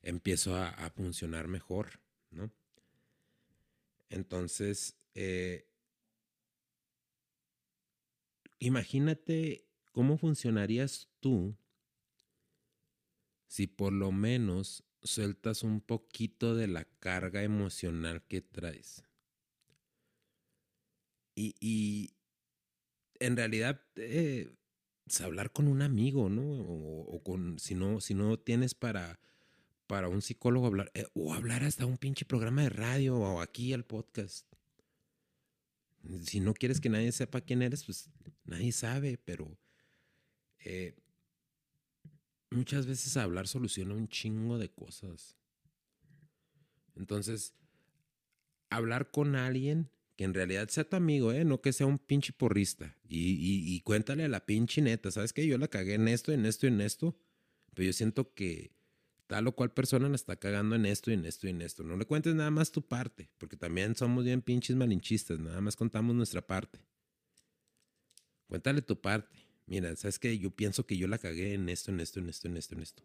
empiezo 0.03 0.57
a, 0.57 0.91
funcionar 0.97 1.49
mejor, 1.49 2.01
¿no? 2.31 2.51
Entonces, 4.09 4.97
eh, 5.15 5.69
imagínate 8.59 9.67
cómo 9.93 10.19
funcionarías 10.19 11.09
tú 11.21 11.55
si 13.47 13.67
por 13.67 13.93
lo 13.93 14.13
menos 14.13 14.83
sueltas 15.03 15.63
un 15.63 15.81
poquito 15.81 16.55
de 16.55 16.69
la 16.69 16.85
carga 17.01 17.43
emocional 17.43 18.23
que 18.27 18.41
traes. 18.41 19.05
Y, 21.35 22.15
en 23.21 23.37
realidad, 23.37 23.83
eh, 23.97 24.55
es 25.07 25.21
hablar 25.21 25.53
con 25.53 25.69
un 25.69 25.83
amigo, 25.83 26.29
¿no? 26.29 26.43
O, 26.43 27.23
con, 27.23 27.59
si 27.59 27.75
no, 27.75 28.01
si 28.01 28.15
no 28.15 28.39
tienes 28.39 28.75
para, 28.75 29.21
para 29.87 30.09
un 30.09 30.23
psicólogo 30.23 30.67
hablar, 30.67 30.91
eh, 30.95 31.07
o 31.15 31.35
hablar 31.35 31.65
hasta 31.65 31.87
un 31.87 31.99
pinche 31.99 32.25
programa 32.25 32.63
de 32.63 32.71
radio 32.71 33.17
o 33.17 33.41
aquí 33.41 33.73
al 33.73 33.85
podcast. 33.85 34.47
Si 36.23 36.41
no 36.41 36.55
quieres 36.55 36.81
que 36.81 36.89
nadie 36.89 37.13
sepa 37.13 37.41
quién 37.41 37.63
eres, 37.63 37.85
pues 37.85 38.11
nadie 38.45 38.73
sabe, 38.73 39.19
pero 39.19 39.57
eh, 40.65 40.95
muchas 42.51 42.87
veces 42.87 43.17
hablar 43.17 43.49
soluciona 43.49 43.95
un 43.95 44.09
chingo 44.09 44.59
de 44.59 44.71
cosas. 44.71 45.37
Entonces, 46.95 47.55
hablar 48.71 49.11
con 49.11 49.37
alguien 49.37 49.91
que 50.17 50.25
en 50.25 50.35
realidad 50.35 50.69
sea 50.69 50.85
tu 50.85 50.97
amigo, 50.97 51.33
¿eh? 51.33 51.45
No 51.45 51.61
que 51.61 51.73
sea 51.73 51.87
un 51.87 51.99
pinche 51.99 52.33
porrista. 52.33 52.97
Y, 53.09 53.37
y, 53.75 53.81
cuéntale 53.81 54.25
a 54.25 54.29
la 54.29 54.45
pinche 54.45 54.83
neta, 54.83 55.11
¿sabes 55.11 55.33
qué? 55.33 55.47
Yo 55.47 55.59
la 55.59 55.69
cagué 55.69 55.95
en 55.95 56.09
esto, 56.09 56.33
en 56.33 56.47
esto 56.47 56.67
en 56.67 56.81
esto. 56.81 57.17
Pero 57.75 57.87
yo 57.87 57.93
siento 57.93 58.35
que 58.35 58.73
tal 59.27 59.47
o 59.47 59.53
cual 59.53 59.73
persona 59.73 60.09
la 60.09 60.15
está 60.15 60.37
cagando 60.37 60.77
en 60.77 60.85
esto 60.85 61.11
y 61.11 61.15
en 61.15 61.25
esto 61.25 61.47
y 61.47 61.51
en 61.51 61.63
esto. 61.63 61.83
No 61.83 61.97
le 61.97 62.05
cuentes 62.05 62.35
nada 62.35 62.51
más 62.51 62.71
tu 62.71 62.87
parte, 62.87 63.31
porque 63.39 63.57
también 63.57 63.97
somos 63.97 64.25
bien 64.25 64.43
pinches 64.43 64.77
malinchistas, 64.77 65.39
nada 65.39 65.61
más 65.63 65.75
contamos 65.75 66.15
nuestra 66.15 66.47
parte. 66.47 66.81
Cuéntale 68.47 68.83
tu 68.83 69.01
parte. 69.01 69.42
Mira, 69.67 69.95
¿sabes 69.97 70.19
qué? 70.19 70.39
Yo 70.39 70.51
pienso 70.51 70.87
que 70.87 70.97
yo 70.97 71.07
la 71.09 71.19
cagué 71.19 71.55
en 71.55 71.69
esto, 71.69 71.91
en 71.91 72.01
esto, 72.01 72.21
en 72.21 72.29
esto, 72.29 72.49
en 72.49 72.57
esto, 72.57 72.75
en 72.75 72.83
esto. 72.83 73.03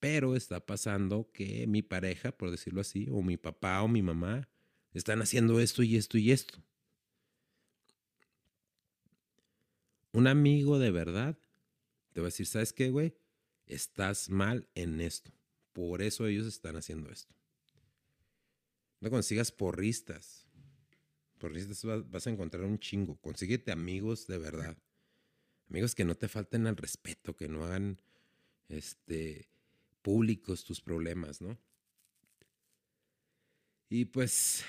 Pero 0.00 0.36
está 0.36 0.64
pasando 0.64 1.30
que 1.32 1.66
mi 1.66 1.82
pareja, 1.82 2.32
por 2.32 2.50
decirlo 2.50 2.80
así, 2.80 3.08
o 3.10 3.22
mi 3.22 3.36
papá 3.36 3.82
o 3.82 3.88
mi 3.88 4.02
mamá, 4.02 4.48
están 4.92 5.22
haciendo 5.22 5.60
esto 5.60 5.82
y 5.82 5.96
esto 5.96 6.18
y 6.18 6.30
esto. 6.30 6.62
Un 10.12 10.26
amigo 10.28 10.78
de 10.78 10.90
verdad 10.90 11.36
te 12.12 12.20
va 12.20 12.26
a 12.26 12.28
decir, 12.28 12.46
¿sabes 12.46 12.72
qué, 12.72 12.90
güey? 12.90 13.16
Estás 13.66 14.30
mal 14.30 14.68
en 14.74 15.00
esto. 15.00 15.32
Por 15.72 16.02
eso 16.02 16.26
ellos 16.26 16.46
están 16.46 16.76
haciendo 16.76 17.10
esto. 17.10 17.34
No 19.00 19.10
consigas 19.10 19.50
porristas. 19.50 20.46
Porristas 21.38 21.84
vas 22.08 22.26
a 22.26 22.30
encontrar 22.30 22.64
un 22.64 22.78
chingo. 22.78 23.16
Consíguete 23.16 23.72
amigos 23.72 24.28
de 24.28 24.38
verdad. 24.38 24.78
Amigos 25.68 25.94
que 25.94 26.04
no 26.04 26.14
te 26.14 26.28
falten 26.28 26.66
al 26.66 26.76
respeto, 26.76 27.36
que 27.36 27.48
no 27.48 27.64
hagan 27.64 28.00
este, 28.68 29.48
públicos 30.02 30.64
tus 30.64 30.80
problemas, 30.80 31.40
¿no? 31.40 31.58
Y 33.88 34.06
pues, 34.06 34.64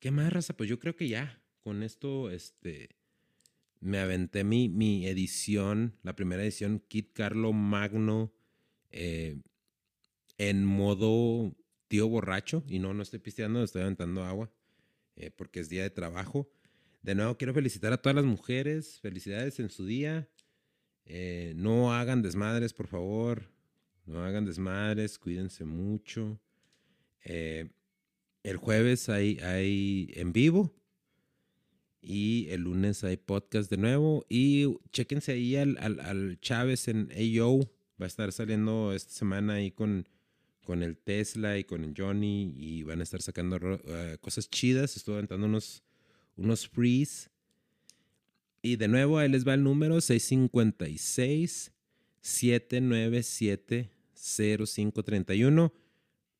¿qué 0.00 0.10
más, 0.10 0.32
raza? 0.32 0.56
Pues 0.56 0.68
yo 0.68 0.78
creo 0.78 0.96
que 0.96 1.08
ya, 1.08 1.40
con 1.60 1.82
esto, 1.82 2.30
este, 2.30 2.90
me 3.80 3.98
aventé 3.98 4.44
mi, 4.44 4.68
mi 4.68 5.06
edición, 5.06 5.96
la 6.02 6.16
primera 6.16 6.42
edición, 6.42 6.80
Kit 6.88 7.12
Carlo 7.12 7.52
Magno, 7.52 8.32
eh, 8.90 9.40
en 10.38 10.64
modo 10.64 11.54
tío 11.88 12.08
borracho. 12.08 12.64
Y 12.66 12.78
no, 12.78 12.94
no 12.94 13.02
estoy 13.02 13.18
pisteando, 13.18 13.62
estoy 13.62 13.82
aventando 13.82 14.24
agua, 14.24 14.50
eh, 15.16 15.30
porque 15.30 15.60
es 15.60 15.68
día 15.68 15.82
de 15.82 15.90
trabajo. 15.90 16.48
De 17.08 17.14
nuevo, 17.14 17.38
quiero 17.38 17.54
felicitar 17.54 17.90
a 17.94 17.96
todas 17.96 18.16
las 18.16 18.26
mujeres. 18.26 19.00
Felicidades 19.00 19.58
en 19.60 19.70
su 19.70 19.86
día. 19.86 20.28
Eh, 21.06 21.54
no 21.56 21.94
hagan 21.94 22.20
desmadres, 22.20 22.74
por 22.74 22.86
favor. 22.86 23.50
No 24.04 24.22
hagan 24.22 24.44
desmadres, 24.44 25.18
cuídense 25.18 25.64
mucho. 25.64 26.38
el 27.24 27.70
jueves 28.58 29.08
hay, 29.08 29.38
hay 29.38 30.12
en 30.16 30.34
vivo 30.34 30.74
y 32.02 32.48
el 32.50 32.64
lunes 32.64 33.02
hay 33.04 33.16
podcast 33.16 33.70
de 33.70 33.78
nuevo. 33.78 34.26
Y 34.28 34.76
chéquense 34.92 35.32
ahí 35.32 35.56
al, 35.56 35.78
al, 35.78 36.38
Chávez 36.42 36.88
en 36.88 37.08
AO. 37.10 37.60
Va 37.98 38.04
a 38.04 38.06
estar 38.06 38.30
saliendo 38.32 38.92
esta 38.92 39.12
semana 39.14 39.54
ahí 39.54 39.70
con, 39.70 40.06
con 40.62 40.82
el 40.82 40.98
Tesla 40.98 41.56
y 41.56 41.64
con 41.64 41.84
el 41.84 41.94
Johnny. 41.96 42.52
Y 42.54 42.82
van 42.82 43.00
a 43.00 43.04
estar 43.04 43.22
sacando 43.22 43.56
eh, 43.86 44.18
cosas 44.20 44.50
chidas. 44.50 44.94
Estuve 44.98 45.14
aventando 45.14 45.46
unos, 45.46 45.82
unos 46.38 46.68
frees. 46.68 47.30
Y 48.62 48.76
de 48.76 48.88
nuevo 48.88 49.18
ahí 49.18 49.28
les 49.28 49.46
va 49.46 49.54
el 49.54 49.62
número 49.62 50.00
656 50.00 51.72
797 52.20 53.90
0531. 54.14 55.72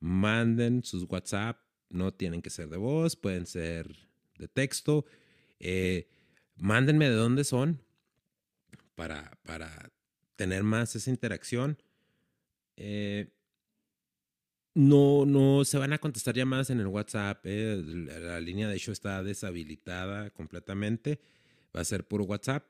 Manden 0.01 0.83
sus 0.85 1.05
WhatsApp. 1.09 1.61
No 1.91 2.13
tienen 2.13 2.43
que 2.43 2.51
ser 2.51 2.69
de 2.69 2.77
voz, 2.77 3.17
pueden 3.17 3.47
ser 3.47 4.09
de 4.39 4.49
texto. 4.49 5.07
Eh, 5.59 6.09
mándenme 6.57 7.09
de 7.09 7.15
dónde 7.17 7.45
son 7.45 7.81
para, 8.95 9.39
para 9.43 9.91
tener 10.37 10.63
más 10.63 10.95
esa 10.97 11.11
interacción. 11.11 11.79
Eh, 12.77 13.31
no, 14.79 15.27
no 15.27 15.65
se 15.65 15.77
van 15.77 15.93
a 15.93 15.99
contestar 15.99 16.37
llamadas 16.37 16.71
en 16.71 16.79
el 16.79 16.87
WhatsApp. 16.87 17.41
Eh, 17.43 17.83
la, 17.85 18.41
línea 18.41 18.69
de 18.69 18.77
hecho 18.77 18.93
está 18.93 19.25
deshabilitada 19.25 20.31
completamente. 20.31 21.19
Va 21.77 21.81
a 21.81 21.85
ser 21.85 22.07
puro 22.07 22.23
WhatsApp. 22.23 22.65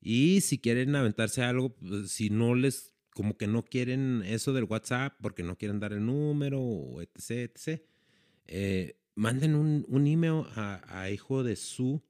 Y 0.00 0.40
si 0.40 0.58
quieren 0.58 0.96
aventarse 0.96 1.44
algo, 1.44 1.76
pues, 1.76 2.10
si 2.10 2.28
no 2.28 2.56
les, 2.56 2.92
como 3.14 3.36
que 3.36 3.46
no 3.46 3.64
quieren 3.64 4.24
eso 4.26 4.52
del 4.52 4.64
WhatsApp 4.64 5.14
porque 5.22 5.44
no 5.44 5.56
quieren 5.56 5.78
dar 5.78 5.92
el 5.92 6.04
número 6.04 6.60
o 6.60 7.00
etc, 7.00 7.52
etc, 7.54 8.96
manden 9.14 9.54
un, 9.54 9.86
un 9.88 10.08
email 10.08 10.46
a, 10.56 10.82
a, 10.88 11.08
hijo 11.10 11.44
de 11.44 11.54
su 11.54 12.02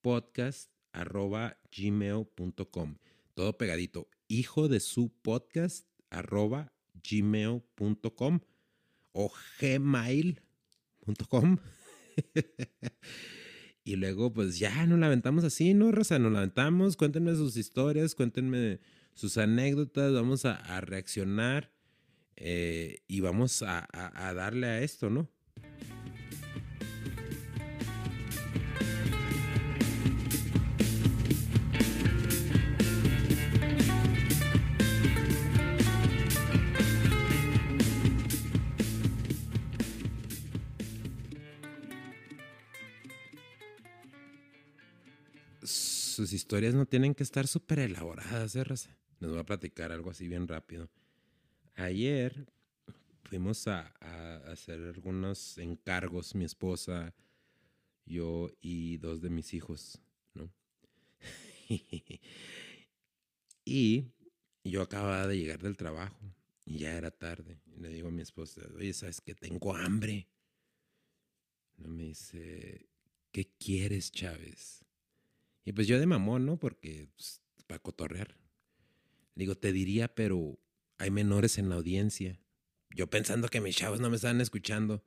podcast 0.00 0.72
arroba 0.92 1.60
gmail.com. 1.70 2.96
Todo 3.34 3.56
pegadito. 3.56 4.08
Hijo 4.26 4.66
de 4.66 4.80
su 4.80 5.12
podcast 5.22 5.86
arroba 6.10 6.72
gmail.com 7.08 8.40
o 9.14 9.32
gmail.com. 9.60 11.56
y 13.84 13.96
luego, 13.96 14.32
pues 14.32 14.58
ya 14.58 14.84
nos 14.86 14.98
la 14.98 15.06
aventamos 15.06 15.44
así, 15.44 15.72
¿no, 15.72 15.90
Rosa? 15.92 16.18
Nos 16.18 16.32
la 16.32 16.40
aventamos. 16.40 16.96
Cuéntenme 16.96 17.34
sus 17.34 17.56
historias, 17.56 18.14
cuéntenme 18.14 18.80
sus 19.14 19.38
anécdotas. 19.38 20.12
Vamos 20.12 20.44
a, 20.44 20.80
reaccionar 20.82 21.72
eh, 22.36 22.98
y 23.06 23.20
vamos 23.20 23.62
a 23.62 23.88
darle 24.34 24.66
a 24.66 24.82
esto, 24.82 25.08
¿no? 25.08 25.30
Sus 46.24 46.32
historias 46.32 46.74
no 46.74 46.86
tienen 46.86 47.14
que 47.14 47.22
estar 47.22 47.46
súper 47.46 47.80
elaboradas, 47.80 48.56
¿eh, 48.56 48.64
Les 49.20 49.30
voy 49.30 49.38
a 49.38 49.44
platicar 49.44 49.92
algo 49.92 50.10
así 50.10 50.26
bien 50.26 50.48
rápido. 50.48 50.88
Ayer 51.74 52.46
fuimos 53.24 53.68
a, 53.68 53.88
hacer 54.50 54.80
algunos 54.80 55.58
encargos, 55.58 56.34
mi 56.34 56.46
esposa, 56.46 57.14
yo 58.06 58.50
y 58.62 58.96
dos 58.96 59.20
de 59.20 59.28
mis 59.28 59.52
hijos, 59.52 60.00
¿no? 60.32 60.50
y 63.66 64.06
yo 64.64 64.80
acababa 64.80 65.26
de 65.26 65.36
llegar 65.36 65.60
del 65.60 65.76
trabajo 65.76 66.34
y 66.64 66.78
ya 66.78 66.96
era 66.96 67.10
tarde. 67.10 67.60
Y 67.66 67.80
le 67.80 67.90
digo 67.90 68.08
a 68.08 68.12
mi 68.12 68.22
esposa, 68.22 68.62
oye, 68.74 68.94
¿sabes 68.94 69.20
que 69.20 69.34
Tengo 69.34 69.76
hambre. 69.76 70.26
Y 71.76 71.86
me 71.86 72.04
dice, 72.04 72.88
¿qué 73.30 73.44
quieres, 73.58 74.10
Chávez? 74.10 74.86
Y 75.64 75.72
pues 75.72 75.86
yo 75.86 75.98
de 75.98 76.06
mamón, 76.06 76.46
¿no? 76.46 76.58
Porque 76.58 77.08
pues, 77.16 77.40
para 77.66 77.78
cotorrear. 77.78 78.36
Digo, 79.34 79.56
te 79.56 79.72
diría, 79.72 80.14
pero 80.14 80.58
hay 80.98 81.10
menores 81.10 81.58
en 81.58 81.68
la 81.68 81.76
audiencia. 81.76 82.40
Yo 82.90 83.08
pensando 83.08 83.48
que 83.48 83.60
mis 83.60 83.76
chavos 83.76 84.00
no 84.00 84.10
me 84.10 84.16
estaban 84.16 84.40
escuchando. 84.40 85.04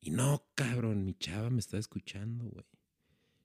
Y 0.00 0.10
no, 0.10 0.46
cabrón, 0.54 1.04
mi 1.04 1.14
chava 1.14 1.50
me 1.50 1.58
está 1.58 1.78
escuchando, 1.78 2.46
güey. 2.46 2.64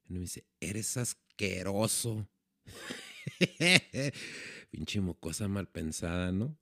Y 0.07 0.13
me 0.13 0.19
dice, 0.19 0.45
eres 0.59 0.97
asqueroso. 0.97 2.27
Pinche 4.71 5.01
mocosa 5.01 5.47
mal 5.47 5.67
pensada, 5.67 6.31
¿no? 6.31 6.57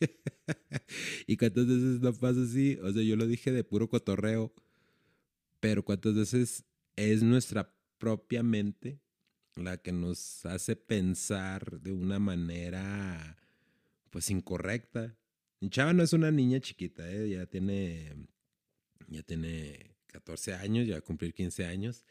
y 1.26 1.36
cuántas 1.36 1.66
veces 1.66 2.00
no 2.00 2.12
pasa 2.14 2.42
así. 2.42 2.78
O 2.82 2.92
sea, 2.92 3.02
yo 3.02 3.16
lo 3.16 3.26
dije 3.26 3.52
de 3.52 3.62
puro 3.62 3.88
cotorreo. 3.88 4.52
Pero 5.60 5.84
cuántas 5.84 6.14
veces 6.14 6.64
es 6.96 7.22
nuestra 7.22 7.72
propiamente 8.02 9.00
la 9.54 9.76
que 9.76 9.92
nos 9.92 10.44
hace 10.44 10.74
pensar 10.74 11.80
de 11.80 11.92
una 11.92 12.18
manera 12.18 13.38
pues 14.10 14.28
incorrecta. 14.28 15.16
Chava 15.68 15.92
no 15.92 16.02
es 16.02 16.12
una 16.12 16.32
niña 16.32 16.58
chiquita, 16.58 17.08
¿eh? 17.08 17.30
ya 17.30 17.46
tiene 17.46 18.26
ya 19.06 19.22
tiene 19.22 19.94
14 20.08 20.54
años, 20.54 20.88
ya 20.88 20.94
va 20.94 20.98
a 20.98 21.02
cumplir 21.02 21.32
15 21.32 21.64
años. 21.64 22.04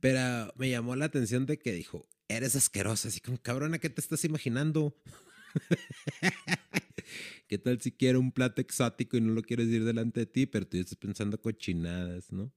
Pero 0.00 0.52
me 0.56 0.68
llamó 0.68 0.96
la 0.96 1.04
atención 1.04 1.46
de 1.46 1.56
que 1.56 1.72
dijo, 1.72 2.08
eres 2.26 2.56
asquerosa, 2.56 3.06
así 3.06 3.20
como 3.20 3.40
cabrona, 3.40 3.78
¿qué 3.78 3.90
te 3.90 4.00
estás 4.00 4.24
imaginando? 4.24 5.00
¿Qué 7.46 7.58
tal 7.58 7.80
si 7.80 7.92
quiero 7.92 8.18
un 8.18 8.32
plato 8.32 8.60
exótico 8.60 9.16
y 9.16 9.20
no 9.20 9.34
lo 9.34 9.42
quieres 9.42 9.68
ir 9.68 9.84
delante 9.84 10.18
de 10.18 10.26
ti, 10.26 10.46
pero 10.46 10.66
tú 10.66 10.78
estás 10.78 10.96
pensando 10.96 11.40
cochinadas, 11.40 12.32
¿no? 12.32 12.52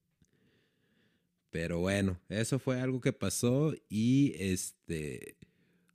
Pero 1.56 1.80
bueno, 1.80 2.20
eso 2.28 2.60
fue 2.60 2.82
algo 2.82 3.00
que 3.00 3.14
pasó 3.14 3.74
y 3.88 4.34
este, 4.40 5.38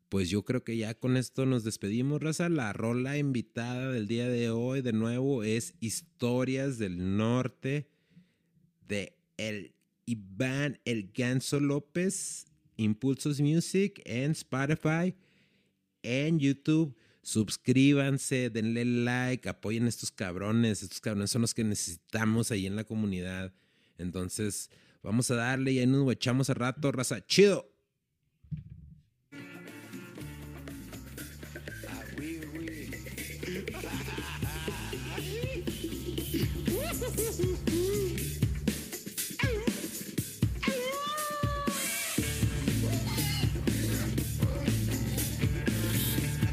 pues 0.09 0.31
yo 0.31 0.43
creo 0.43 0.65
que 0.65 0.79
ya 0.79 0.95
con 0.95 1.19
esto 1.19 1.45
nos 1.45 1.65
despedimos, 1.65 2.23
Raza. 2.23 2.49
La 2.49 2.73
rola 2.73 3.19
invitada 3.19 3.93
del 3.93 4.09
día 4.09 4.27
de 4.27 4.49
hoy 4.49 4.81
de 4.81 4.95
nuevo 4.95 5.45
es 5.45 5.75
Historias 5.79 6.79
del 6.79 7.19
Norte 7.19 7.91
de 8.89 9.19
el 9.37 9.75
Iván 10.07 10.81
El 10.87 11.13
Ganso 11.13 11.61
López, 11.61 12.47
Impulsos 12.79 13.43
Music 13.43 14.01
en 14.07 14.31
Spotify, 14.31 15.15
en 16.03 16.39
YouTube. 16.39 16.97
Suscríbanse, 17.21 18.49
denle 18.49 18.87
like, 18.87 19.47
apoyen 19.47 19.85
a 19.85 19.89
estos 19.91 20.11
cabrones. 20.11 20.83
Estos 20.83 21.01
cabrones 21.03 21.31
son 21.31 21.43
los 21.43 21.53
que 21.53 21.65
necesitamos 21.65 22.51
ahí 22.51 22.65
en 22.65 22.77
la 22.77 22.85
comunidad. 22.85 23.53
Entonces, 23.99 24.71
vamos 25.03 25.31
a 25.31 25.35
darle 25.35 25.73
y 25.73 25.79
ahí 25.79 25.87
nos 25.87 26.11
echamos 26.13 26.51
a 26.51 26.55
rato, 26.55 26.93
raza. 26.93 27.25
Chido. 27.27 27.71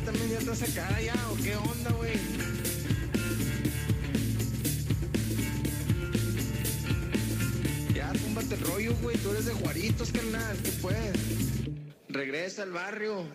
¿También 0.05 0.29
ya 0.29 1.16
el 8.55 8.61
rollo, 8.61 8.95
güey. 9.01 9.17
Tú 9.17 9.31
eres 9.31 9.45
de 9.45 9.53
Juaritos, 9.53 10.11
carnal. 10.11 10.57
¿Qué 10.63 10.71
pues? 10.81 10.97
Regresa 12.09 12.63
al 12.63 12.71
barrio. 12.71 13.27